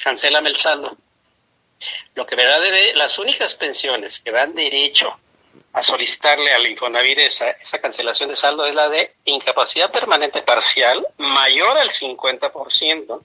cancélame 0.03 0.51
el 0.51 0.57
saldo. 0.57 0.97
Lo 2.15 2.25
que 2.25 2.37
me 2.37 2.45
da 2.45 2.61
de, 2.61 2.95
las 2.95 3.19
únicas 3.19 3.57
pensiones 3.57 4.21
que 4.21 4.31
dan 4.31 4.55
derecho 4.55 5.19
a 5.73 5.83
solicitarle 5.83 6.53
al 6.53 6.67
Infonavit 6.67 7.19
esa, 7.19 7.51
esa 7.51 7.81
cancelación 7.81 8.29
de 8.29 8.37
saldo 8.37 8.67
es 8.67 8.75
la 8.75 8.89
de 8.89 9.13
incapacidad 9.25 9.91
permanente 9.91 10.43
parcial 10.43 11.07
mayor 11.19 11.79
al 11.79 11.91
50% 11.91 13.23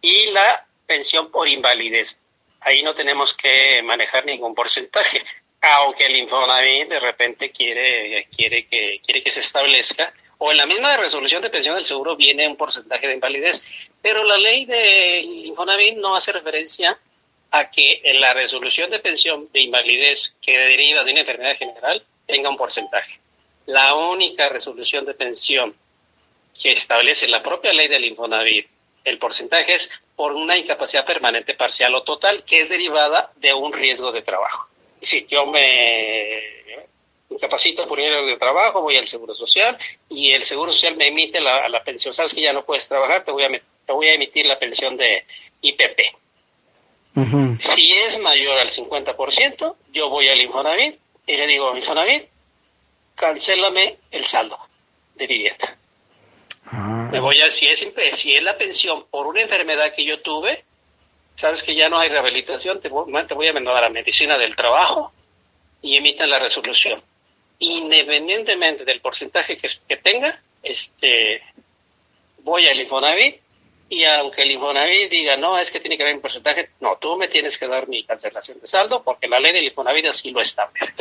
y 0.00 0.26
la 0.26 0.64
pensión 0.86 1.30
por 1.30 1.48
invalidez. 1.48 2.18
Ahí 2.60 2.82
no 2.82 2.94
tenemos 2.94 3.34
que 3.34 3.82
manejar 3.82 4.24
ningún 4.24 4.54
porcentaje. 4.54 5.22
aunque 5.60 6.06
el 6.06 6.16
Infonavit 6.16 6.88
de 6.88 7.00
repente 7.00 7.50
quiere, 7.50 8.28
quiere, 8.34 8.66
que, 8.66 9.00
quiere 9.04 9.20
que 9.20 9.32
se 9.32 9.40
establezca, 9.40 10.12
o 10.38 10.52
en 10.52 10.58
la 10.58 10.66
misma 10.66 10.96
resolución 10.96 11.42
de 11.42 11.50
pensión 11.50 11.74
del 11.74 11.84
seguro 11.84 12.14
viene 12.14 12.46
un 12.46 12.56
porcentaje 12.56 13.08
de 13.08 13.14
invalidez, 13.14 13.88
pero 14.02 14.22
la 14.22 14.36
ley 14.36 14.66
del 14.66 15.46
Infonavit 15.46 15.96
no 15.96 16.14
hace 16.14 16.30
referencia 16.30 16.96
a 17.50 17.70
que 17.70 18.00
la 18.14 18.34
resolución 18.34 18.90
de 18.90 18.98
pensión 18.98 19.48
de 19.52 19.60
invalidez 19.60 20.34
que 20.42 20.58
deriva 20.58 21.04
de 21.04 21.12
una 21.12 21.20
enfermedad 21.20 21.56
general 21.56 22.02
tenga 22.26 22.50
un 22.50 22.56
porcentaje. 22.56 23.18
La 23.66 23.94
única 23.94 24.48
resolución 24.48 25.04
de 25.04 25.14
pensión 25.14 25.74
que 26.60 26.72
establece 26.72 27.28
la 27.28 27.42
propia 27.42 27.72
ley 27.72 27.88
del 27.88 28.04
Infonavit, 28.04 28.68
el 29.04 29.18
porcentaje 29.18 29.74
es 29.74 29.90
por 30.16 30.32
una 30.32 30.56
incapacidad 30.56 31.04
permanente 31.04 31.54
parcial 31.54 31.94
o 31.94 32.02
total 32.02 32.44
que 32.44 32.62
es 32.62 32.68
derivada 32.68 33.30
de 33.36 33.54
un 33.54 33.72
riesgo 33.72 34.10
de 34.12 34.22
trabajo. 34.22 34.68
Si 35.00 35.26
yo 35.26 35.46
me 35.46 36.86
incapacito 37.28 37.86
por 37.86 37.98
riesgo 37.98 38.26
de 38.26 38.36
trabajo, 38.36 38.82
voy 38.82 38.96
al 38.96 39.06
Seguro 39.06 39.34
Social 39.34 39.76
y 40.08 40.32
el 40.32 40.44
Seguro 40.44 40.72
Social 40.72 40.96
me 40.96 41.08
emite 41.08 41.40
la, 41.40 41.68
la 41.68 41.84
pensión. 41.84 42.14
Sabes 42.14 42.32
que 42.32 42.40
ya 42.40 42.52
no 42.52 42.64
puedes 42.64 42.88
trabajar, 42.88 43.24
te 43.24 43.30
voy 43.30 43.44
a, 43.44 43.50
te 43.50 43.92
voy 43.92 44.08
a 44.08 44.14
emitir 44.14 44.46
la 44.46 44.58
pensión 44.58 44.96
de 44.96 45.24
IPP. 45.60 46.00
Si 47.58 47.92
es 47.92 48.18
mayor 48.18 48.58
al 48.58 48.68
50%, 48.68 49.74
yo 49.92 50.10
voy 50.10 50.28
al 50.28 50.40
Infonavit 50.40 50.98
y 51.26 51.36
le 51.36 51.46
digo, 51.46 51.74
Infonavit, 51.74 52.24
cancélame 53.14 53.96
el 54.10 54.26
saldo 54.26 54.58
de 55.14 55.26
vivienda. 55.26 55.76
Ah. 56.66 57.08
Me 57.10 57.18
voy 57.20 57.40
a, 57.40 57.50
si 57.50 57.68
es, 57.68 57.86
si 58.14 58.34
es 58.34 58.42
la 58.42 58.58
pensión 58.58 59.06
por 59.10 59.26
una 59.26 59.40
enfermedad 59.40 59.94
que 59.94 60.04
yo 60.04 60.20
tuve, 60.20 60.62
sabes 61.36 61.62
que 61.62 61.74
ya 61.74 61.88
no 61.88 61.98
hay 61.98 62.10
rehabilitación, 62.10 62.80
te 62.80 62.90
voy, 62.90 63.10
te 63.26 63.32
voy 63.32 63.48
a 63.48 63.54
mandar 63.54 63.76
a 63.76 63.80
la 63.82 63.90
medicina 63.90 64.36
del 64.36 64.54
trabajo 64.54 65.12
y 65.80 65.96
emitan 65.96 66.28
la 66.28 66.38
resolución. 66.38 67.02
Independientemente 67.60 68.84
del 68.84 69.00
porcentaje 69.00 69.56
que, 69.56 69.70
que 69.88 69.96
tenga, 69.96 70.38
este, 70.62 71.40
voy 72.42 72.66
al 72.66 72.78
Infonavit 72.78 73.45
y 73.88 74.04
aunque 74.04 74.42
el 74.42 74.50
Infonavit 74.50 75.10
diga, 75.10 75.36
no, 75.36 75.58
es 75.58 75.70
que 75.70 75.78
tiene 75.78 75.96
que 75.96 76.02
haber 76.02 76.16
un 76.16 76.20
porcentaje, 76.20 76.70
no, 76.80 76.96
tú 77.00 77.16
me 77.16 77.28
tienes 77.28 77.56
que 77.56 77.68
dar 77.68 77.86
mi 77.86 78.04
cancelación 78.04 78.58
de 78.60 78.66
saldo 78.66 79.02
porque 79.02 79.28
la 79.28 79.38
ley 79.38 79.52
del 79.52 79.64
Infonavit 79.64 80.06
así 80.06 80.30
lo 80.32 80.40
establece. 80.40 80.94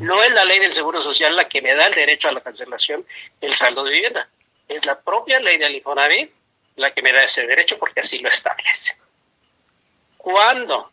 No 0.00 0.20
es 0.22 0.32
la 0.32 0.44
ley 0.44 0.58
del 0.58 0.74
Seguro 0.74 1.00
Social 1.00 1.36
la 1.36 1.48
que 1.48 1.62
me 1.62 1.74
da 1.74 1.86
el 1.86 1.94
derecho 1.94 2.28
a 2.28 2.32
la 2.32 2.40
cancelación 2.40 3.06
del 3.40 3.54
saldo 3.54 3.84
de 3.84 3.92
vivienda. 3.92 4.28
Es 4.68 4.84
la 4.84 5.00
propia 5.00 5.38
ley 5.38 5.58
del 5.58 5.76
Infonavit 5.76 6.30
la 6.76 6.92
que 6.92 7.02
me 7.02 7.12
da 7.12 7.22
ese 7.22 7.46
derecho 7.46 7.78
porque 7.78 8.00
así 8.00 8.18
lo 8.18 8.28
establece. 8.28 8.96
¿Cuándo? 10.16 10.90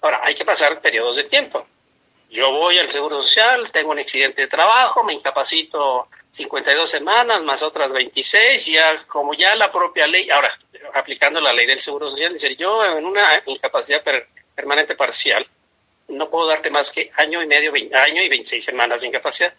Ahora, 0.00 0.20
hay 0.24 0.34
que 0.34 0.44
pasar 0.44 0.80
periodos 0.80 1.16
de 1.16 1.24
tiempo. 1.24 1.66
Yo 2.30 2.50
voy 2.50 2.78
al 2.78 2.90
Seguro 2.90 3.22
Social, 3.22 3.70
tengo 3.70 3.90
un 3.90 3.98
accidente 3.98 4.42
de 4.42 4.48
trabajo, 4.48 5.04
me 5.04 5.12
incapacito 5.12 6.08
52 6.30 6.88
semanas 6.88 7.42
más 7.42 7.62
otras 7.62 7.92
26, 7.92 8.66
ya 8.66 9.04
como 9.06 9.34
ya 9.34 9.54
la 9.56 9.72
propia 9.72 10.06
ley, 10.06 10.30
ahora, 10.30 10.56
aplicando 10.94 11.40
la 11.40 11.52
ley 11.52 11.66
del 11.66 11.80
Seguro 11.80 12.08
Social, 12.08 12.32
dice, 12.32 12.56
yo 12.56 12.84
en 12.84 13.04
una 13.04 13.42
incapacidad 13.46 14.02
permanente 14.54 14.94
parcial 14.94 15.46
no 16.08 16.28
puedo 16.28 16.46
darte 16.46 16.70
más 16.70 16.90
que 16.90 17.10
año 17.16 17.42
y 17.42 17.46
medio, 17.46 17.72
año 17.72 18.22
y 18.22 18.28
26 18.28 18.64
semanas 18.64 19.00
de 19.00 19.08
incapacidad. 19.08 19.54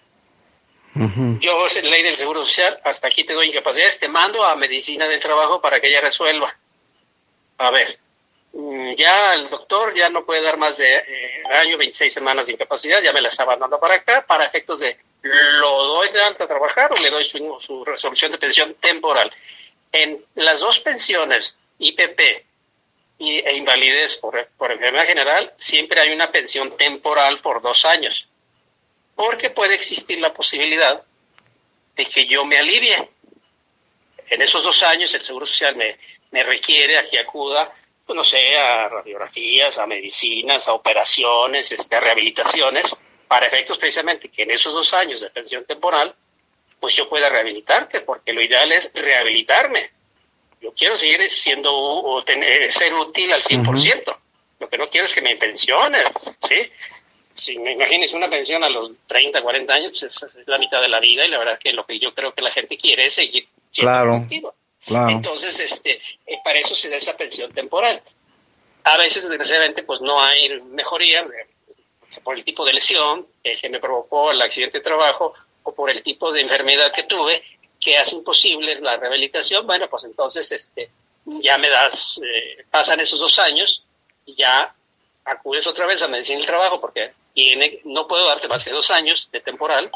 Yo, 1.40 1.66
en 1.74 1.90
ley 1.90 2.04
del 2.04 2.16
Seguro 2.16 2.44
Social, 2.44 2.78
hasta 2.84 3.08
aquí 3.08 3.24
te 3.24 3.34
doy 3.34 3.48
incapacidades, 3.50 3.98
te 3.98 4.10
mando 4.10 4.44
a 4.44 4.56
medicina 4.56 5.08
del 5.08 5.22
trabajo 5.22 5.62
para 5.62 5.80
que 5.80 5.88
ella 5.88 6.02
resuelva. 6.02 6.54
A 7.60 7.72
ver, 7.72 7.98
mm, 8.52 8.96
ya 8.96 9.36
el 9.36 9.50
doctor 9.50 9.94
ya 9.96 10.10
no 10.10 10.26
puede 10.26 10.42
dar 10.42 10.58
más 10.58 10.78
de 10.78 10.96
eh, 10.96 11.44
año, 11.54 11.78
26 11.78 12.12
semanas 12.14 12.48
de 12.48 12.54
incapacidad, 12.54 13.02
ya 13.02 13.14
me 13.14 13.22
la 13.22 13.30
está 13.30 13.46
mandando 13.46 13.80
para 13.80 13.96
acá, 13.96 14.26
para 14.28 14.46
efectos 14.46 14.82
de 14.82 14.98
lo 15.24 15.84
doy 15.84 16.10
de 16.10 16.22
alta 16.22 16.44
a 16.46 16.48
trabajar 16.48 16.92
o 16.92 16.96
le 16.96 17.10
doy 17.10 17.24
su, 17.24 17.58
su 17.62 17.86
resolución 17.86 18.32
de 18.32 18.38
pensión 18.38 18.76
temporal. 18.76 19.32
En 19.92 20.24
las 20.36 20.62
dos 20.62 20.80
pensiones, 20.80 21.58
IPP 21.80 22.20
e 23.20 23.56
invalidez 23.56 24.16
por, 24.18 24.38
enfermedad 24.38 25.06
general, 25.06 25.54
siempre 25.58 26.00
hay 26.00 26.12
una 26.12 26.32
pensión 26.32 26.76
temporal 26.78 27.40
por 27.40 27.62
dos 27.62 27.86
años, 27.86 28.28
porque 29.16 29.50
puede 29.50 29.76
existir 29.76 30.20
la 30.20 30.34
posibilidad 30.34 31.04
de 31.96 32.06
que 32.06 32.26
yo 32.26 32.46
me 32.46 32.58
alivie. 32.58 33.10
En 34.28 34.42
esos 34.42 34.64
dos 34.64 34.82
años 34.84 35.14
el 35.14 35.22
Seguro 35.22 35.46
Social 35.46 35.76
me, 35.76 35.98
me 36.32 36.44
requiere 36.44 36.98
a 36.98 37.08
que 37.08 37.20
acuda, 37.20 37.72
pues, 38.06 38.16
no 38.16 38.24
sé, 38.24 38.58
a 38.58 38.88
radiografías, 38.88 39.78
a 39.78 39.86
medicinas, 39.86 40.68
a 40.68 40.74
operaciones, 40.74 41.72
este, 41.72 41.96
a 41.96 42.00
rehabilitaciones, 42.00 42.96
para 43.28 43.46
efectos 43.46 43.78
precisamente 43.78 44.30
que 44.30 44.44
en 44.44 44.52
esos 44.52 44.74
dos 44.74 44.94
años 44.94 45.22
de 45.22 45.30
pensión 45.30 45.64
temporal, 45.66 46.14
pues 46.82 46.96
yo 46.96 47.08
pueda 47.08 47.30
rehabilitarte, 47.30 48.02
porque 48.02 48.34
lo 48.34 48.42
ideal 48.42 48.72
es 48.72 48.92
rehabilitarme. 48.94 49.92
Yo 50.60 50.74
quiero 50.74 50.96
seguir 50.96 51.30
siendo 51.30 51.72
o 51.72 52.24
tener, 52.24 52.72
ser 52.72 52.92
útil 52.96 53.32
al 53.32 53.42
100%. 53.42 54.18
Lo 54.60 54.68
que 54.68 54.78
no 54.80 54.90
quiero 54.90 55.06
es 55.06 55.14
que 55.14 55.22
me 55.22 55.36
pensione, 55.38 56.00
¿sí? 56.40 56.56
Si 57.36 57.60
me 57.60 57.74
imagines 57.74 58.14
una 58.14 58.28
pensión 58.30 58.64
a 58.64 58.70
los 58.70 58.92
30, 59.06 59.44
40 59.44 59.74
años, 59.74 60.02
es, 60.02 60.26
la 60.48 60.58
mitad 60.58 60.82
de 60.82 60.90
la 60.90 61.00
vida 61.00 61.24
y 61.24 61.30
la 61.30 61.38
verdad 61.38 61.60
que 61.60 61.72
lo 61.72 61.86
que 61.86 62.00
yo 62.00 62.16
creo 62.16 62.34
que 62.34 62.42
la 62.42 62.52
gente 62.52 62.76
quiere 62.78 63.06
es 63.06 63.14
seguir 63.14 63.48
siendo 63.70 63.92
claro, 63.92 64.28
Claro. 64.84 65.10
Entonces, 65.12 65.60
este, 65.60 66.02
eh, 66.26 66.40
para 66.44 66.58
eso 66.58 66.74
se 66.74 66.90
da 66.90 66.96
esa 66.96 67.16
pensión 67.16 67.52
temporal. 67.52 68.02
A 68.84 68.98
veces, 68.98 69.22
desgraciadamente, 69.30 69.84
pues 69.84 70.02
no 70.02 70.20
hay 70.20 70.60
mejoría, 70.62 71.24
por 72.24 72.36
el 72.36 72.44
tipo 72.44 72.66
de 72.66 72.74
lesión 72.74 73.28
que 73.44 73.70
me 73.70 73.80
provocó 73.80 74.32
el 74.32 74.42
accidente 74.42 74.80
de 74.80 74.84
trabajo 74.84 75.36
o 75.64 75.74
por 75.74 75.90
el 75.90 76.04
tipo 76.04 76.32
de 76.32 76.42
enfermedad 76.42 76.92
que 76.92 77.04
tuve 77.04 77.44
que 77.80 77.98
hace 77.98 78.16
imposible 78.16 78.80
la 78.80 78.98
rehabilitación, 78.98 79.66
bueno, 79.66 79.90
pues 79.90 80.04
entonces 80.04 80.52
este, 80.52 80.92
ya 81.26 81.58
me 81.58 81.70
das, 81.70 82.20
eh, 82.24 82.66
pasan 82.70 83.00
esos 83.00 83.20
dos 83.20 83.40
años 83.40 83.84
ya 84.38 84.74
acudes 85.26 85.68
otra 85.68 85.86
vez 85.86 86.02
a 86.02 86.08
medicina 86.08 86.38
del 86.38 86.48
trabajo 86.48 86.80
porque 86.80 87.12
tiene, 87.34 87.80
no 87.86 88.08
puedo 88.08 88.28
darte 88.28 88.48
más 88.48 88.64
que 88.64 88.72
dos 88.72 88.92
años 88.92 89.30
de 89.32 89.40
temporal 89.42 89.90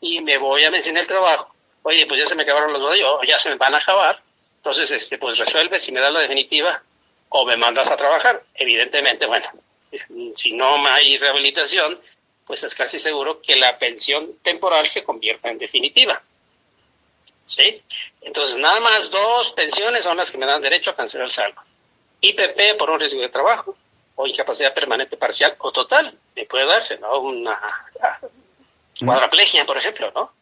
y 0.00 0.20
me 0.20 0.38
voy 0.38 0.64
a 0.64 0.70
medicina 0.70 1.00
del 1.00 1.08
trabajo. 1.08 1.54
Oye, 1.82 2.06
pues 2.06 2.20
ya 2.20 2.26
se 2.26 2.34
me 2.34 2.42
acabaron 2.42 2.72
los 2.72 2.82
dos 2.82 2.92
años, 2.92 3.20
ya 3.26 3.38
se 3.38 3.50
me 3.50 3.56
van 3.56 3.74
a 3.74 3.78
acabar. 3.78 4.20
Entonces, 4.56 4.90
este, 4.90 5.18
pues 5.18 5.38
resuelve 5.38 5.78
si 5.78 5.92
me 5.92 6.00
das 6.00 6.12
la 6.12 6.20
definitiva 6.20 6.82
o 7.30 7.46
me 7.46 7.56
mandas 7.56 7.90
a 7.90 7.96
trabajar. 7.96 8.42
Evidentemente, 8.54 9.26
bueno, 9.26 9.46
si 10.36 10.52
no 10.52 10.86
hay 10.86 11.16
rehabilitación, 11.16 11.98
pues 12.50 12.64
es 12.64 12.74
casi 12.74 12.98
seguro 12.98 13.40
que 13.40 13.54
la 13.54 13.78
pensión 13.78 14.28
temporal 14.42 14.84
se 14.88 15.04
convierta 15.04 15.52
en 15.52 15.58
definitiva. 15.58 16.20
¿Sí? 17.46 17.80
Entonces, 18.22 18.56
nada 18.56 18.80
más 18.80 19.08
dos 19.08 19.52
pensiones 19.52 20.02
son 20.02 20.16
las 20.16 20.32
que 20.32 20.36
me 20.36 20.46
dan 20.46 20.60
derecho 20.60 20.90
a 20.90 20.96
cancelar 20.96 21.26
el 21.26 21.30
saldo. 21.30 21.60
IPP 22.20 22.76
por 22.76 22.90
un 22.90 22.98
riesgo 22.98 23.20
de 23.20 23.28
trabajo 23.28 23.76
o 24.16 24.26
incapacidad 24.26 24.74
permanente 24.74 25.16
parcial 25.16 25.54
o 25.60 25.70
total. 25.70 26.12
Me 26.34 26.44
puede 26.44 26.66
darse, 26.66 26.98
¿no? 26.98 27.20
Una 27.20 27.56
cuadraplegia, 28.98 29.64
por 29.64 29.78
ejemplo, 29.78 30.10
¿no? 30.12 30.32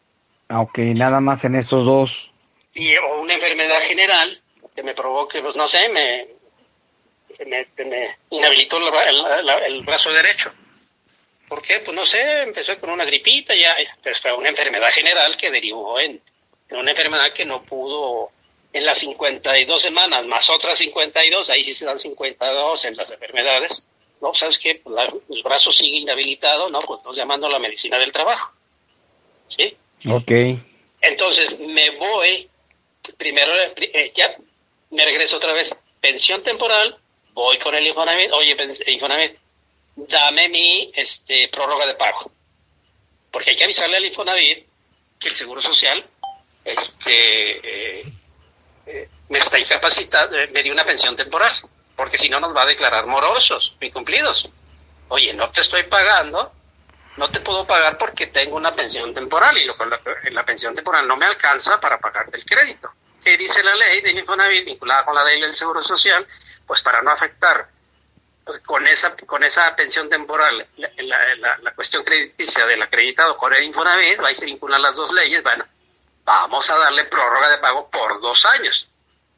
Ah, 0.47 0.61
ok, 0.61 0.79
nada 0.95 1.19
más 1.19 1.45
en 1.45 1.53
esos 1.53 1.85
dos. 1.85 2.31
Y, 2.73 2.97
o 2.97 3.21
una 3.21 3.35
enfermedad 3.35 3.81
general 3.81 4.41
que 4.75 4.81
me 4.81 4.95
provoque, 4.95 5.43
pues 5.43 5.55
no 5.55 5.67
sé, 5.67 5.87
me, 5.89 6.27
me, 7.45 7.67
me 7.85 8.17
inhabilitó 8.31 8.79
el, 8.79 9.81
brazo 9.83 10.11
derecho. 10.11 10.51
¿Por 11.49 11.63
qué? 11.63 11.79
Pues 11.79 11.95
no 11.95 12.05
sé, 12.05 12.43
empezó 12.43 12.79
con 12.79 12.91
una 12.91 13.05
gripita, 13.05 13.55
ya, 13.55 13.75
pues 14.03 14.21
fue 14.21 14.31
una 14.33 14.49
enfermedad 14.49 14.91
general 14.91 15.35
que 15.35 15.49
derivó 15.49 15.99
en, 15.99 16.21
una 16.69 16.91
enfermedad 16.91 17.33
que 17.33 17.43
no 17.43 17.63
pudo 17.63 18.29
en 18.71 18.85
las 18.85 18.99
52 18.99 19.81
semanas, 19.81 20.25
más 20.27 20.47
otras 20.51 20.77
52, 20.77 21.49
ahí 21.49 21.63
sí 21.63 21.73
se 21.73 21.85
dan 21.85 21.99
52 21.99 22.85
en 22.85 22.95
las 22.95 23.09
enfermedades. 23.09 23.87
No, 24.21 24.31
¿sabes 24.35 24.59
qué? 24.59 24.75
Pues 24.75 24.95
el 25.29 25.41
brazo 25.41 25.71
sigue 25.71 25.97
inhabilitado, 25.97 26.69
¿no? 26.69 26.79
Pues 26.81 26.99
estamos 26.99 27.17
llamando 27.17 27.47
a 27.47 27.49
la 27.49 27.57
medicina 27.57 27.97
del 27.97 28.11
trabajo. 28.11 28.53
¿Sí? 29.47 29.75
Ok. 30.07 30.31
Entonces 31.01 31.57
me 31.59 31.89
voy, 31.97 32.47
primero 33.17 33.51
eh, 33.77 34.11
ya 34.13 34.35
me 34.91 35.03
regreso 35.03 35.37
otra 35.37 35.53
vez, 35.53 35.75
pensión 35.99 36.43
temporal, 36.43 36.95
voy 37.33 37.57
con 37.57 37.73
el 37.73 37.87
Infonavit, 37.87 38.31
oye, 38.33 38.55
Infonavit, 38.87 39.35
dame 40.07 40.49
mi 40.49 40.91
este, 40.95 41.47
prórroga 41.49 41.85
de 41.85 41.95
pago. 41.95 42.31
Porque 43.31 43.51
hay 43.51 43.55
que 43.55 43.63
avisarle 43.63 43.97
al 43.97 44.05
Infonavit 44.05 44.67
que 45.19 45.27
el 45.27 45.35
Seguro 45.35 45.61
Social 45.61 46.05
este, 46.63 47.99
eh, 47.99 48.03
eh, 48.85 49.09
me 49.29 49.39
está 49.39 49.59
incapacitado, 49.59 50.35
eh, 50.37 50.47
me 50.47 50.63
dio 50.63 50.73
una 50.73 50.85
pensión 50.85 51.15
temporal, 51.15 51.51
porque 51.95 52.17
si 52.17 52.29
no 52.29 52.39
nos 52.39 52.55
va 52.55 52.63
a 52.63 52.67
declarar 52.67 53.05
morosos, 53.05 53.75
incumplidos. 53.81 54.49
Oye, 55.09 55.33
no 55.33 55.49
te 55.51 55.61
estoy 55.61 55.83
pagando, 55.83 56.53
no 57.17 57.29
te 57.29 57.39
puedo 57.41 57.65
pagar 57.65 57.97
porque 57.97 58.27
tengo 58.27 58.55
una 58.55 58.73
pensión 58.73 59.13
temporal 59.13 59.57
y 59.57 59.65
lo, 59.65 59.75
la, 59.85 59.99
la 60.31 60.45
pensión 60.45 60.73
temporal 60.73 61.07
no 61.07 61.17
me 61.17 61.25
alcanza 61.25 61.79
para 61.79 61.99
pagarte 61.99 62.37
el 62.37 62.45
crédito. 62.45 62.89
¿Qué 63.23 63.37
dice 63.37 63.61
la 63.63 63.75
ley 63.75 64.01
de 64.01 64.11
Infonavit 64.11 64.65
vinculada 64.65 65.03
con 65.03 65.13
la 65.13 65.25
ley 65.25 65.41
del 65.41 65.53
Seguro 65.53 65.81
Social? 65.81 66.25
pues 66.69 66.83
para 66.83 67.01
no 67.01 67.09
afectar 67.09 67.67
con 68.65 68.85
esa 68.87 69.15
con 69.15 69.43
esa 69.43 69.75
pensión 69.75 70.09
temporal, 70.09 70.67
la, 70.77 71.57
la, 71.61 71.71
cuestión 71.73 72.03
crediticia 72.03 72.65
del 72.65 72.81
acreditado 72.81 73.37
con 73.37 73.53
el 73.53 73.63
Infonavit, 73.63 74.19
ahí 74.21 74.35
se 74.35 74.45
vinculan 74.45 74.81
las 74.81 74.95
dos 74.95 75.11
leyes, 75.13 75.43
bueno, 75.43 75.65
vamos 76.23 76.69
a 76.69 76.77
darle 76.77 77.05
prórroga 77.05 77.49
de 77.49 77.57
pago 77.57 77.89
por 77.89 78.21
dos 78.21 78.45
años. 78.45 78.89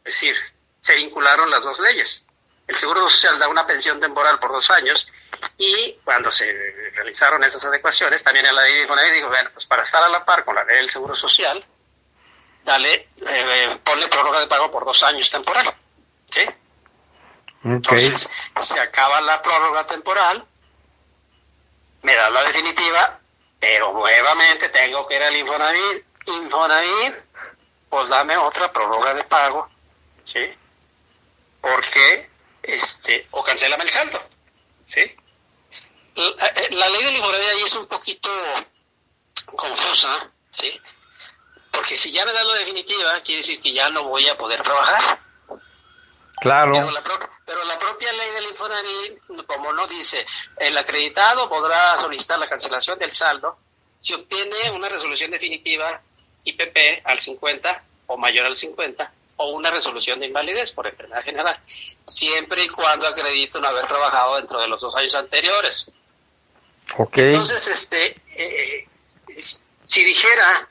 Es 0.03 0.13
decir, 0.13 0.35
se 0.81 0.95
vincularon 0.95 1.49
las 1.49 1.63
dos 1.63 1.79
leyes. 1.79 2.23
El 2.67 2.75
Seguro 2.75 3.07
Social 3.09 3.37
da 3.37 3.47
una 3.47 3.67
pensión 3.67 3.99
temporal 3.99 4.39
por 4.39 4.51
dos 4.51 4.69
años 4.71 5.07
y 5.57 5.93
cuando 6.03 6.31
se 6.31 6.45
realizaron 6.93 7.43
esas 7.43 7.63
adecuaciones, 7.65 8.23
también 8.23 8.45
la 8.45 8.63
ley 8.63 8.75
de 8.75 8.81
Infonavit 8.83 9.13
dijo, 9.13 9.27
bueno, 9.27 9.49
pues 9.53 9.65
para 9.65 9.83
estar 9.83 10.03
a 10.03 10.09
la 10.09 10.23
par 10.23 10.45
con 10.45 10.55
la 10.55 10.63
ley 10.63 10.77
del 10.77 10.89
Seguro 10.89 11.15
Social, 11.15 11.63
dale, 12.63 13.09
eh, 13.25 13.79
ponle 13.83 14.07
prórroga 14.07 14.39
de 14.39 14.47
pago 14.47 14.71
por 14.71 14.85
dos 14.85 15.03
años 15.03 15.29
temporal. 15.29 15.73
¿Sí? 16.29 16.41
Entonces, 17.63 18.29
se 18.55 18.79
acaba 18.79 19.21
la 19.21 19.41
prórroga 19.41 19.85
temporal, 19.85 20.45
me 22.01 22.15
da 22.15 22.29
la 22.29 22.43
definitiva, 22.43 23.19
pero 23.59 23.93
nuevamente 23.93 24.69
tengo 24.69 25.07
que 25.07 25.15
ir 25.15 25.23
al 25.23 25.35
Infonavit. 25.37 26.05
Infonavit, 26.25 27.15
pues 27.89 28.09
dame 28.09 28.37
otra 28.37 28.71
prórroga 28.71 29.13
de 29.13 29.23
pago, 29.25 29.69
¿sí? 30.23 30.39
Porque, 31.61 32.29
este, 32.63 33.27
o 33.31 33.43
cancélame 33.43 33.83
el 33.83 33.89
saldo, 33.89 34.19
¿sí? 34.87 35.01
La, 36.15 36.47
eh, 36.47 36.67
la 36.71 36.89
ley 36.89 37.03
del 37.03 37.15
Infonavit 37.15 37.49
ahí 37.49 37.61
es 37.63 37.75
un 37.75 37.87
poquito 37.87 38.29
confusa, 39.55 40.31
¿sí? 40.49 40.81
Porque 41.71 41.95
si 41.95 42.11
ya 42.11 42.25
me 42.25 42.33
da 42.33 42.43
la 42.43 42.55
definitiva, 42.55 43.21
quiere 43.21 43.41
decir 43.41 43.61
que 43.61 43.71
ya 43.71 43.89
no 43.89 44.03
voy 44.03 44.27
a 44.27 44.37
poder 44.37 44.61
trabajar. 44.61 45.19
Claro. 46.41 46.73
Pero 47.51 47.65
la, 47.65 47.77
propia 47.77 48.13
ley 48.13 48.31
del 48.31 48.45
Infonavit, 48.45 49.45
como 49.45 49.73
no 49.73 49.85
dice, 49.85 50.25
el 50.55 50.77
acreditado 50.77 51.49
podrá 51.49 51.97
solicitar 51.97 52.39
la 52.39 52.47
cancelación 52.47 52.97
del 52.97 53.11
saldo 53.11 53.57
si 53.99 54.13
obtiene 54.13 54.71
una 54.71 54.87
resolución 54.87 55.31
definitiva 55.31 56.01
IPP 56.45 57.01
al 57.03 57.19
50 57.19 57.83
o 58.07 58.17
mayor 58.17 58.45
al 58.45 58.55
50 58.55 59.11
o 59.35 59.51
una 59.51 59.69
resolución 59.69 60.21
de 60.21 60.27
invalidez 60.27 60.71
por 60.71 60.87
enfermedad 60.87 61.25
general, 61.25 61.59
siempre 62.05 62.63
y 62.63 62.69
cuando 62.69 63.05
acredite 63.07 63.59
no 63.59 63.67
haber 63.67 63.85
trabajado 63.85 64.37
dentro 64.37 64.61
de 64.61 64.69
los 64.69 64.79
dos 64.79 64.95
años 64.95 65.13
anteriores. 65.15 65.91
Okay. 66.95 67.31
Entonces, 67.31 67.67
este, 67.67 68.15
eh, 68.33 68.87
si 69.83 70.05
dijera, 70.05 70.69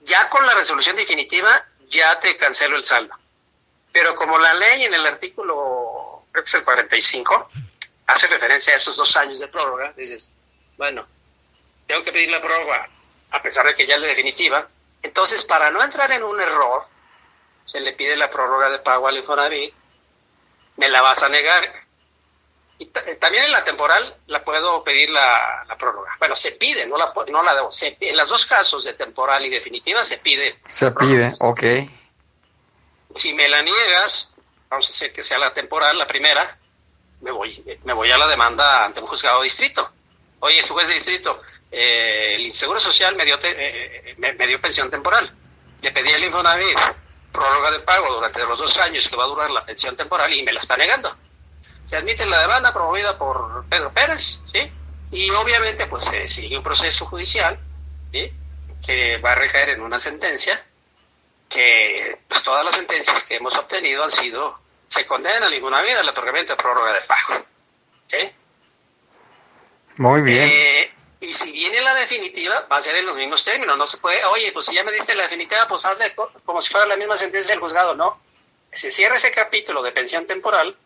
ya 0.00 0.28
con 0.30 0.44
la 0.44 0.54
resolución 0.54 0.96
definitiva, 0.96 1.64
ya 1.88 2.18
te 2.18 2.36
cancelo 2.36 2.76
el 2.76 2.84
saldo. 2.84 3.19
Pero 3.92 4.14
como 4.14 4.38
la 4.38 4.54
ley 4.54 4.84
en 4.84 4.94
el 4.94 5.06
artículo, 5.06 6.24
creo 6.30 6.44
que 6.44 6.48
es 6.48 6.54
el 6.54 6.64
45, 6.64 7.48
hace 8.06 8.26
referencia 8.28 8.72
a 8.72 8.76
esos 8.76 8.96
dos 8.96 9.16
años 9.16 9.40
de 9.40 9.48
prórroga, 9.48 9.92
dices, 9.96 10.30
bueno, 10.76 11.06
tengo 11.86 12.02
que 12.04 12.12
pedir 12.12 12.30
la 12.30 12.40
prórroga 12.40 12.88
a 13.32 13.42
pesar 13.42 13.66
de 13.66 13.74
que 13.74 13.86
ya 13.86 13.96
es 13.96 14.00
la 14.00 14.08
definitiva. 14.08 14.68
Entonces, 15.02 15.44
para 15.44 15.70
no 15.70 15.82
entrar 15.82 16.10
en 16.12 16.22
un 16.22 16.40
error, 16.40 16.84
se 17.64 17.80
le 17.80 17.92
pide 17.92 18.16
la 18.16 18.30
prórroga 18.30 18.70
de 18.70 18.80
pago 18.80 19.08
al 19.08 19.16
Infonavit, 19.16 19.74
me 20.76 20.88
la 20.88 21.02
vas 21.02 21.22
a 21.22 21.28
negar. 21.28 21.68
Y 22.78 22.86
también 22.86 23.44
en 23.44 23.52
la 23.52 23.62
temporal 23.62 24.16
la 24.26 24.42
puedo 24.42 24.82
pedir 24.82 25.10
la, 25.10 25.66
prórroga. 25.78 26.16
Bueno, 26.18 26.34
se 26.34 26.52
pide, 26.52 26.86
no 26.86 26.96
la, 26.96 27.12
no 27.28 27.42
la 27.42 27.54
debo. 27.54 27.68
en 27.82 28.16
los 28.16 28.28
dos 28.28 28.46
casos 28.46 28.84
de 28.84 28.94
temporal 28.94 29.44
y 29.44 29.50
definitiva 29.50 30.02
se 30.02 30.18
pide. 30.18 30.58
Se 30.66 30.90
pide, 30.92 31.28
ok. 31.40 31.62
Si 33.16 33.32
me 33.34 33.48
la 33.48 33.62
niegas, 33.62 34.32
vamos 34.68 34.86
a 34.86 34.92
decir 34.92 35.12
que 35.12 35.22
sea 35.22 35.38
la 35.38 35.52
temporal, 35.52 35.98
la 35.98 36.06
primera, 36.06 36.58
me 37.20 37.30
voy, 37.30 37.80
me 37.84 37.92
voy 37.92 38.10
a 38.10 38.18
la 38.18 38.26
demanda 38.26 38.84
ante 38.84 39.00
un 39.00 39.06
juzgado 39.06 39.42
distrito. 39.42 39.92
Oye, 40.40 40.62
su 40.62 40.72
juez 40.72 40.88
de 40.88 40.94
distrito, 40.94 41.42
eh, 41.70 42.36
el 42.36 42.52
Seguro 42.52 42.80
Social 42.80 43.14
me 43.14 43.24
dio, 43.24 43.38
eh, 43.42 44.14
me, 44.18 44.46
dio 44.46 44.60
pensión 44.60 44.90
temporal. 44.90 45.30
Le 45.82 45.92
pedí 45.92 46.12
al 46.12 46.24
Infonavit 46.24 46.78
prórroga 47.32 47.70
de 47.70 47.80
pago 47.80 48.12
durante 48.14 48.40
los 48.40 48.58
dos 48.58 48.76
años 48.78 49.08
que 49.08 49.16
va 49.16 49.24
a 49.24 49.28
durar 49.28 49.50
la 49.50 49.64
pensión 49.64 49.96
temporal 49.96 50.32
y 50.32 50.42
me 50.42 50.52
la 50.52 50.60
está 50.60 50.76
negando. 50.76 51.14
Se 51.84 51.96
admite 51.96 52.26
la 52.26 52.40
demanda 52.40 52.72
promovida 52.72 53.16
por 53.18 53.66
Pedro 53.68 53.92
Pérez, 53.92 54.40
¿sí? 54.44 54.70
Y 55.12 55.30
obviamente 55.30 55.86
pues 55.86 56.04
se 56.04 56.28
sigue 56.28 56.56
un 56.56 56.62
proceso 56.62 57.06
judicial, 57.06 57.58
¿sí? 58.12 58.32
Que 58.84 59.18
va 59.18 59.32
a 59.32 59.34
recaer 59.36 59.70
en 59.70 59.82
una 59.82 59.98
sentencia 59.98 60.64
que 61.50 62.18
pues, 62.28 62.42
todas 62.42 62.64
las 62.64 62.76
sentencias 62.76 63.24
que 63.24 63.36
hemos 63.36 63.54
obtenido 63.56 64.04
han 64.04 64.10
sido, 64.10 64.58
se 64.88 65.04
condena 65.04 65.48
a 65.48 65.50
ninguna 65.50 65.82
vida 65.82 66.00
el 66.00 66.08
otorgamiento 66.08 66.54
de 66.54 66.62
prórroga 66.62 66.92
de 66.92 67.00
pago. 67.02 67.44
¿sí? 68.06 68.30
Muy 69.96 70.22
bien. 70.22 70.48
Eh, 70.50 70.94
y 71.20 71.34
si 71.34 71.52
viene 71.52 71.80
la 71.82 71.94
definitiva, 71.96 72.66
va 72.70 72.76
a 72.76 72.80
ser 72.80 72.96
en 72.96 73.04
los 73.04 73.16
mismos 73.16 73.44
términos. 73.44 73.76
No 73.76 73.86
se 73.86 73.98
puede, 73.98 74.24
oye, 74.24 74.52
pues 74.52 74.66
si 74.66 74.74
ya 74.74 74.84
me 74.84 74.92
diste 74.92 75.14
la 75.14 75.24
definitiva, 75.24 75.66
pues 75.68 75.84
hazle 75.84 76.14
como 76.46 76.62
si 76.62 76.70
fuera 76.70 76.86
la 76.86 76.96
misma 76.96 77.16
sentencia 77.16 77.52
del 77.52 77.60
juzgado. 77.60 77.94
No. 77.94 78.22
Se 78.72 78.90
cierra 78.90 79.16
ese 79.16 79.32
capítulo 79.32 79.82
de 79.82 79.92
pensión 79.92 80.26
temporal 80.26 80.76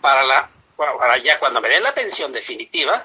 para 0.00 0.22
la 0.24 0.50
para 0.76 1.18
ya 1.18 1.40
cuando 1.40 1.60
me 1.60 1.68
den 1.68 1.82
la 1.82 1.92
pensión 1.92 2.30
definitiva, 2.30 3.04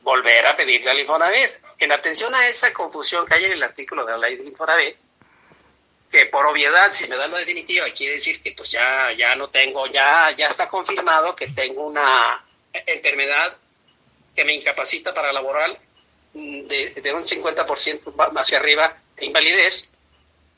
volver 0.00 0.46
a 0.46 0.56
pedirle 0.56 0.90
al 0.90 1.00
Infonavit. 1.00 1.50
En 1.76 1.92
atención 1.92 2.34
a 2.34 2.46
esa 2.46 2.72
confusión 2.72 3.26
que 3.26 3.34
hay 3.34 3.44
en 3.44 3.52
el 3.52 3.62
artículo 3.62 4.06
de 4.06 4.12
la 4.12 4.18
ley 4.18 4.36
de 4.36 4.44
Infonavit, 4.44 4.96
que 6.14 6.26
por 6.26 6.46
obviedad, 6.46 6.92
si 6.92 7.08
me 7.08 7.16
dan 7.16 7.32
la 7.32 7.38
definitiva, 7.38 7.86
quiere 7.90 8.14
decir 8.14 8.40
que 8.40 8.52
pues 8.52 8.70
ya, 8.70 9.10
ya 9.18 9.34
no 9.34 9.48
tengo, 9.48 9.88
ya, 9.88 10.30
ya 10.30 10.46
está 10.46 10.68
confirmado 10.68 11.34
que 11.34 11.48
tengo 11.48 11.88
una 11.88 12.40
enfermedad 12.72 13.56
que 14.32 14.44
me 14.44 14.54
incapacita 14.54 15.12
para 15.12 15.32
laboral 15.32 15.76
de, 16.32 16.90
de 17.02 17.12
un 17.12 17.24
50% 17.24 18.32
hacia 18.38 18.58
arriba 18.58 18.96
de 19.16 19.26
invalidez, 19.26 19.90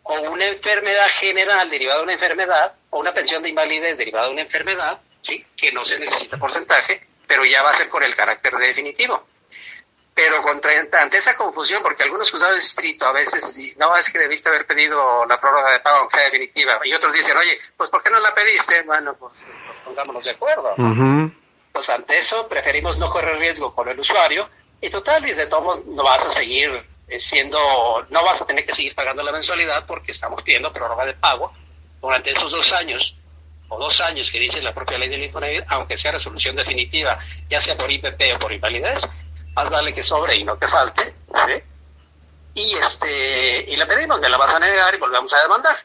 o 0.02 0.20
una 0.30 0.44
enfermedad 0.44 1.08
general 1.08 1.70
derivada 1.70 2.00
de 2.00 2.04
una 2.04 2.12
enfermedad, 2.12 2.74
o 2.90 3.00
una 3.00 3.14
pensión 3.14 3.42
de 3.42 3.48
invalidez 3.48 3.96
derivada 3.96 4.26
de 4.26 4.32
una 4.34 4.42
enfermedad, 4.42 5.00
¿sí? 5.22 5.42
que 5.56 5.72
no 5.72 5.86
se 5.86 5.98
necesita 5.98 6.36
porcentaje, 6.36 7.00
pero 7.26 7.46
ya 7.46 7.62
va 7.62 7.70
a 7.70 7.78
ser 7.78 7.88
con 7.88 8.02
el 8.02 8.14
carácter 8.14 8.54
definitivo 8.58 9.26
pero 10.16 10.40
contra, 10.40 10.72
ante 11.02 11.18
esa 11.18 11.36
confusión, 11.36 11.82
porque 11.82 12.02
algunos 12.02 12.30
juzgados 12.30 12.56
de 12.56 12.64
espíritu 12.64 13.04
a 13.04 13.12
veces 13.12 13.54
no 13.76 13.94
es 13.98 14.10
que 14.10 14.18
debiste 14.18 14.48
haber 14.48 14.66
pedido 14.66 15.26
la 15.26 15.38
prórroga 15.38 15.72
de 15.72 15.80
pago 15.80 15.98
aunque 15.98 16.16
sea 16.16 16.24
definitiva, 16.24 16.80
y 16.84 16.94
otros 16.94 17.12
dicen, 17.12 17.36
oye, 17.36 17.58
pues 17.76 17.90
¿por 17.90 18.02
qué 18.02 18.08
no 18.08 18.18
la 18.18 18.34
pediste? 18.34 18.82
Bueno, 18.84 19.14
pues, 19.18 19.34
pues 19.66 19.78
pongámonos 19.84 20.24
de 20.24 20.30
acuerdo. 20.30 20.74
Pues 21.70 21.90
ante 21.90 22.16
eso 22.16 22.48
preferimos 22.48 22.96
no 22.96 23.10
correr 23.10 23.38
riesgo 23.38 23.74
con 23.74 23.90
el 23.90 24.00
usuario, 24.00 24.48
y 24.80 24.88
total, 24.88 25.28
y 25.28 25.34
de 25.34 25.48
todos 25.48 25.84
no 25.84 26.02
vas 26.02 26.24
a 26.24 26.30
seguir 26.30 26.70
eh, 27.08 27.20
siendo, 27.20 27.58
no 28.08 28.24
vas 28.24 28.40
a 28.40 28.46
tener 28.46 28.64
que 28.64 28.72
seguir 28.72 28.94
pagando 28.94 29.22
la 29.22 29.32
mensualidad 29.32 29.84
porque 29.84 30.12
estamos 30.12 30.42
pidiendo 30.42 30.72
prórroga 30.72 31.04
de 31.04 31.12
pago 31.12 31.52
durante 32.00 32.30
esos 32.30 32.50
dos 32.50 32.72
años 32.72 33.18
o 33.68 33.78
dos 33.78 34.00
años 34.00 34.30
que 34.30 34.38
dice 34.38 34.62
la 34.62 34.72
propia 34.72 34.96
ley 34.96 35.10
del 35.10 35.24
Infonavit, 35.24 35.64
aunque 35.68 35.98
sea 35.98 36.12
resolución 36.12 36.56
definitiva, 36.56 37.18
ya 37.50 37.60
sea 37.60 37.76
por 37.76 37.90
IPP 37.90 38.34
o 38.34 38.38
por 38.38 38.52
invalidez, 38.52 39.06
más 39.56 39.70
vale 39.70 39.92
que 39.94 40.02
sobre 40.02 40.36
y 40.36 40.44
no 40.44 40.56
te 40.58 40.68
falte, 40.68 41.14
y 42.54 42.76
este 42.76 43.64
y 43.68 43.76
le 43.76 43.86
pedimos, 43.86 44.20
me 44.20 44.28
la 44.28 44.36
vas 44.36 44.54
a 44.54 44.58
negar 44.58 44.94
y 44.94 44.98
volvemos 44.98 45.32
a 45.32 45.42
demandar. 45.42 45.76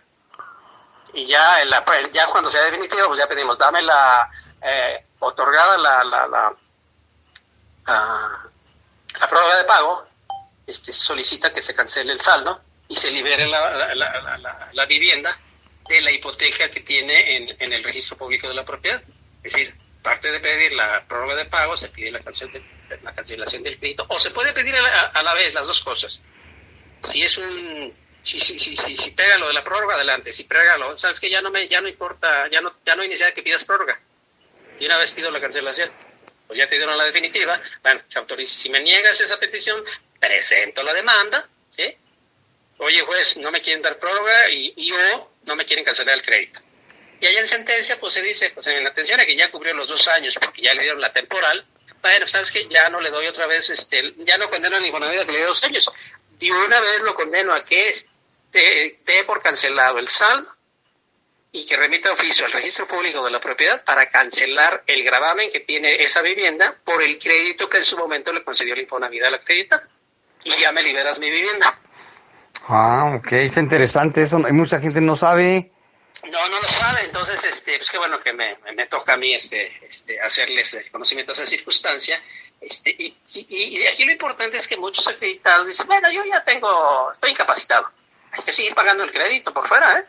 Y 1.13 1.25
ya, 1.25 1.61
en 1.61 1.69
la, 1.69 1.83
ya 2.11 2.27
cuando 2.27 2.49
sea 2.49 2.63
definitivo, 2.63 3.07
pues 3.07 3.19
ya 3.19 3.27
pedimos, 3.27 3.57
dame 3.57 3.81
la 3.81 4.29
eh, 4.61 5.05
otorgada 5.19 5.77
la, 5.77 6.03
la, 6.03 6.27
la, 6.27 6.55
la, 9.19 9.27
prórroga 9.29 9.57
de 9.57 9.63
pago, 9.65 10.07
este, 10.67 10.93
solicita 10.93 11.53
que 11.53 11.61
se 11.61 11.75
cancele 11.75 12.13
el 12.13 12.21
saldo 12.21 12.61
y 12.87 12.95
se 12.95 13.11
libere 13.11 13.47
la, 13.47 13.93
la, 13.95 14.69
la, 14.71 14.85
vivienda 14.85 15.37
de 15.87 16.01
la 16.01 16.11
hipoteca 16.11 16.69
que 16.69 16.81
tiene 16.81 17.37
en, 17.37 17.55
en 17.59 17.73
el 17.73 17.83
registro 17.83 18.17
público 18.17 18.47
de 18.47 18.53
la 18.53 18.63
propiedad. 18.63 19.01
Es 19.43 19.53
decir, 19.53 19.75
parte 20.01 20.31
de 20.31 20.39
pedir 20.39 20.73
la 20.73 21.03
prórroga 21.07 21.35
de 21.35 21.45
pago, 21.45 21.75
se 21.75 21.89
pide 21.89 22.11
la, 22.11 22.21
la 23.01 23.13
cancelación 23.13 23.63
del 23.63 23.77
crédito, 23.77 24.05
o 24.09 24.19
se 24.19 24.31
puede 24.31 24.53
pedir 24.53 24.75
a 24.75 25.23
la, 25.23 25.33
vez 25.33 25.53
las 25.53 25.67
dos 25.67 25.83
cosas. 25.83 26.21
Si 27.03 27.23
es 27.23 27.37
un, 27.37 27.93
si, 28.21 28.39
si, 28.39 28.59
si, 28.59 28.75
si, 28.75 29.11
pega 29.11 29.37
lo 29.37 29.47
de 29.47 29.53
la 29.53 29.63
prórroga, 29.63 29.95
adelante. 29.95 30.31
Si 30.31 30.43
pega 30.43 30.77
lo, 30.77 30.97
sabes 30.97 31.19
que 31.19 31.29
ya 31.29 31.41
no 31.41 31.49
me, 31.49 31.67
ya 31.67 31.81
no 31.81 31.87
importa, 31.87 32.47
ya 32.49 32.61
no, 32.61 32.75
ya 32.85 32.95
no 32.95 33.01
hay 33.01 33.09
necesidad 33.09 33.29
de 33.29 33.33
que 33.35 33.43
pidas 33.43 33.65
prórroga. 33.65 33.99
Y 34.79 34.85
una 34.85 34.97
vez 34.97 35.11
pido 35.11 35.31
la 35.31 35.39
cancelación, 35.39 35.91
pues 36.47 36.57
ya 36.57 36.67
te 36.67 36.75
dieron 36.75 36.97
la 36.97 37.05
definitiva, 37.05 37.61
bueno, 37.81 38.01
se 38.07 38.19
autoriza. 38.19 38.59
Si 38.59 38.69
me 38.69 38.81
niegas 38.81 39.19
esa 39.21 39.39
petición, 39.39 39.83
presento 40.19 40.83
la 40.83 40.93
demanda, 40.93 41.47
¿sí? 41.69 41.95
Oye, 42.77 43.01
juez, 43.01 43.37
no 43.37 43.51
me 43.51 43.61
quieren 43.61 43.81
dar 43.81 43.99
prórroga 43.99 44.49
y, 44.49 44.73
y 44.75 44.91
o 44.91 45.31
no 45.43 45.55
me 45.55 45.65
quieren 45.65 45.85
cancelar 45.85 46.15
el 46.15 46.23
crédito. 46.23 46.59
Y 47.21 47.27
allá 47.27 47.39
en 47.39 47.47
sentencia, 47.47 47.99
pues 47.99 48.13
se 48.13 48.23
dice, 48.23 48.49
pues 48.49 48.65
en 48.65 48.85
atención 48.85 49.19
a 49.19 49.25
que 49.25 49.35
ya 49.35 49.51
cubrió 49.51 49.75
los 49.75 49.87
dos 49.87 50.07
años 50.07 50.35
porque 50.41 50.63
ya 50.63 50.73
le 50.73 50.81
dieron 50.81 50.99
la 50.99 51.13
temporal, 51.13 51.63
bueno, 52.01 52.27
sabes 52.27 52.51
que 52.51 52.67
ya 52.67 52.89
no 52.89 52.99
le 52.99 53.09
doy 53.09 53.27
otra 53.27 53.47
vez, 53.47 53.69
este, 53.69 54.13
ya 54.19 54.37
no 54.37 54.49
condeno 54.49 54.77
a 54.77 54.79
vida 54.79 55.25
que 55.25 55.31
le 55.31 55.39
dé 55.39 55.45
dos 55.45 55.63
años. 55.63 55.91
Y 56.39 56.49
una 56.49 56.79
vez 56.81 57.01
lo 57.03 57.13
condeno 57.15 57.53
a 57.53 57.63
que 57.63 57.89
esté, 57.89 59.23
por 59.25 59.41
cancelado 59.41 59.99
el 59.99 60.07
saldo 60.07 60.49
y 61.51 61.65
que 61.65 61.77
remita 61.77 62.11
oficio 62.11 62.45
al 62.45 62.51
registro 62.51 62.87
público 62.87 63.23
de 63.23 63.31
la 63.31 63.39
propiedad 63.39 63.83
para 63.83 64.09
cancelar 64.09 64.83
el 64.87 65.03
gravamen 65.03 65.51
que 65.51 65.59
tiene 65.59 66.01
esa 66.03 66.21
vivienda 66.21 66.75
por 66.83 67.01
el 67.03 67.19
crédito 67.19 67.69
que 67.69 67.77
en 67.77 67.83
su 67.83 67.97
momento 67.97 68.33
le 68.33 68.43
concedió 68.43 68.73
el 68.73 68.81
Infonavit 68.81 69.23
al 69.23 69.35
acreditar. 69.35 69.83
Y 70.43 70.51
ya 70.59 70.71
me 70.71 70.81
liberas 70.81 71.19
mi 71.19 71.29
vivienda. 71.29 71.77
Ah, 72.67 73.13
ok, 73.15 73.33
es 73.33 73.57
interesante 73.57 74.23
eso. 74.23 74.41
Hay 74.43 74.53
mucha 74.53 74.79
gente 74.79 75.01
no 75.01 75.15
sabe. 75.15 75.71
No, 76.29 76.49
no 76.49 76.61
lo 76.61 76.69
sabe. 76.69 77.05
Entonces, 77.05 77.43
este, 77.43 77.77
pues 77.77 77.89
qué 77.89 77.97
bueno 77.97 78.19
que 78.19 78.33
me, 78.33 78.57
me 78.75 78.87
toca 78.87 79.13
a 79.13 79.17
mí 79.17 79.33
este, 79.33 79.85
este, 79.85 80.21
hacerles 80.21 80.73
el 80.73 80.91
conocimiento 80.91 81.31
de 81.31 81.41
esa 81.41 81.45
circunstancia. 81.45 82.21
Este, 82.59 82.91
y, 82.91 83.15
y, 83.33 83.87
aquí 83.87 84.05
lo 84.05 84.11
importante 84.11 84.57
es 84.57 84.67
que 84.67 84.77
muchos 84.77 85.07
acreditados 85.07 85.67
dicen, 85.67 85.87
bueno, 85.87 86.11
yo 86.11 86.23
ya 86.25 86.43
tengo, 86.43 87.11
estoy 87.11 87.31
incapacitado. 87.31 87.89
Hay 88.31 88.43
que 88.43 88.51
seguir 88.51 88.75
pagando 88.75 89.03
el 89.03 89.11
crédito 89.11 89.53
por 89.53 89.67
fuera, 89.67 89.99
¿eh? 89.99 90.05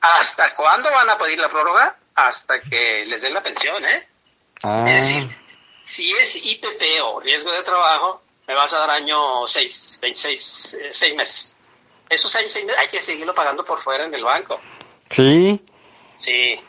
¿Hasta 0.00 0.54
cuándo 0.54 0.90
van 0.90 1.08
a 1.08 1.18
pedir 1.18 1.38
la 1.38 1.48
prórroga? 1.48 1.96
Hasta 2.14 2.60
que 2.60 3.06
les 3.06 3.22
den 3.22 3.32
la 3.32 3.42
pensión, 3.42 3.82
¿eh? 3.84 4.06
Ah. 4.62 4.84
Es 4.86 5.08
decir, 5.08 5.36
si 5.82 6.12
es 6.12 6.36
IPP 6.36 6.82
o 7.02 7.20
riesgo 7.20 7.50
de 7.52 7.62
trabajo, 7.62 8.22
me 8.46 8.54
vas 8.54 8.72
a 8.74 8.80
dar 8.80 8.90
año 8.90 9.46
6, 9.46 9.98
26, 10.02 10.78
6 10.90 11.14
meses. 11.14 11.53
Esos 12.14 12.34
años, 12.36 12.56
hay 12.78 12.88
que 12.88 13.02
seguirlo 13.02 13.34
pagando 13.34 13.64
por 13.64 13.82
fuera 13.82 14.04
en 14.04 14.14
el 14.14 14.22
banco. 14.22 14.60
Sí. 15.10 15.60
Sí. 16.16 16.60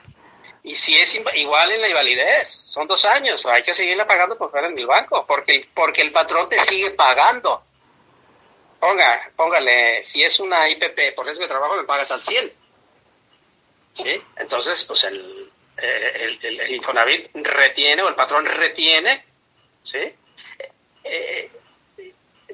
Y 0.64 0.74
si 0.76 0.98
es 0.98 1.22
igual 1.36 1.72
en 1.72 1.82
la 1.82 1.88
invalidez, 1.88 2.50
son 2.50 2.88
dos 2.88 3.06
años, 3.06 3.46
hay 3.46 3.62
que 3.62 3.74
seguirla 3.74 4.08
pagando 4.08 4.38
por 4.38 4.50
fuera 4.50 4.68
en 4.68 4.78
el 4.78 4.88
banco, 4.88 5.26
porque, 5.28 5.70
porque 5.74 6.02
el 6.02 6.12
patrón 6.12 6.50
te 6.50 6.64
sigue 6.66 6.92
pagando. 6.92 7.64
Ponga, 8.80 9.32
póngale, 9.36 10.04
si 10.04 10.24
es 10.24 10.40
una 10.40 10.68
IPP 10.68 11.16
por 11.16 11.26
riesgo 11.26 11.44
de 11.44 11.50
trabajo, 11.50 11.76
me 11.76 11.84
pagas 11.84 12.12
al 12.12 12.22
100 12.22 12.66
¿sí? 13.96 14.22
Entonces, 14.36 14.84
pues 14.84 15.04
el, 15.06 15.52
eh, 15.78 16.38
el, 16.42 16.76
Infonavit 16.76 17.30
retiene 17.36 18.02
o 18.02 18.10
el 18.10 18.16
patrón 18.16 18.46
retiene, 18.46 19.26
¿sí? 19.82 20.00
Eh, 21.04 21.52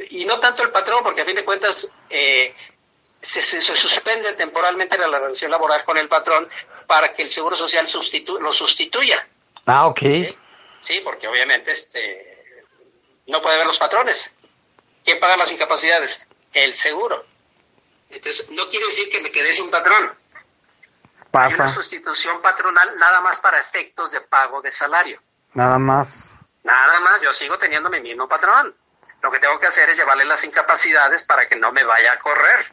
y 0.10 0.26
no 0.26 0.40
tanto 0.40 0.64
el 0.64 0.72
patrón, 0.72 1.04
porque 1.04 1.22
a 1.22 1.26
fin 1.26 1.36
de 1.36 1.46
cuentas 1.46 1.92
eh, 2.10 2.54
se, 3.22 3.42
se, 3.42 3.62
suspende 3.62 4.34
temporalmente 4.34 4.98
la 4.98 5.08
relación 5.08 5.52
laboral 5.52 5.84
con 5.86 5.98
el 5.98 6.08
patrón 6.08 6.50
para 6.88 7.14
que 7.14 7.22
el 7.22 7.30
Seguro 7.30 7.56
Social 7.56 7.88
sustitu 7.88 8.40
lo 8.40 8.52
sustituya. 8.52 9.28
Ah, 9.66 9.88
ok. 9.88 10.02
¿sí? 10.82 11.00
porque 11.04 11.28
obviamente 11.28 11.72
este, 11.72 12.66
no 13.28 13.42
puede 13.42 13.56
haber 13.56 13.68
los 13.68 13.78
patrones. 13.78 14.34
¿Quién 15.04 15.20
paga 15.20 15.38
las 15.38 15.52
incapacidades? 15.52 16.28
El 16.54 16.74
seguro. 16.74 17.26
Entonces, 18.10 18.50
no 18.52 18.68
quiere 18.68 18.86
decir 18.88 19.10
que 19.10 19.22
me 19.22 19.32
quede 19.32 19.54
sin 19.54 19.72
patrón. 19.72 20.14
Pasa. 21.32 21.64
una 21.64 21.74
sustitución 21.74 22.42
patronal 22.42 22.98
nada 23.00 23.22
más 23.22 23.40
para 23.40 23.60
efectos 23.60 24.12
de 24.12 24.20
pago 24.20 24.62
de 24.62 24.72
salario. 24.72 25.22
Nada 25.54 25.80
más. 25.80 26.40
Nada 26.64 27.00
más, 27.00 27.22
yo 27.22 27.32
sigo 27.32 27.58
teniendo 27.58 27.90
mi 27.90 28.02
mismo 28.02 28.28
patrón. 28.28 28.76
Lo 29.22 29.32
que 29.32 29.40
tengo 29.40 29.58
que 29.60 29.68
hacer 29.68 29.90
es 29.90 29.98
llevarle 29.98 30.26
las 30.26 30.44
incapacidades 30.44 31.24
para 31.24 31.48
que 31.48 31.56
no 31.56 31.72
me 31.72 31.84
vaya 31.86 32.14
a 32.14 32.20
correr. 32.20 32.66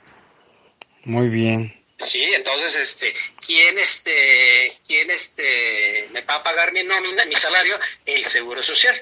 Muy 1.05 1.29
bien. 1.29 1.75
Sí, 1.99 2.23
entonces, 2.23 2.77
este, 2.77 3.13
¿quién, 3.45 3.77
este, 3.79 4.79
quién, 4.87 5.11
este, 5.11 6.09
me 6.13 6.21
va 6.23 6.37
a 6.37 6.43
pagar 6.45 6.73
mi 6.73 6.85
nómina, 6.85 7.25
mi 7.25 7.35
salario? 7.35 7.79
El 8.07 8.25
Seguro 8.27 8.63
Social. 8.63 8.95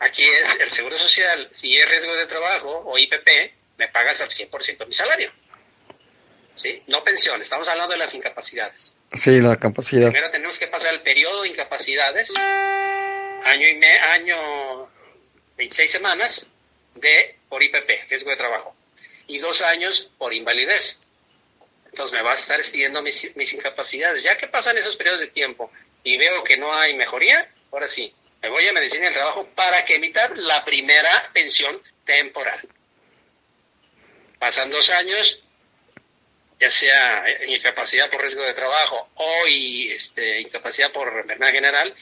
Aquí 0.00 0.24
es 0.24 0.56
el 0.60 0.70
Seguro 0.70 0.96
Social, 0.96 1.48
si 1.50 1.76
es 1.76 1.88
riesgo 1.90 2.14
de 2.14 2.26
trabajo 2.26 2.82
o 2.86 2.98
IPP, 2.98 3.52
me 3.78 3.88
pagas 3.88 4.20
al 4.20 4.28
100% 4.28 4.86
mi 4.86 4.92
salario. 4.92 5.30
¿sí? 6.58 6.82
No 6.88 7.04
pensión, 7.04 7.40
estamos 7.40 7.68
hablando 7.68 7.92
de 7.92 7.98
las 7.98 8.14
incapacidades. 8.14 8.94
Sí, 9.12 9.40
la 9.40 9.56
capacidad. 9.56 10.10
Primero 10.10 10.30
tenemos 10.30 10.58
que 10.58 10.66
pasar 10.66 10.92
el 10.92 11.00
periodo 11.00 11.42
de 11.42 11.48
incapacidades, 11.48 12.34
año 12.36 13.68
y 13.68 13.74
me, 13.74 13.98
año 13.98 14.90
26 15.56 15.90
semanas 15.90 16.46
de 16.94 17.36
por 17.48 17.62
IPP, 17.62 18.10
riesgo 18.10 18.30
de 18.30 18.36
trabajo, 18.36 18.74
y 19.26 19.38
dos 19.38 19.62
años 19.62 20.10
por 20.18 20.34
invalidez. 20.34 21.00
Entonces 21.90 22.14
me 22.14 22.22
vas 22.22 22.38
a 22.38 22.56
estar 22.56 23.02
mis, 23.02 23.36
mis 23.36 23.52
incapacidades. 23.52 24.22
Ya 24.22 24.36
que 24.36 24.48
pasan 24.48 24.76
esos 24.76 24.96
periodos 24.96 25.20
de 25.20 25.28
tiempo 25.28 25.70
y 26.04 26.16
veo 26.16 26.44
que 26.44 26.56
no 26.56 26.72
hay 26.72 26.94
mejoría, 26.94 27.50
ahora 27.72 27.88
sí, 27.88 28.14
me 28.40 28.48
voy 28.48 28.66
a 28.66 28.72
medicina 28.72 29.04
del 29.04 29.14
trabajo 29.14 29.48
para 29.54 29.84
que 29.84 29.96
evitar 29.96 30.36
la 30.38 30.64
primera 30.64 31.30
pensión 31.32 31.82
temporal. 32.04 32.60
Pasan 34.38 34.70
dos 34.70 34.90
años, 34.90 35.42
ya 36.60 36.70
sea 36.70 37.24
incapacidad 37.46 38.08
por 38.10 38.20
riesgo 38.20 38.42
de 38.42 38.54
trabajo 38.54 39.08
o 39.14 39.46
este, 39.46 40.40
incapacidad 40.40 40.92
por 40.92 41.08
enfermedad 41.08 41.52
general, 41.52 41.94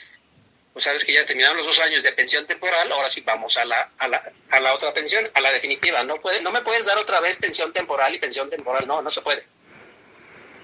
pues 0.74 0.84
sabes 0.84 1.06
que 1.06 1.14
ya 1.14 1.24
terminaron 1.24 1.56
los 1.56 1.66
dos 1.66 1.80
años 1.80 2.02
de 2.02 2.12
pensión 2.12 2.46
temporal, 2.46 2.92
ahora 2.92 3.08
sí 3.08 3.22
vamos 3.22 3.56
a 3.56 3.64
la, 3.64 3.92
a 3.96 4.08
la, 4.08 4.30
a 4.50 4.60
la 4.60 4.74
otra 4.74 4.92
pensión, 4.92 5.26
a 5.32 5.40
la 5.40 5.50
definitiva. 5.50 6.04
No, 6.04 6.16
puede, 6.16 6.42
no 6.42 6.52
me 6.52 6.60
puedes 6.60 6.84
dar 6.84 6.98
otra 6.98 7.18
vez 7.20 7.36
pensión 7.36 7.72
temporal 7.72 8.14
y 8.14 8.18
pensión 8.18 8.50
temporal, 8.50 8.86
no, 8.86 9.00
no 9.00 9.10
se 9.10 9.22
puede. 9.22 9.42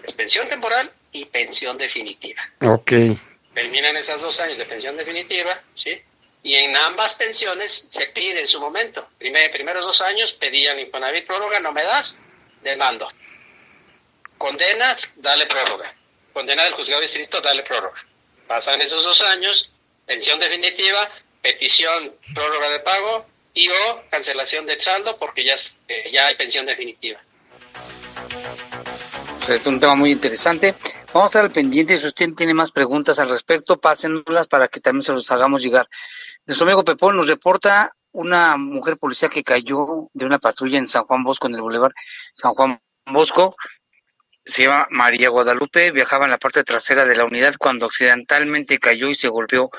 Es 0.02 0.12
pensión 0.12 0.48
temporal 0.48 0.90
y 1.12 1.24
pensión 1.26 1.78
definitiva. 1.78 2.42
Ok. 2.60 2.92
Terminan 3.54 3.96
esos 3.96 4.20
dos 4.20 4.40
años 4.40 4.58
de 4.58 4.64
pensión 4.64 4.96
definitiva, 4.96 5.60
¿sí? 5.74 6.00
Y 6.42 6.54
en 6.54 6.76
ambas 6.76 7.14
pensiones 7.14 7.86
se 7.88 8.06
pide 8.06 8.40
en 8.40 8.48
su 8.48 8.60
momento. 8.60 9.08
Primer, 9.18 9.50
primeros 9.50 9.84
dos 9.84 10.00
años 10.00 10.32
pedían 10.32 10.78
Infonavit 10.80 11.26
prórroga, 11.26 11.60
no 11.60 11.72
me 11.72 11.84
das, 11.84 12.18
demando. 12.62 13.06
Condenas, 14.38 15.08
dale 15.16 15.46
prórroga. 15.46 15.94
Condena 16.32 16.64
del 16.64 16.72
juzgado 16.72 17.02
distrito, 17.02 17.40
dale 17.40 17.62
prórroga. 17.62 18.02
Pasan 18.48 18.80
esos 18.80 19.04
dos 19.04 19.20
años, 19.22 19.70
pensión 20.06 20.40
definitiva, 20.40 21.10
petición, 21.42 22.16
prórroga 22.34 22.70
de 22.70 22.80
pago 22.80 23.26
y 23.54 23.68
o 23.68 24.02
cancelación 24.10 24.66
del 24.66 24.80
saldo 24.80 25.16
porque 25.18 25.44
ya, 25.44 25.54
eh, 25.88 26.10
ya 26.10 26.26
hay 26.26 26.34
pensión 26.34 26.66
definitiva. 26.66 27.22
Pues 29.42 29.58
este 29.58 29.68
es 29.68 29.74
un 29.74 29.80
tema 29.80 29.96
muy 29.96 30.12
interesante. 30.12 30.76
Vamos 31.12 31.24
a 31.24 31.26
estar 31.26 31.44
al 31.44 31.50
pendiente. 31.50 31.98
Si 31.98 32.06
usted 32.06 32.32
tiene 32.34 32.54
más 32.54 32.70
preguntas 32.70 33.18
al 33.18 33.28
respecto, 33.28 33.80
pásenlas 33.80 34.46
para 34.46 34.68
que 34.68 34.78
también 34.78 35.02
se 35.02 35.12
los 35.12 35.28
hagamos 35.32 35.62
llegar. 35.62 35.86
Nuestro 36.46 36.64
amigo 36.64 36.84
Pepón 36.84 37.16
nos 37.16 37.26
reporta 37.26 37.92
una 38.12 38.56
mujer 38.56 38.98
policía 38.98 39.28
que 39.28 39.42
cayó 39.42 40.08
de 40.12 40.24
una 40.24 40.38
patrulla 40.38 40.78
en 40.78 40.86
San 40.86 41.04
Juan 41.04 41.24
Bosco, 41.24 41.48
en 41.48 41.54
el 41.54 41.62
Boulevard 41.62 41.92
San 42.34 42.54
Juan 42.54 42.78
Bosco 43.06 43.56
se 44.44 44.64
llama 44.64 44.86
María 44.90 45.28
Guadalupe, 45.28 45.92
viajaba 45.92 46.24
en 46.24 46.32
la 46.32 46.38
parte 46.38 46.64
trasera 46.64 47.04
de 47.04 47.16
la 47.16 47.24
unidad 47.24 47.54
cuando 47.58 47.86
accidentalmente 47.86 48.78
cayó 48.78 49.08
y 49.08 49.14
se 49.14 49.28
golpeó 49.28 49.70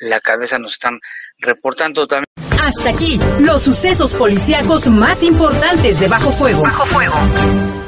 la 0.00 0.20
cabeza. 0.20 0.58
Nos 0.58 0.72
están 0.72 1.00
reportando 1.38 2.06
también. 2.06 2.26
Hasta 2.60 2.90
aquí, 2.90 3.18
los 3.40 3.62
sucesos 3.62 4.14
policíacos 4.14 4.86
más 4.88 5.22
importantes 5.22 5.98
de 5.98 6.08
Bajo 6.08 6.30
Fuego. 6.30 6.62
Bajo 6.62 6.86
Fuego. 6.86 7.81